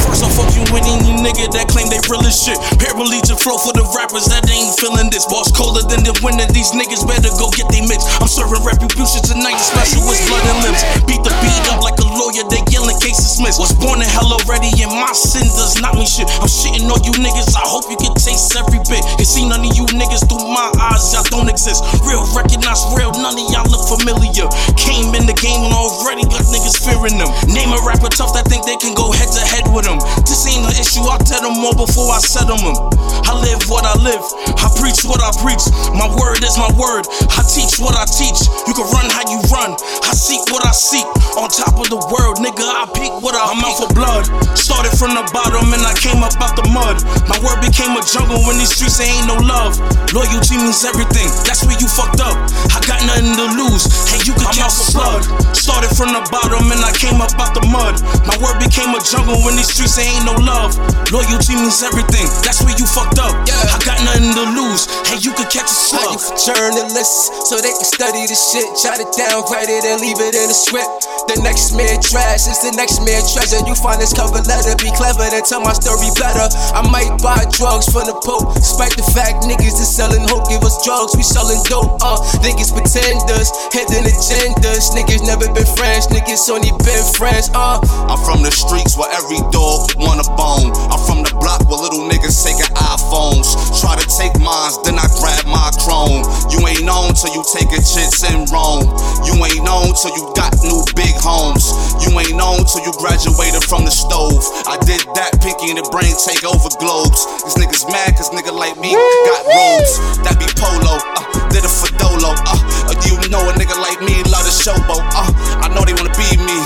First 0.00 0.24
off, 0.24 0.32
fuck 0.32 0.48
you 0.56 0.64
winning, 0.72 1.04
you 1.04 1.12
nigga 1.20 1.52
that 1.52 1.68
claim 1.68 1.92
they 1.92 2.00
real 2.08 2.24
as 2.24 2.32
shit. 2.32 2.56
Paralegic 2.80 3.36
flow 3.36 3.60
for 3.60 3.76
the 3.76 3.84
rappers 3.92 4.24
that 4.32 4.48
ain't 4.48 4.72
feeling 4.80 5.12
this. 5.12 5.28
Boss 5.28 5.52
colder 5.52 5.84
than 5.84 6.00
the 6.00 6.16
winner, 6.24 6.48
these 6.56 6.72
niggas 6.72 7.04
better 7.04 7.28
go 7.36 7.52
get 7.52 7.68
they 7.68 7.84
mix. 7.84 8.08
I'm 8.24 8.30
serving 8.30 8.64
retribution 8.64 9.20
tonight, 9.20 9.60
special 9.60 10.00
with 10.08 10.24
blood 10.24 10.44
and 10.48 10.58
limbs. 10.64 10.80
Beat 11.04 11.20
the 11.20 11.32
beat 11.44 11.64
up 11.68 11.84
like 11.84 11.93
lawyer, 12.14 12.46
they 12.48 12.62
yelling 12.70 12.98
cases 13.02 13.34
dismissed. 13.34 13.58
Was 13.58 13.74
born 13.74 13.98
in 13.98 14.06
hell 14.06 14.30
already, 14.30 14.70
and 14.78 14.94
my 14.94 15.10
sin 15.10 15.46
does 15.58 15.82
not 15.82 15.98
mean 15.98 16.06
shit. 16.06 16.30
I'm 16.38 16.46
shitting 16.46 16.86
on 16.86 17.02
you 17.02 17.10
niggas, 17.18 17.50
I 17.58 17.66
hope 17.66 17.90
you 17.90 17.98
can 17.98 18.14
taste 18.14 18.54
every 18.54 18.78
bit. 18.86 19.02
You 19.18 19.26
see 19.26 19.42
none 19.42 19.66
of 19.66 19.72
you 19.74 19.84
niggas 19.90 20.22
through 20.30 20.46
my 20.54 20.70
eyes, 20.78 21.10
y'all 21.10 21.26
don't 21.26 21.50
exist. 21.50 21.82
Real, 22.06 22.22
recognize 22.30 22.78
real, 22.94 23.10
none 23.18 23.34
of 23.34 23.46
y'all 23.50 23.66
look 23.66 23.82
familiar. 23.90 24.46
Came 24.78 25.10
in 25.18 25.26
the 25.26 25.34
game 25.42 25.66
and 25.66 25.74
already 25.74 26.22
got 26.30 26.46
niggas 26.46 26.78
fearing 26.78 27.18
them. 27.18 27.30
Name 27.50 27.74
a 27.74 27.80
rapper 27.82 28.10
tough 28.12 28.30
that 28.38 28.46
think 28.46 28.62
they 28.62 28.78
can 28.78 28.94
go 28.94 29.10
head 29.10 29.30
to 29.34 29.42
head 29.42 29.66
with 29.74 29.88
them. 29.88 29.98
This 30.22 30.46
ain't 30.46 30.62
an 30.62 30.76
issue, 30.78 31.02
I'll 31.02 31.18
tell 31.18 31.42
them 31.42 31.58
more 31.58 31.74
before 31.74 32.14
I 32.14 32.22
settle 32.22 32.60
them. 32.62 32.78
I 33.26 33.34
live 33.34 33.66
what 33.66 33.82
I 33.82 33.98
live, 33.98 34.22
I 34.62 34.70
preach 34.78 35.02
what 35.02 35.18
I 35.18 35.34
preach. 35.42 35.64
My 35.90 36.06
word 36.06 36.38
is 36.44 36.54
my 36.54 36.70
word, 36.78 37.08
I 37.34 37.42
teach 37.42 37.82
what 37.82 37.98
I 37.98 38.06
teach. 38.06 38.46
You 38.70 38.74
can 38.76 38.86
run 38.94 39.10
how 39.10 39.26
you 39.26 39.42
run, 39.50 39.74
I 40.06 40.14
seek 40.14 40.44
what 40.54 40.62
I 40.62 40.70
seek. 40.70 41.06
On 41.34 41.50
top 41.50 41.74
of 41.82 41.90
the 41.90 41.98
world, 42.10 42.40
nigga, 42.42 42.64
I 42.64 42.84
peak 42.92 43.12
what 43.22 43.32
I 43.36 43.44
I'm 43.54 43.62
out 43.62 43.76
for 43.78 43.90
blood. 43.94 44.26
Started 44.56 44.96
from 44.98 45.14
the 45.14 45.22
bottom 45.30 45.70
and 45.70 45.84
I 45.84 45.94
came 45.94 46.24
up 46.24 46.34
out 46.42 46.56
the 46.58 46.66
mud. 46.72 47.04
My 47.28 47.38
word 47.44 47.60
became 47.62 47.94
a 47.94 48.02
jungle 48.02 48.40
when 48.48 48.58
these 48.58 48.72
streets 48.74 48.98
there 48.98 49.06
ain't 49.06 49.28
no 49.28 49.36
love. 49.38 49.78
Loyalty 50.10 50.58
means 50.58 50.82
everything, 50.82 51.28
that's 51.46 51.62
where 51.62 51.76
you 51.78 51.86
fucked 51.86 52.18
up. 52.24 52.34
I 52.74 52.80
got 52.88 53.04
nothing 53.06 53.36
to 53.36 53.46
lose, 53.56 53.86
hey, 54.10 54.20
you 54.26 54.34
can 54.34 54.48
I'm 54.50 54.64
out 54.64 54.74
for 54.74 54.88
blood. 54.96 55.22
Started 55.54 55.92
from 55.94 56.12
the 56.12 56.22
bottom 56.32 56.66
and 56.72 56.82
I 56.82 56.90
came 56.96 57.20
up 57.20 57.32
out 57.38 57.54
the 57.54 57.64
mud. 57.68 58.00
My 58.26 58.36
word 58.42 58.58
became 58.58 58.90
a 58.96 59.00
jungle 59.04 59.38
when 59.44 59.54
these 59.54 59.70
streets 59.70 59.96
there 59.96 60.08
ain't 60.08 60.26
no 60.26 60.34
love. 60.40 60.74
Loyalty 61.14 61.54
means 61.54 61.80
everything, 61.84 62.26
that's 62.42 62.60
where 62.64 62.74
you 62.74 62.86
fucked 62.88 63.22
up. 63.22 63.32
Yeah. 63.46 63.74
I 63.74 63.78
got 63.86 64.02
nothing 64.02 64.34
to 64.34 64.44
lose, 64.56 64.90
hey, 65.06 65.20
you 65.22 65.30
could 65.36 65.52
catch 65.52 65.70
a 65.70 65.78
slug. 65.78 66.18
journalists 66.42 67.48
so 67.48 67.60
they 67.60 67.70
can 67.70 67.86
study 67.86 68.26
the 68.26 68.36
shit, 68.36 68.66
jot 68.82 68.98
it 68.98 69.10
down, 69.14 69.46
write 69.52 69.70
it, 69.70 69.84
and 69.86 70.00
leave 70.02 70.18
it 70.18 70.34
in 70.34 70.50
a 70.50 70.56
script. 70.56 71.06
The 71.30 71.40
next 71.42 71.72
man 71.74 71.93
trash 72.00 72.46
it's 72.46 72.62
the 72.64 72.72
next 72.74 73.02
man 73.02 73.20
treasure. 73.26 73.60
You 73.66 73.74
find 73.74 74.00
this 74.00 74.14
cover 74.14 74.40
letter, 74.42 74.74
be 74.80 74.90
clever, 74.94 75.26
then 75.28 75.42
tell 75.42 75.60
my 75.60 75.74
story 75.74 76.10
better. 76.18 76.46
I 76.74 76.82
might 76.86 77.10
buy 77.20 77.42
drugs 77.50 77.90
from 77.90 78.06
the 78.06 78.16
Pope, 78.22 78.54
despite 78.54 78.94
the 78.96 79.06
fact 79.14 79.44
niggas 79.44 79.76
is 79.78 79.90
selling 79.90 80.24
hope, 80.30 80.48
give 80.48 80.62
us 80.62 80.80
drugs, 80.86 81.14
we 81.14 81.22
selling 81.22 81.60
dope. 81.66 81.98
Uh, 82.00 82.18
niggas 82.40 82.72
pretenders, 82.72 83.50
hidden 83.74 84.06
agendas. 84.06 84.94
Niggas 84.94 85.26
never 85.26 85.46
been 85.52 85.68
friends, 85.76 86.08
niggas 86.08 86.46
only 86.48 86.72
been 86.82 87.04
friends. 87.18 87.50
Uh, 87.52 87.82
I'm 88.08 88.20
from 88.24 88.42
the 88.42 88.50
streets 88.50 88.96
where 88.96 89.10
every 89.12 89.42
dog 89.52 89.92
want 90.00 90.22
a 90.22 90.28
bone. 90.38 90.72
I'm 90.90 91.02
from 91.04 91.26
the 91.26 91.32
block 91.36 91.64
where 91.68 91.80
little 91.80 92.06
niggas 92.06 92.40
taking 92.44 92.70
iPhones. 92.76 93.52
Try 93.80 93.98
to 93.98 94.06
take 94.14 94.34
mines, 94.40 94.80
then 94.86 94.96
I 94.96 95.06
grab 95.20 95.44
my 95.46 95.70
chrome. 95.84 96.24
You 96.54 96.64
ain't 96.66 96.84
known 96.86 97.12
till 97.14 97.34
you 97.34 97.42
taking 97.50 97.82
chits 97.82 98.24
in 98.24 98.46
Rome. 98.48 98.88
You 99.26 99.36
ain't 99.42 99.64
known 99.64 99.92
till 99.96 100.14
you 100.16 100.32
got 100.36 100.54
new 100.64 100.80
big 100.94 101.14
homes. 101.20 101.74
You 102.02 102.10
ain't 102.20 102.36
known 102.36 102.64
till 102.66 102.82
you 102.84 102.92
graduated 103.00 103.64
from 103.64 103.84
the 103.84 103.94
stove. 103.94 104.44
I 104.68 104.76
did 104.84 105.02
that, 105.16 105.40
pinky 105.40 105.70
in 105.70 105.76
the 105.80 105.86
brain 105.88 106.12
take 106.16 106.44
over 106.44 106.68
globes. 106.80 107.24
These 107.44 107.56
niggas 107.60 107.84
mad 107.90 108.16
cause 108.16 108.30
nigga 108.30 108.52
like 108.52 108.76
me 108.78 108.92
got 108.92 109.42
robes. 109.48 109.92
That 110.24 110.36
be 110.36 110.48
polo, 110.56 111.00
uh, 111.00 111.24
did 111.50 111.64
it 111.64 111.72
for 111.72 111.90
Dolo. 111.96 112.34
Uh, 112.34 112.58
uh, 112.90 112.96
you 113.08 113.16
know 113.32 113.42
a 113.44 113.52
nigga 113.56 113.76
like 113.80 114.00
me 114.04 114.20
love 114.30 114.44
the 114.44 114.54
showboat. 114.54 115.04
Uh, 115.14 115.28
I 115.64 115.72
know 115.72 115.82
they 115.86 115.94
wanna 115.96 116.14
be 116.14 116.28
me, 116.38 116.58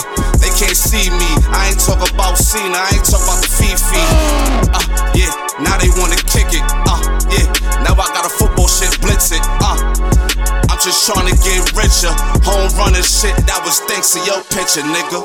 they 0.42 0.52
can't 0.58 0.76
see 0.76 1.08
me. 1.10 1.30
I 1.54 1.70
ain't 1.72 1.80
talk 1.80 2.02
about 2.02 2.36
Cena, 2.38 2.76
I 2.76 2.98
ain't 2.98 3.06
talk 3.06 3.22
about 3.22 3.40
the 3.40 3.50
Fifi. 3.50 4.04
Uh, 4.74 4.84
yeah, 5.14 5.32
now 5.62 5.78
they 5.78 5.90
wanna 5.96 6.18
kick 6.26 6.50
it. 6.52 6.64
Uh, 6.86 6.98
yeah, 7.30 7.46
now 7.84 7.94
I 7.94 8.06
got 8.12 8.26
a 8.26 8.32
football 8.32 8.68
shit 8.68 8.92
blitz 9.00 9.32
it. 9.32 9.42
Uh, 9.62 9.87
just 10.88 11.04
trying 11.04 11.28
to 11.28 11.36
get 11.42 11.60
richer. 11.76 12.12
Home 12.48 12.70
running 12.78 13.02
shit, 13.02 13.36
that 13.44 13.60
was 13.62 13.78
thanks 13.80 14.14
to 14.14 14.20
your 14.24 14.40
picture, 14.48 14.80
nigga. 14.80 15.20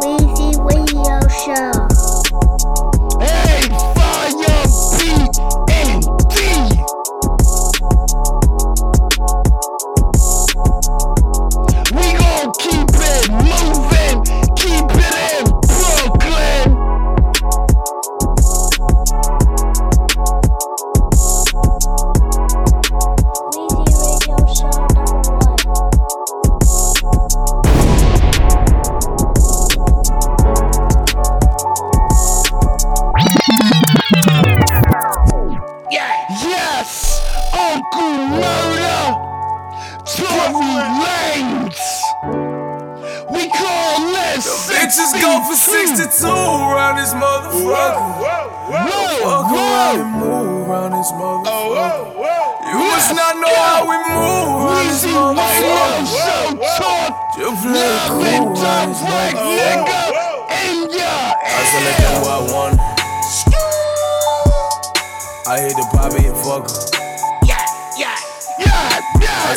Weezy 0.00 0.56
Radio 0.64 1.20
Show. 1.44 2.97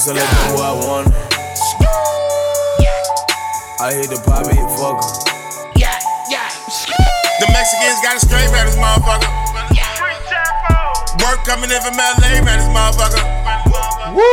Yeah. 0.08 0.14
I 0.14 0.18
select 0.18 0.34
who 0.50 0.58
I 0.58 0.74
want. 0.82 1.08
I 3.82 3.94
hit 3.94 4.10
the 4.10 4.18
poppy 4.26 4.58
and 4.58 4.70
fuck 4.78 4.98
her. 4.98 5.14
Yeah, 5.78 5.94
yeah. 6.30 6.50
The 7.38 7.48
Mexicans 7.54 8.02
got 8.02 8.18
a 8.18 8.22
straight 8.22 8.50
man, 8.50 8.66
this 8.66 8.78
motherfucker. 8.82 9.30
Work 11.22 11.46
coming 11.46 11.70
in 11.70 11.82
from 11.86 11.98
LA, 11.98 12.42
man, 12.42 12.58
this 12.58 12.70
motherfucker. 12.74 13.22
Woo! 14.18 14.26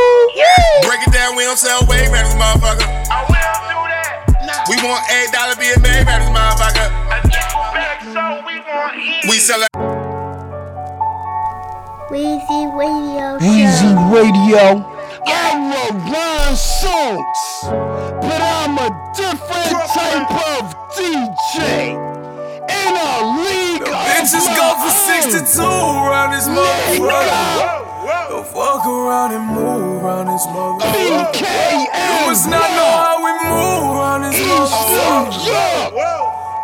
Break 0.85 1.05
it 1.05 1.13
down, 1.13 1.35
we 1.37 1.45
don't 1.45 1.57
sell 1.57 1.85
way, 1.85 2.09
man, 2.09 2.25
this 2.25 2.33
motherfucker. 2.33 2.85
I 3.09 3.29
will 3.29 3.37
do 3.69 3.77
that. 3.93 4.65
We 4.69 4.77
want 4.81 5.05
eight 5.13 5.29
dollar 5.29 5.53
BMA, 5.53 6.05
man, 6.05 6.25
this 6.25 6.33
motherfucker. 6.33 6.89
We 8.45 8.57
want 8.65 8.97
eat. 8.97 9.29
We 9.29 9.37
sell 9.37 9.61
it. 9.61 9.69
Weezy 12.09 12.65
Radio 12.73 13.37
Easy 13.37 13.93
Radio. 14.09 14.98
I 15.29 15.53
will 15.69 15.93
rhyme 16.09 16.55
songs, 16.55 17.41
but 18.21 18.41
I'm 18.41 18.77
a 18.77 18.89
different 19.15 19.77
type 19.93 20.31
of 20.57 20.63
DJ. 20.97 21.93
In 22.69 22.91
a 22.97 23.13
league 23.45 23.81
of 23.81 23.93
Bitches 24.09 24.45
my 24.45 24.55
go 24.57 24.67
for 24.81 24.91
62 24.91 25.61
around 25.61 26.31
this 26.33 26.47
motherfucker. 26.47 27.85
Go 28.29 28.43
fuck 28.43 28.85
around 28.85 29.31
and 29.33 29.45
move 29.47 30.03
around 30.03 30.27
this 30.27 30.45
motherfucker. 30.47 31.33
BKM, 31.33 31.85
You 31.85 32.27
must 32.29 32.45
not 32.49 32.69
know 32.77 32.91
how 33.01 33.17
we 33.25 33.31
move 33.49 33.85
around 33.97 34.21
this 34.23 34.37
motherfucker. 34.39 35.69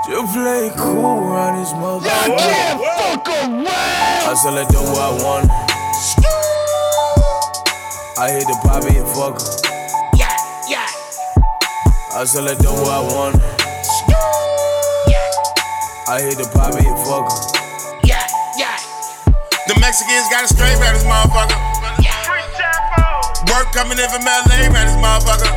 You 0.07 0.21
play 0.33 0.69
cool 0.77 1.33
around 1.33 1.59
this 1.59 1.71
I 1.73 1.75
motherfucker. 1.77 2.37
can't 2.37 2.79
fuck 2.81 3.27
around. 3.27 3.67
I 3.67 4.33
select 4.35 4.71
who 4.73 4.85
I 4.85 5.09
want. 5.23 6.54
I 8.17 8.31
hit 8.31 8.47
the 8.47 8.55
poppy 8.63 8.95
and 8.95 9.03
fuck 9.11 9.35
her. 9.35 9.51
Yeah, 10.15 10.31
yeah. 10.71 10.87
I 12.15 12.23
select 12.23 12.63
who 12.63 12.71
I 12.71 13.03
want. 13.03 13.35
Yeah. 15.11 15.19
I 16.07 16.23
hit 16.23 16.39
the 16.39 16.47
poppy 16.47 16.87
and 16.87 16.95
fuck 17.03 17.27
her. 17.27 17.43
Yeah, 18.07 18.23
yeah. 18.55 18.79
The 19.67 19.75
Mexicans 19.83 20.31
got 20.31 20.47
a 20.47 20.49
straight 20.49 20.79
man, 20.79 20.95
this 20.95 21.03
motherfucker. 21.03 21.59
Yeah. 21.99 22.15
Work 23.51 23.75
coming 23.75 23.99
in 23.99 24.07
from 24.07 24.23
LA, 24.23 24.71
man, 24.71 24.87
this 24.87 24.95
motherfucker. 24.95 25.51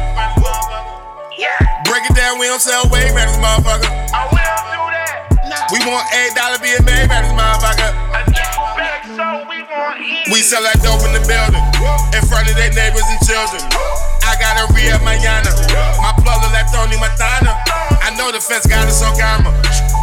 Yeah. 1.39 1.55
Break 1.87 2.11
it 2.11 2.17
down, 2.19 2.43
we 2.43 2.51
don't 2.51 2.59
sell 2.59 2.91
way, 2.91 3.07
man, 3.15 3.31
this 3.31 3.39
motherfucker. 3.39 3.87
I 4.11 4.27
will 4.35 4.59
do 4.67 4.83
that. 5.47 5.71
We 5.71 5.79
want 5.87 6.11
eight 6.11 6.35
dollar 6.35 6.59
BMA, 6.59 7.07
man, 7.07 7.23
this 7.23 7.35
motherfucker. 7.39 8.08
We 9.19 10.47
sell 10.47 10.63
that 10.63 10.79
dope 10.79 11.03
in 11.03 11.11
the 11.11 11.19
building, 11.27 11.59
in 12.15 12.23
front 12.31 12.47
of 12.47 12.55
their 12.55 12.71
neighbors 12.71 13.03
and 13.03 13.19
children. 13.27 13.67
I 14.23 14.39
got 14.39 14.63
a 14.63 14.71
real 14.79 14.95
mañana, 15.03 15.51
my 15.99 16.15
plug 16.23 16.39
like 16.55 16.71
Tony 16.71 16.95
Montana. 17.03 17.59
I 17.99 18.15
know 18.15 18.31
the 18.31 18.39
fence 18.39 18.71
got 18.71 18.87
us 18.87 19.03
on 19.03 19.19
camera. 19.19 19.51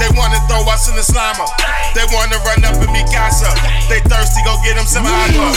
They 0.03 0.11
wanna 0.20 0.36
throw 0.51 0.68
us 0.68 0.91
in 0.91 0.99
the 0.99 1.05
slimer. 1.07 1.47
They 1.95 2.03
wanna 2.11 2.43
run 2.43 2.59
up 2.68 2.76
in 2.76 2.91
me 2.91 3.07
casa. 3.07 3.47
They 3.88 4.03
thirsty, 4.03 4.43
go 4.43 4.59
get 4.68 4.76
them 4.76 4.84
some 4.84 5.07
agua. 5.07 5.47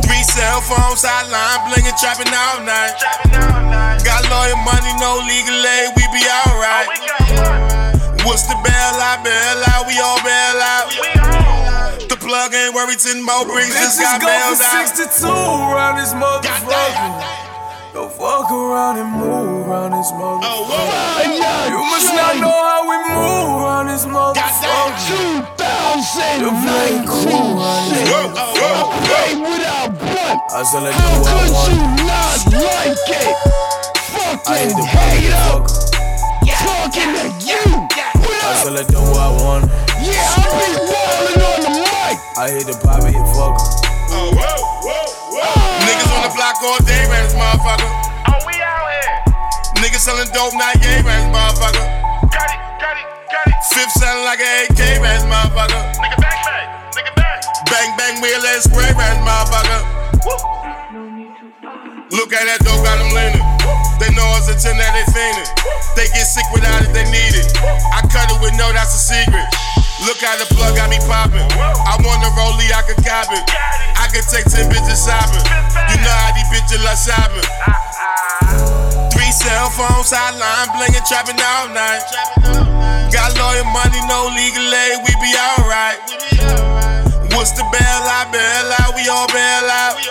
Three 0.00 0.24
cell 0.24 0.64
phones, 0.64 1.04
sideline, 1.04 1.60
blingin', 1.68 1.92
trapping 2.00 2.32
all 2.32 2.64
night. 2.64 2.96
Got 4.00 4.24
lawyer 4.32 4.56
money, 4.64 4.96
no 4.96 5.20
legal 5.28 5.60
aid, 5.60 5.92
we 5.92 6.08
be 6.08 6.24
alright. 6.24 6.88
What's 8.24 8.48
the 8.48 8.56
bail 8.64 8.96
out, 8.96 9.20
bail 9.20 9.60
out, 9.76 9.84
we 9.84 10.00
all 10.00 10.16
bail 10.24 10.56
out. 10.56 11.51
The 12.22 12.28
plug 12.28 12.54
ain't 12.54 12.70
Worthington, 12.70 13.18
Mo 13.26 13.42
Briggs 13.50 13.74
just 13.74 13.98
Bitches 13.98 14.06
got 14.06 14.20
go 14.22 14.30
bailed 14.30 14.54
for 14.54 14.62
out. 14.62 14.86
62 14.94 15.26
around 15.26 15.98
this 15.98 16.14
motherfucker. 16.14 17.18
Go 17.90 18.06
fuck 18.14 18.46
around 18.46 19.02
and 19.02 19.10
move 19.10 19.66
around 19.66 19.90
this 19.90 20.06
motherfucker. 20.14 20.46
Oh, 20.46 21.66
you 21.66 21.82
must 21.82 22.14
not 22.14 22.38
know 22.38 22.54
how 22.54 22.86
we 22.86 22.94
move 23.10 23.58
around 23.58 23.90
this 23.90 24.06
motherfucker. 24.06 25.02
2019 25.58 26.46
You 26.46 26.50
play 26.62 27.02
cool 27.10 27.58
around 27.58 27.90
this 27.90 28.06
motherfucker. 28.06 29.42
Without 29.42 29.90
blunt. 29.98 30.38
I 30.54 30.62
select 30.62 30.94
How 30.94 31.10
who 31.10 31.26
could 31.26 31.58
you 31.74 31.82
not 32.06 32.38
like 32.54 33.02
it? 33.18 33.34
Fucking 34.14 34.62
hit 34.62 34.78
the 34.78 34.86
hater. 34.86 35.58
and 35.58 35.58
fuck 35.58 35.74
her. 35.74 36.62
Talking 36.62 37.18
to 37.18 37.26
you. 37.42 37.66
What 38.22 38.30
I 38.30 38.54
up? 38.54 38.62
select 38.62 38.94
who 38.94 39.10
I 39.10 39.26
want. 39.42 39.66
Yeah, 40.06 40.22
I 40.22 40.46
be 40.46 40.70
ballin' 40.74 40.91
on 42.12 42.18
the 42.18 42.36
mic. 42.36 42.38
I 42.38 42.50
hit 42.52 42.66
the 42.68 42.76
poppy 42.80 43.16
and 43.16 43.28
fuck 43.32 43.56
her. 43.56 43.68
Oh, 44.12 44.28
Niggas 45.88 46.10
on 46.12 46.22
the 46.28 46.32
block 46.36 46.60
all 46.60 46.78
day, 46.84 47.08
man, 47.08 47.24
this 47.24 47.34
motherfucker. 47.34 47.88
Oh, 48.28 48.40
we 48.44 48.54
out 48.60 48.88
here. 48.92 49.16
Niggas 49.80 50.04
selling 50.04 50.28
dope, 50.36 50.54
not 50.54 50.76
gay, 50.80 51.00
man, 51.02 51.16
this 51.16 51.32
motherfucker. 51.32 51.86
Got 52.28 52.48
it, 52.52 52.60
got 52.76 52.96
it, 52.96 53.06
got 53.32 53.46
it. 53.48 53.56
Fifth 53.72 53.96
sounding 53.96 54.24
like 54.24 54.40
an 54.40 54.68
AK, 54.68 55.00
man, 55.00 55.16
this 55.16 55.26
motherfucker. 55.28 55.82
Nigga 55.96 56.18
bang 56.20 56.40
bang, 56.44 56.68
nigga 56.92 57.12
bang. 57.16 57.40
Bang 57.72 57.90
bang, 57.96 58.14
wheel 58.20 58.40
let 58.44 58.62
spray, 58.62 58.92
man, 58.92 59.16
this 59.16 59.24
motherfucker. 59.24 59.80
Look 62.12 62.36
at 62.36 62.44
that 62.44 62.60
dope, 62.60 62.84
got 62.84 63.00
them 63.00 63.08
leaning. 63.16 63.40
They 63.96 64.12
know 64.12 64.28
it's 64.36 64.52
a 64.52 64.56
10 64.58 64.76
that 64.76 64.92
they 64.92 65.06
fiending. 65.16 65.48
They 65.96 66.06
get 66.12 66.28
sick 66.28 66.44
without 66.52 66.84
it, 66.84 66.92
they 66.92 67.08
need 67.08 67.32
it. 67.32 67.48
I 67.88 68.04
cut 68.04 68.28
it 68.28 68.38
with 68.44 68.52
no, 68.60 68.68
that's 68.72 68.92
a 68.92 69.00
secret. 69.00 69.48
Look 70.02 70.18
how 70.18 70.34
the 70.34 70.50
plug 70.50 70.74
got 70.74 70.90
me 70.90 70.98
popping. 71.06 71.46
I 71.62 71.94
want 72.02 72.26
a 72.26 72.30
rollie, 72.34 72.74
I 72.74 72.82
could 72.82 72.98
cop 73.06 73.30
it. 73.30 73.44
I 73.94 74.10
could 74.10 74.26
take 74.26 74.50
10 74.50 74.66
bitches 74.66 74.98
shopping. 74.98 75.46
You 75.94 75.96
know 76.02 76.16
how 76.26 76.34
these 76.34 76.50
bitches 76.50 76.82
love 76.82 76.98
shopping. 76.98 77.46
Three 79.14 79.30
cell 79.30 79.70
phones, 79.70 80.10
sideline, 80.10 80.74
blingin', 80.74 81.06
trapping 81.06 81.38
all 81.38 81.70
night. 81.70 82.02
Got 83.14 83.38
lawyer 83.38 83.62
money, 83.70 84.02
no 84.10 84.26
legal 84.34 84.66
aid, 84.66 85.06
we 85.06 85.14
be 85.22 85.30
alright. 85.38 86.02
What's 87.38 87.54
the 87.54 87.62
bail 87.70 88.02
out, 88.10 88.34
bail 88.34 88.68
out, 88.82 88.98
we 88.98 89.06
all 89.06 89.30
bail 89.30 89.66
out. 89.70 90.02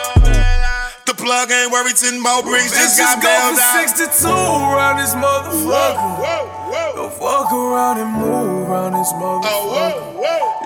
The 1.04 1.14
plug 1.20 1.52
ain't 1.52 1.72
Worthington, 1.72 2.24
Mo 2.24 2.42
Briggs 2.42 2.72
just 2.72 2.96
got 2.98 3.20
Bitches 3.20 3.22
go 3.22 3.28
bailed 3.28 3.60
out. 3.60 3.92
62 3.92 4.28
around 4.72 4.98
this 5.04 5.14
motherfucker. 5.20 6.96
Go 6.96 7.10
fuck 7.10 7.52
around 7.52 8.00
and 8.00 8.12
move 8.16 8.41
around 8.72 8.94
this 8.94 9.12
motherfucker. 9.20 10.16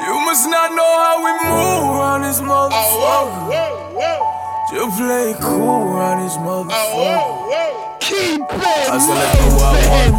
You 0.06 0.16
must 0.30 0.46
not 0.48 0.70
know 0.78 0.86
how 0.86 1.26
we 1.26 1.32
move 1.50 1.98
around 1.98 2.22
this 2.22 2.40
motherfucker. 2.40 3.50
You 4.72 4.86
play 4.94 5.34
cool 5.42 5.90
around 5.90 6.22
this 6.22 6.38
motherfucker. 6.38 7.98
Keep 8.02 8.42
it 8.46 8.90
I 8.94 9.02
select 9.02 9.38
who 9.42 9.58
I 9.58 9.74
want. 9.90 10.14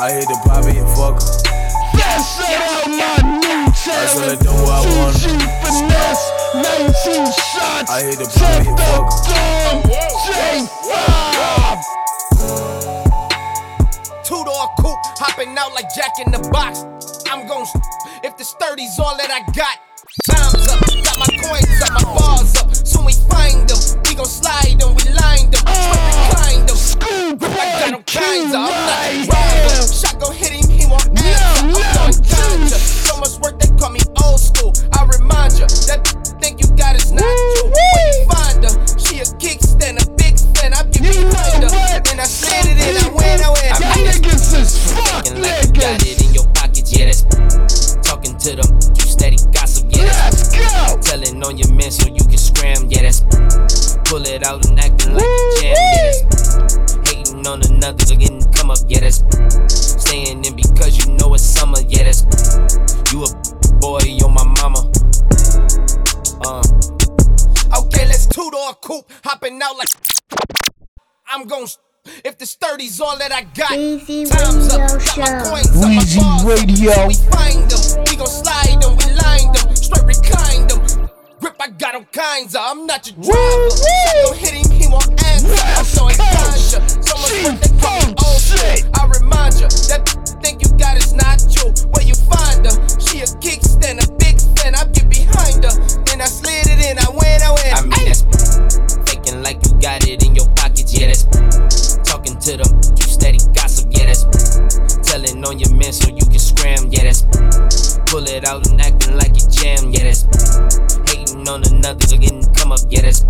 I 0.00 0.10
hit 0.10 0.26
the 0.26 0.34
poppy 0.42 0.78
and 0.78 0.90
fuck 0.90 1.22
her. 1.22 1.38
That's 1.94 2.42
out 2.42 2.90
my 2.90 3.22
new 3.38 3.70
I 3.70 4.06
select 4.10 4.42
who 4.42 4.50
I 4.50 4.82
want. 4.98 5.14
TG 5.22 5.38
Finesse, 5.62 6.26
19 6.58 7.30
shots. 7.30 7.86
I 7.90 8.02
hit 8.02 8.18
the 8.18 8.26
poppy 8.26 8.66
and 8.66 8.78
fuck 8.78 9.06
her. 9.28 9.52
J5. 14.62 14.76
Coupe, 14.76 14.98
hopping 15.18 15.56
out 15.58 15.72
like 15.74 15.92
Jack 15.94 16.12
in 16.24 16.30
the 16.30 16.38
box. 16.50 16.84
I'm 17.30 17.46
gon' 17.48 17.66
if 18.22 18.36
the 18.36 18.44
sturdy's 18.44 18.98
all 18.98 19.16
that 19.16 19.30
I 19.30 19.42
got. 19.52 19.78
Time's 20.26 20.68
up, 20.68 20.80
got 21.02 21.18
my 21.18 21.26
coins 21.42 21.82
up, 21.82 21.92
my 21.98 22.04
bars 22.14 22.54
up. 22.56 22.74
Soon 22.74 23.04
we 23.04 23.14
find 23.26 23.68
them, 23.68 23.78
we 24.06 24.14
gon' 24.14 24.26
slide 24.26 24.78
them, 24.78 24.94
we 24.94 25.04
lined 25.18 25.52
them, 25.52 25.64
kind 25.66 26.68
them. 26.68 26.78
I 27.42 27.80
got 27.80 27.90
them 27.90 28.02
kinds 28.06 28.54
of, 28.54 28.62
I'm 28.62 28.86
not 28.86 29.02
a 29.02 29.26
rider. 29.26 29.86
Shot 29.90 30.20
gon' 30.20 30.34
hit 30.34 30.52
him, 30.52 30.70
he 30.70 30.86
won't 30.86 31.10
answer. 31.10 31.58
I'm 31.58 31.72
going 31.72 32.18
ganja. 32.22 32.78
So 32.78 33.18
much 33.18 33.38
work, 33.42 33.58
they 33.58 33.70
call 33.78 33.90
me 33.90 34.00
old 34.22 34.38
school. 34.38 34.72
I 34.92 35.06
remind 35.06 35.58
ya, 35.58 35.66
that 35.90 36.06
think 36.40 36.60
you 36.60 36.68
got 36.76 36.96
is 36.96 37.10
not 37.10 37.22
true. 37.24 37.70
Where 37.70 38.06
you 38.10 38.26
find 38.30 38.62
her? 38.62 38.74
She 38.98 39.18
a 39.22 39.26
kickstand, 39.42 40.02
a 40.02 40.06
big 40.14 40.38
fan. 40.54 40.74
I 40.74 40.82
give 40.90 41.06
you 41.06 41.26
behind 41.30 41.66
her. 41.66 42.02
And 42.10 42.20
I 42.20 42.24
said 42.24 42.66
it 42.66 42.78
and 42.78 42.98
I 42.98 43.08
went, 43.14 43.42
I 43.42 43.50
went. 43.50 43.71
Got 45.82 46.06
it 46.06 46.22
in 46.22 46.32
your 46.32 46.46
pockets, 46.54 46.94
yeah, 46.96 47.06
that's 47.06 47.22
talking 48.06 48.38
to 48.38 48.54
them. 48.54 48.70
You 48.94 49.02
steady 49.02 49.36
gossip, 49.50 49.90
yeah, 49.90 50.06
that's 50.06 50.54
Let's 50.54 50.94
go. 50.94 51.00
telling 51.02 51.42
on 51.42 51.58
your 51.58 51.72
man 51.74 51.90
so 51.90 52.06
you 52.06 52.22
can 52.22 52.38
scram, 52.38 52.86
yeah, 52.88 53.02
that's 53.02 53.20
pull 54.06 54.22
it 54.22 54.46
out 54.46 54.64
and 54.68 54.78
acting 54.78 55.14
like 55.14 55.24
a 55.24 55.60
jam, 55.60 55.74
yeah, 55.74 56.02
that's 56.06 57.10
hating 57.10 57.46
on 57.46 57.62
another, 57.66 58.04
getting 58.14 58.40
come 58.52 58.70
up, 58.70 58.78
yeah, 58.86 59.00
that's 59.00 59.24
staying 60.00 60.44
in 60.44 60.54
because 60.54 61.04
you 61.04 61.12
know 61.14 61.34
it's 61.34 61.42
summer, 61.42 61.80
yeah, 61.88 62.04
that's 62.04 62.22
you 63.12 63.24
a 63.24 63.28
boy, 63.80 63.98
you're 64.06 64.30
my 64.30 64.44
mama. 64.62 64.90
Uh, 66.46 66.62
Okay, 67.74 68.04
let's 68.06 68.26
two 68.26 68.50
door 68.50 68.74
coupe, 68.82 69.10
hopping 69.24 69.60
out 69.62 69.76
like 69.78 69.88
I'm 71.26 71.46
gon' 71.46 71.66
If 72.04 72.36
the 72.38 72.46
sturdy's 72.46 73.00
all 73.00 73.16
that 73.18 73.30
I 73.30 73.42
got, 73.42 73.70
Weezy 73.70 74.26
time's 74.26 74.74
up. 74.74 74.90
Radio 74.90 75.22
Got 75.22 75.30
my 75.30 75.62
coins 75.62 75.70
up, 75.70 75.86
my 75.86 76.02
Weezy 76.02 76.18
bars. 76.18 76.42
Radio. 76.42 76.90
So 76.90 77.06
we 77.06 77.14
find 77.30 77.70
them, 77.70 77.82
we 78.10 78.16
gon' 78.18 78.26
slide 78.26 78.82
them, 78.82 78.98
we 78.98 79.06
line 79.22 79.54
them, 79.54 79.70
straight 79.78 80.06
recline 80.10 80.66
them. 80.66 80.82
Grip, 81.38 81.54
I 81.62 81.70
got 81.70 81.94
all 81.94 82.04
kinds 82.10 82.56
of. 82.56 82.62
I'm 82.66 82.86
not 82.86 83.06
your 83.06 83.22
driver. 83.22 83.70
Shot 83.70 84.34
hit 84.34 84.50
him, 84.50 84.70
he 84.74 84.90
won't 84.90 85.14
answer. 85.14 85.54
I'm 85.54 85.86
showing 85.86 86.18
ganja. 86.18 86.82
So 87.06 87.14
much 87.22 87.38
work 87.46 87.58
they 87.62 87.70
call 87.78 88.02
me 88.02 88.14
old 88.18 88.42
school. 88.42 88.82
I 88.98 89.06
remind 89.22 89.54
you 89.62 89.70
that 89.86 90.02
think 90.42 90.58
you 90.66 90.74
got 90.74 90.98
is 90.98 91.14
not 91.14 91.38
true. 91.54 91.70
Where 91.94 92.02
you 92.02 92.18
find 92.18 92.66
her? 92.66 92.74
She 92.98 93.22
a 93.22 93.30
kickstand, 93.38 94.02
a 94.02 94.10
big 94.18 94.42
fan. 94.58 94.74
I 94.74 94.90
get 94.90 95.06
behind 95.06 95.62
her, 95.62 95.74
then 96.02 96.18
I 96.18 96.26
slid 96.26 96.66
it 96.66 96.82
in. 96.82 96.98
I 96.98 97.06
went, 97.14 97.46
I 97.46 97.54
went. 97.54 97.70
I 97.78 97.82
mean 97.86 98.10
that's 98.10 98.26
faking 99.06 99.46
like 99.46 99.62
you 99.62 99.70
got 99.78 100.02
it 100.02 100.26
in 100.26 100.34
your 100.34 100.50
pockets. 100.58 100.90
Yeah, 100.90 101.06
that's 101.06 101.22
talking 101.30 101.91
to 102.42 102.56
them. 102.56 102.80
You 102.96 103.06
steady 103.06 103.38
gossip. 103.54 103.86
Yeah, 103.90 104.06
that's 104.06 104.24
telling 105.08 105.44
on 105.44 105.58
your 105.60 105.72
man 105.74 105.92
so 105.92 106.08
you 106.08 106.24
can 106.26 106.38
scram. 106.38 106.88
Yeah, 106.90 107.04
that's 107.04 107.22
pull 108.10 108.26
it 108.26 108.44
out 108.48 108.66
and 108.68 108.80
acting 108.80 109.16
like 109.16 109.30
you 109.38 109.48
jam. 109.48 109.90
Yeah, 109.92 110.10
that's 110.10 110.26
hating 111.06 111.46
on 111.48 111.62
another 111.70 112.06
getting 112.16 112.42
come 112.54 112.72
up. 112.72 112.80
Yeah, 112.90 113.02
that's 113.02 113.22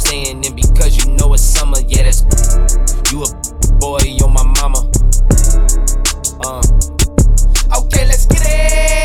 staying 0.00 0.42
in 0.42 0.56
because 0.56 0.96
you 0.96 1.12
know 1.12 1.34
it's 1.34 1.42
summer. 1.42 1.80
Yeah, 1.86 2.04
that's 2.04 2.24
you 3.12 3.22
a 3.22 3.28
boy, 3.78 3.98
you're 4.04 4.28
my 4.28 4.44
mama. 4.56 4.90
Uh. 6.40 6.62
Okay, 7.76 8.06
let's 8.06 8.26
get 8.26 8.40
it. 8.42 8.99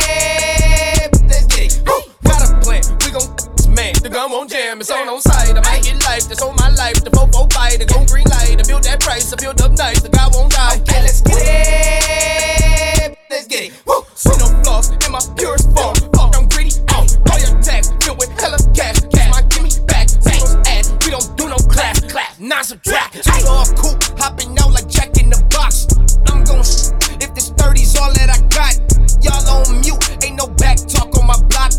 The 4.06 4.12
gun 4.12 4.30
won't 4.30 4.52
jam. 4.52 4.80
It's 4.80 4.92
on 4.92 5.10
on 5.10 5.20
side. 5.20 5.58
I 5.58 5.62
might 5.66 5.82
get 5.82 5.98
life. 6.06 6.30
That's 6.30 6.44
on 6.44 6.56
my 6.58 6.70
life. 6.70 7.04
The 7.04 7.10
fofo 7.10 7.52
fight. 7.52 7.80
The 7.82 7.90
gon' 7.90 8.06
green 8.06 8.30
light. 8.30 8.54
I 8.54 8.62
build 8.62 8.84
that 8.84 9.02
price. 9.02 9.34
I 9.34 9.36
build 9.36 9.60
up 9.60 9.72
nice. 9.82 10.00
The 10.00 10.10
guy 10.10 10.30
won't 10.30 10.54
die. 10.54 10.78
Okay, 10.78 11.02
let's 11.02 11.26
get 11.26 11.42
it. 11.42 13.18
Let's 13.32 13.48
get 13.48 13.64
it. 13.66 13.74
Woo. 13.90 14.06
See 14.14 14.30
no 14.38 14.46
flaws 14.62 14.94
in 14.94 15.10
my 15.10 15.18
purest 15.34 15.74
form. 15.74 15.98
Fuck, 16.14 16.38
I'm 16.38 16.46
greedy. 16.54 16.78
Oh, 16.94 17.02
call 17.26 17.40
your 17.42 17.58
tax. 17.66 17.98
Filled 18.06 18.22
with 18.22 18.30
hella 18.38 18.62
cash. 18.78 19.02
Cash 19.10 19.32
my 19.34 19.42
gimme 19.50 19.74
back. 19.90 20.06
Singles 20.06 20.54
ass. 20.70 20.94
We 21.02 21.10
don't 21.10 21.26
do 21.34 21.50
no 21.50 21.58
class. 21.66 21.98
Clap. 22.06 22.38
Non 22.38 22.62
subtract. 22.62 23.26
Two 23.26 23.50
off 23.50 23.74
cool. 23.74 23.98
Hopping 24.22 24.54
out 24.62 24.70
like 24.70 24.86
Jack 24.86 25.18
in 25.18 25.34
the 25.34 25.42
box. 25.50 25.90
I'm 26.30 26.46
gon' 26.46 26.62
if 26.62 27.34
this 27.34 27.50
30's 27.58 27.98
all 27.98 28.14
that 28.14 28.30
I 28.30 28.38
got. 28.54 28.78
Y'all 29.26 29.66
on 29.66 29.82
mute. 29.82 29.98
Ain't 30.22 30.38
no 30.38 30.46
back 30.62 30.78
talk 30.86 31.10
on 31.18 31.26
my 31.26 31.42
block. 31.50 31.74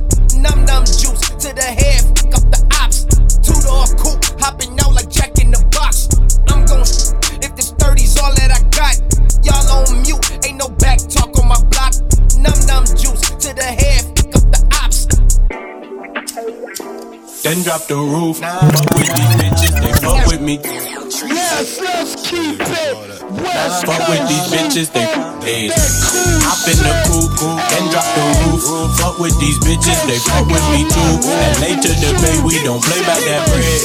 Num 0.47 0.65
num 0.65 0.85
juice 0.85 1.27
to 1.43 1.51
the 1.53 1.63
head. 1.63 2.07
Fuck 2.15 2.39
up 2.39 2.45
the 2.55 2.63
ops. 2.79 3.05
Two 3.43 3.59
door 3.67 3.87
coupe. 3.99 4.23
Hopping 4.41 4.79
out 4.79 4.95
like 4.95 5.11
Jack 5.11 5.39
in 5.43 5.51
the 5.51 5.59
box. 5.75 6.07
I'm 6.47 6.65
gon' 6.67 6.87
if 7.43 7.57
this 7.57 7.73
30's 7.73 8.17
all 8.23 8.33
that 8.35 8.55
I 8.55 8.63
got. 8.71 8.95
Y'all 9.43 9.67
on 9.75 10.03
mute. 10.03 10.23
Ain't 10.47 10.59
no 10.59 10.69
back 10.69 10.99
talk 11.09 11.37
on 11.39 11.49
my 11.49 11.59
block. 11.75 11.95
Num 12.39 12.55
num 12.71 12.85
juice 12.95 13.27
to 13.43 13.51
the 13.55 13.67
head. 13.67 14.07
Fuck 14.15 14.37
up 14.39 14.47
the 14.55 14.63
ops. 14.79 15.07
Then 17.43 17.63
drop 17.63 17.83
the 17.91 17.97
roof. 17.97 18.39
Fuck 18.39 18.95
with 18.95 19.11
these 19.19 19.35
bitches, 19.43 19.75
they 19.83 19.93
fuck 19.99 20.27
with 20.31 20.41
me. 20.41 20.61
Yes, 21.27 21.81
let's 21.81 22.15
keep 22.29 22.61
it. 22.61 23.16
West 23.31 23.87
Fuck 23.87 24.07
with 24.07 24.23
these 24.31 24.47
bitches, 24.55 24.89
they 24.95 25.03
dead. 25.43 25.75
Hop 26.47 26.63
in 26.71 26.79
the 26.79 26.95
coupe, 27.11 27.35
then 27.71 27.85
drop 27.91 28.07
the 28.15 28.23
roof. 28.47 28.63
Fuck 29.03 29.19
with 29.19 29.35
these 29.43 29.59
bitches, 29.59 29.99
they 30.07 30.19
fuck 30.23 30.47
with 30.47 30.63
me 30.71 30.87
too. 30.87 31.15
And 31.27 31.55
later 31.59 31.91
the 31.91 32.15
bay, 32.23 32.39
we 32.47 32.63
don't 32.63 32.79
play 32.79 33.03
about 33.03 33.19
that 33.27 33.43
bread. 33.51 33.83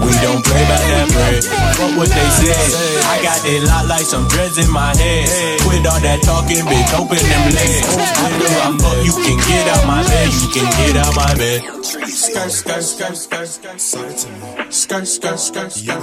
We 0.00 0.10
don't 0.24 0.40
play 0.42 0.64
about 0.64 0.80
that 0.80 1.06
bread. 1.12 1.44
Fuck 1.76 1.92
what 1.94 2.08
they 2.08 2.28
said. 2.40 2.56
I 3.04 3.20
got 3.20 3.38
that 3.44 3.62
lot 3.68 3.84
like 3.86 4.06
some 4.08 4.26
dreads 4.28 4.56
in 4.56 4.70
my 4.72 4.96
head. 4.96 5.28
Quit 5.62 5.84
all 5.84 6.00
that 6.00 6.24
talking, 6.24 6.64
bitch. 6.64 6.90
Open 6.96 7.20
them 7.20 7.44
legs. 7.52 7.84
After 8.16 8.48
I'm 8.64 8.80
up, 8.80 8.98
you 9.04 9.12
can 9.12 9.36
get 9.44 9.68
out 9.76 9.84
my 9.84 10.00
bed. 10.08 10.32
You 10.40 10.48
can 10.48 10.68
get 10.80 10.96
out 10.96 11.12
my 11.14 11.32
bed. 11.36 11.81
Skirt, 11.92 12.08
skirt, 12.08 12.80
skirt, 12.80 13.16
skirt, 13.16 13.16
skirt. 13.76 14.16
Skirt, 14.72 15.06
skirt, 15.06 15.38
skirt, 15.38 15.72
skirt. 15.72 16.02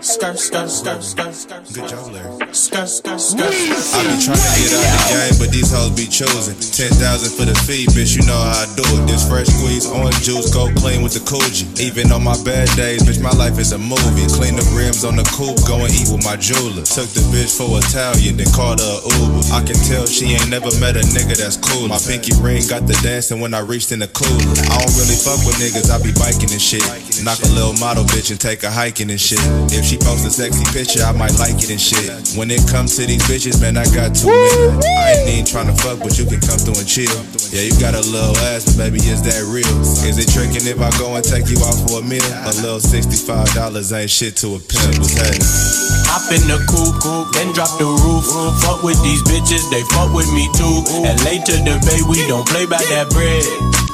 Skirt, 0.00 0.38
skirt, 0.38 0.70
skirt, 0.70 1.04
skirt. 1.04 1.64
Good 1.74 1.88
job, 1.88 2.08
Larry. 2.08 2.48
Skirt, 2.54 2.88
skirt, 2.88 3.20
skirt. 3.20 3.44
I 3.44 4.00
be 4.08 4.16
trying 4.24 4.40
to 4.40 4.52
get 4.56 4.72
out 4.72 4.88
the 4.88 5.04
game, 5.12 5.36
but 5.36 5.52
these 5.52 5.68
hoes 5.68 5.92
be 5.92 6.08
choosing. 6.08 6.56
10,000 6.56 6.96
for 7.36 7.44
the 7.44 7.52
fee, 7.68 7.84
bitch, 7.92 8.16
you 8.16 8.24
know 8.24 8.40
how 8.40 8.64
I 8.64 8.66
do 8.72 8.88
it. 8.88 9.04
This 9.04 9.28
fresh 9.28 9.52
squeeze, 9.52 9.84
orange 9.84 10.24
juice, 10.24 10.48
go 10.48 10.72
clean 10.80 11.04
with 11.04 11.12
the 11.12 11.20
Coogi. 11.28 11.68
Even 11.76 12.08
on 12.08 12.24
my 12.24 12.36
bad 12.40 12.72
days, 12.72 13.04
bitch, 13.04 13.20
my 13.20 13.36
life 13.36 13.60
is 13.60 13.72
a 13.72 13.78
movie. 13.78 14.24
Clean 14.32 14.56
the 14.56 14.64
rims 14.72 15.04
on 15.04 15.16
the 15.20 15.28
coupe, 15.36 15.60
go 15.68 15.84
and 15.84 15.92
eat 15.92 16.08
with 16.08 16.24
my 16.24 16.40
jeweler. 16.40 16.88
Took 16.88 17.12
the 17.12 17.20
bitch 17.28 17.52
for 17.52 17.68
Italian, 17.84 18.40
then 18.40 18.48
called 18.56 18.80
her 18.80 18.96
Uber. 19.12 19.44
I 19.52 19.60
can 19.60 19.76
tell 19.84 20.08
she 20.08 20.32
ain't 20.32 20.48
never 20.48 20.72
met 20.80 20.96
a 20.96 21.04
nigga 21.12 21.36
that's 21.36 21.60
cool. 21.60 21.92
My 21.92 22.00
pinky 22.00 22.32
ring 22.40 22.64
got 22.64 22.88
the 22.88 22.96
dancing 23.04 23.44
when 23.44 23.52
I 23.52 23.60
reached 23.60 23.92
in 23.92 24.00
the 24.00 24.08
cooler. 24.08 24.53
I 24.70 24.78
don't 24.80 24.94
really 24.96 25.18
fuck 25.18 25.40
with 25.46 25.58
niggas, 25.58 25.90
I 25.90 25.98
be 26.02 26.12
biking 26.14 26.50
and 26.50 26.62
shit. 26.62 26.84
Knock 27.22 27.40
a 27.42 27.50
little 27.54 27.74
model 27.80 28.04
bitch 28.04 28.30
and 28.30 28.40
take 28.40 28.62
her 28.62 28.70
hiking 28.70 29.10
and 29.10 29.20
shit. 29.20 29.40
If 29.70 29.84
she 29.84 29.96
post 29.96 30.26
a 30.26 30.30
sexy 30.30 30.64
picture, 30.70 31.02
I 31.02 31.12
might 31.12 31.34
like 31.38 31.56
it 31.58 31.70
and 31.70 31.80
shit. 31.80 32.10
When 32.36 32.50
it 32.50 32.62
comes 32.68 32.96
to 32.96 33.06
these 33.06 33.22
bitches, 33.24 33.60
man, 33.60 33.76
I 33.76 33.86
got 33.94 34.14
too 34.14 34.28
many. 34.28 34.84
I 34.84 35.24
ain't 35.24 35.28
even 35.30 35.46
trying 35.46 35.70
to 35.70 35.76
fuck, 35.78 35.98
but 36.00 36.18
you 36.18 36.26
can 36.26 36.42
come 36.42 36.58
through 36.58 36.78
and 36.78 36.88
chill. 36.88 37.10
Yeah, 37.54 37.64
you 37.64 37.74
got 37.78 37.94
a 37.94 38.02
little 38.02 38.36
ass, 38.50 38.66
but 38.66 38.90
baby, 38.90 39.00
is 39.06 39.22
that 39.24 39.40
real? 39.46 39.68
Is 40.04 40.18
it 40.18 40.28
tricking 40.30 40.66
if 40.66 40.80
I 40.82 40.90
go 40.98 41.14
and 41.14 41.24
take 41.24 41.48
you 41.48 41.58
out 41.64 41.78
for 41.86 42.00
a 42.00 42.04
meal? 42.04 42.24
A 42.44 42.52
little 42.60 42.82
$65 42.82 43.54
ain't 43.94 44.10
shit 44.10 44.36
to 44.42 44.56
a 44.56 44.60
pimp. 44.60 44.98
What's 44.98 45.14
happening? 45.14 45.84
Hop 46.10 46.30
in 46.30 46.44
the 46.46 46.58
coupe, 46.68 47.32
then 47.34 47.50
drop 47.54 47.70
the 47.78 47.86
roof. 47.86 48.26
Fuck 48.62 48.82
with 48.82 49.00
these 49.02 49.22
bitches, 49.24 49.64
they 49.70 49.82
fuck 49.94 50.12
with 50.12 50.30
me 50.34 50.46
too. 50.54 50.84
And 51.06 51.16
later 51.24 51.56
the 51.62 51.78
bay, 51.86 52.02
we 52.06 52.26
don't 52.28 52.46
play 52.46 52.66
by 52.66 52.82
that 52.92 53.10
bread. 53.10 53.93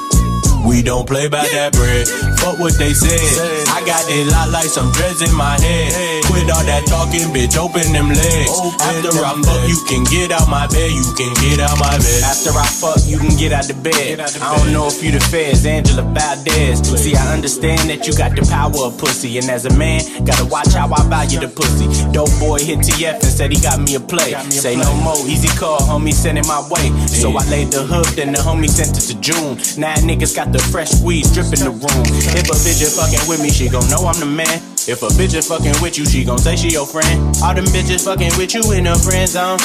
We 0.66 0.82
don't 0.82 1.06
play 1.06 1.28
by 1.28 1.44
that 1.44 1.72
bread. 1.72 2.08
Fuck 2.40 2.58
what 2.58 2.76
they 2.78 2.92
said. 2.92 3.20
I 3.68 3.84
got 3.84 4.04
a 4.08 4.24
lot 4.30 4.50
like 4.50 4.68
some 4.68 4.92
dreads 4.92 5.22
in 5.22 5.34
my 5.34 5.58
head. 5.60 6.24
Quit 6.24 6.50
all 6.50 6.64
that 6.64 6.86
talking, 6.86 7.28
bitch. 7.34 7.56
Open 7.56 7.92
them 7.92 8.08
legs. 8.08 8.52
After 8.80 9.12
I 9.20 9.34
fuck, 9.40 9.62
you 9.68 9.78
can 9.88 10.04
get 10.04 10.32
out 10.32 10.48
my 10.48 10.66
bed. 10.68 10.90
You 10.92 11.08
can 11.16 11.32
get 11.40 11.60
out 11.60 11.78
my 11.80 11.96
bed. 11.98 12.22
After 12.24 12.52
I 12.54 12.66
fuck, 12.68 13.00
you 13.06 13.18
can 13.18 13.36
get 13.36 13.52
out 13.52 13.66
the 13.66 13.74
bed. 13.74 14.20
I 14.20 14.56
don't 14.56 14.72
know 14.72 14.86
if 14.86 15.02
you 15.02 15.10
the 15.10 15.20
feds, 15.20 15.66
Angela 15.66 16.02
Valdes. 16.02 16.84
See, 17.00 17.16
I 17.16 17.32
understand 17.32 17.90
that 17.90 18.06
you 18.06 18.16
got 18.16 18.36
the 18.36 18.46
power 18.46 18.86
of 18.86 18.98
pussy, 18.98 19.38
and 19.38 19.48
as 19.50 19.64
a 19.64 19.72
man, 19.76 20.04
gotta 20.24 20.44
watch 20.44 20.72
how 20.72 20.92
I 20.92 21.02
value 21.08 21.40
the 21.40 21.48
pussy. 21.48 21.88
Dope 22.12 22.32
boy 22.38 22.58
hit 22.60 22.80
TF 22.80 23.20
and 23.20 23.32
said 23.32 23.50
he 23.52 23.60
got 23.60 23.80
me 23.80 23.94
a 23.94 24.00
play. 24.00 24.32
Say 24.50 24.76
no 24.76 24.92
more, 25.00 25.18
easy 25.26 25.48
call, 25.58 25.80
homie 25.80 26.12
send 26.12 26.38
it 26.38 26.46
my 26.46 26.60
way. 26.68 26.90
So 27.06 27.36
I 27.36 27.44
laid 27.48 27.72
the 27.72 27.82
hook, 27.82 28.06
then 28.14 28.32
the 28.32 28.38
homie 28.40 28.68
sent 28.68 28.96
it 28.96 29.04
to 29.08 29.14
June. 29.20 29.56
Now 29.80 29.94
niggas 29.96 30.34
got 30.36 30.49
the 30.52 30.58
fresh 30.58 31.00
weed 31.02 31.24
drip 31.32 31.52
in 31.54 31.62
the 31.62 31.70
room. 31.70 32.02
If 32.34 32.50
a 32.50 32.56
bitch 32.62 32.82
is 32.82 32.96
fucking 32.96 33.22
with 33.28 33.42
me, 33.42 33.50
she 33.50 33.68
gon' 33.68 33.88
know 33.88 34.06
I'm 34.06 34.18
the 34.18 34.26
man. 34.26 34.58
If 34.88 35.02
a 35.02 35.08
bitch 35.14 35.34
is 35.34 35.46
fucking 35.46 35.74
with 35.82 35.98
you, 35.98 36.04
she 36.06 36.24
gon' 36.24 36.38
say 36.38 36.56
she 36.56 36.70
your 36.70 36.86
friend. 36.86 37.20
All 37.42 37.54
them 37.54 37.66
bitches 37.66 38.04
fucking 38.04 38.32
with 38.36 38.54
you 38.54 38.62
in 38.72 38.84
the 38.84 38.96
friend 38.98 39.28
zone. 39.28 39.58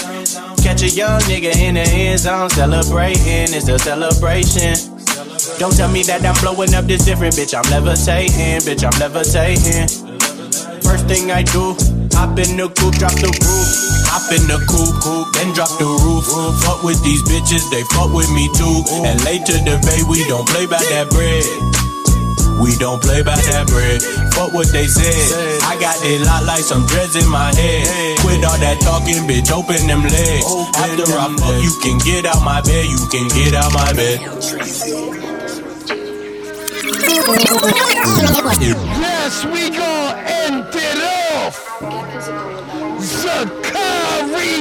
Catch 0.61 0.83
a 0.83 0.89
young 0.89 1.21
nigga 1.25 1.55
in 1.55 1.75
the 1.75 1.85
end 1.85 2.19
zone, 2.19 2.49
celebrating. 2.49 3.53
It's 3.53 3.67
a 3.69 3.79
celebration. 3.79 4.75
Don't 5.57 5.75
tell 5.75 5.89
me 5.89 6.03
that 6.03 6.25
I'm 6.25 6.35
blowing 6.41 6.73
up 6.73 6.85
this 6.85 7.05
different, 7.05 7.35
bitch. 7.35 7.53
I'm 7.55 7.65
levitating, 7.71 8.61
bitch. 8.67 8.83
I'm 8.83 8.95
levitating. 8.99 10.24
First 10.85 11.09
thing 11.09 11.31
I 11.33 11.41
do, 11.41 11.73
hop 12.13 12.37
in 12.37 12.61
the 12.61 12.69
coupe, 12.69 12.95
drop 13.01 13.17
the 13.17 13.27
roof. 13.27 13.69
Hop 14.05 14.29
in 14.29 14.45
the 14.45 14.61
coupe, 14.69 14.93
coupe, 15.01 15.33
then 15.33 15.49
drop 15.57 15.73
the 15.81 15.89
roof. 15.89 16.29
Fuck 16.61 16.85
with 16.85 17.01
these 17.01 17.25
bitches, 17.25 17.65
they 17.73 17.81
fuck 17.97 18.13
with 18.13 18.29
me 18.29 18.45
too. 18.53 18.85
And 19.01 19.17
later 19.25 19.57
the 19.65 19.81
bay, 19.81 20.05
we 20.05 20.21
don't 20.29 20.45
play 20.45 20.69
by 20.69 20.79
that 20.93 21.09
bread. 21.09 21.41
We 22.61 22.77
don't 22.77 23.01
play 23.01 23.25
by 23.25 23.35
that 23.35 23.67
bread. 23.67 23.99
Fuck 24.31 24.53
what 24.53 24.69
they 24.71 24.87
said. 24.87 25.59
I 25.65 25.75
got 25.81 25.97
a 26.05 26.23
lot 26.23 26.45
like 26.45 26.63
some 26.63 26.85
dreads 26.85 27.17
in 27.17 27.27
my 27.27 27.51
head. 27.51 28.19
Quit 28.21 28.45
all 28.45 28.57
that 28.61 28.79
talking, 28.79 29.27
bitch. 29.27 29.51
Open 29.51 29.81
them 29.89 30.05
legs. 30.05 30.47
After 30.77 31.03
I 31.17 31.27
fuck, 31.35 31.57
you 31.65 31.73
can 31.81 31.97
get 32.05 32.29
out 32.29 32.45
my 32.45 32.61
bed. 32.61 32.85
You 32.85 33.01
can 33.11 33.27
get 33.33 33.57
out 33.57 33.73
my 33.73 33.91
bed. 33.91 35.24
Yes, 38.57 39.45
we 39.45 39.69
gon' 39.69 40.17
end 40.25 40.65
it 40.73 40.99
off. 41.35 41.55
Zacari. 42.99 44.57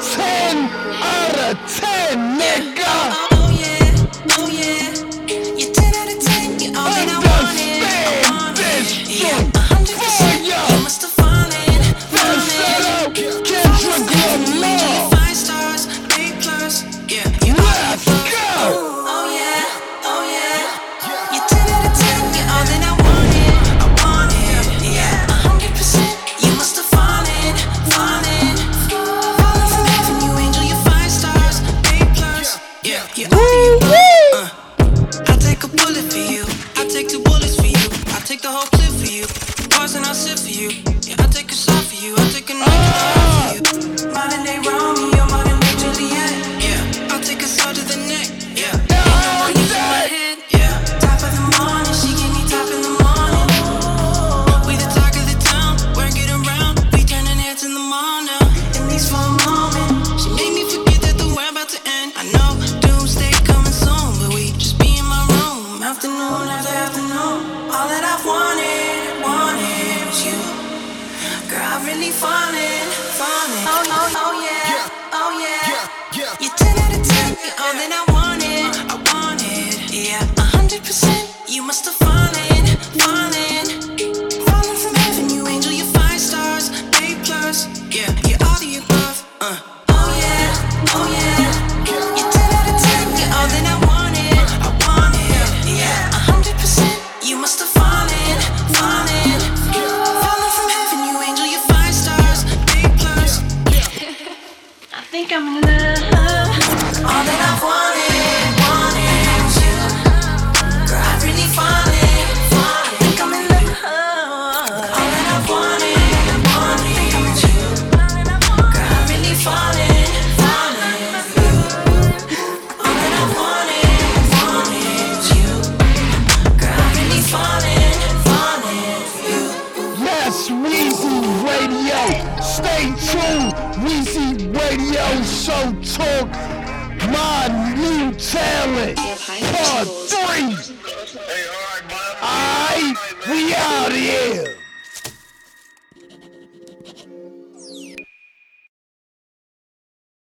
10 0.00 0.56
out 1.02 1.38
of 1.38 1.56
10, 1.66 2.38
nigga. 2.38 2.94
Oh 3.32 3.50
yeah, 3.58 4.38
oh 4.38 4.48
yeah. 4.48 4.94
You're 5.58 5.72
10 5.72 5.94
out 5.94 6.08
of 6.12 6.18
10, 6.24 6.60
you're 6.60 6.76
all 6.78 6.90
that 6.90 7.08
I 7.08 7.18
wanted. 7.26 7.82
I 7.82 8.30
wanted. 8.30 8.86
Yeah, 9.08 9.38
100%. 9.50 10.44
You 10.46 10.82
must 10.84 11.00
have 11.02 11.10
fallen 11.10 11.82
from 12.10 12.38
it. 12.48 13.14
Kendrick 13.44 14.06
Lamar. 14.54 14.59
you. 40.60 40.89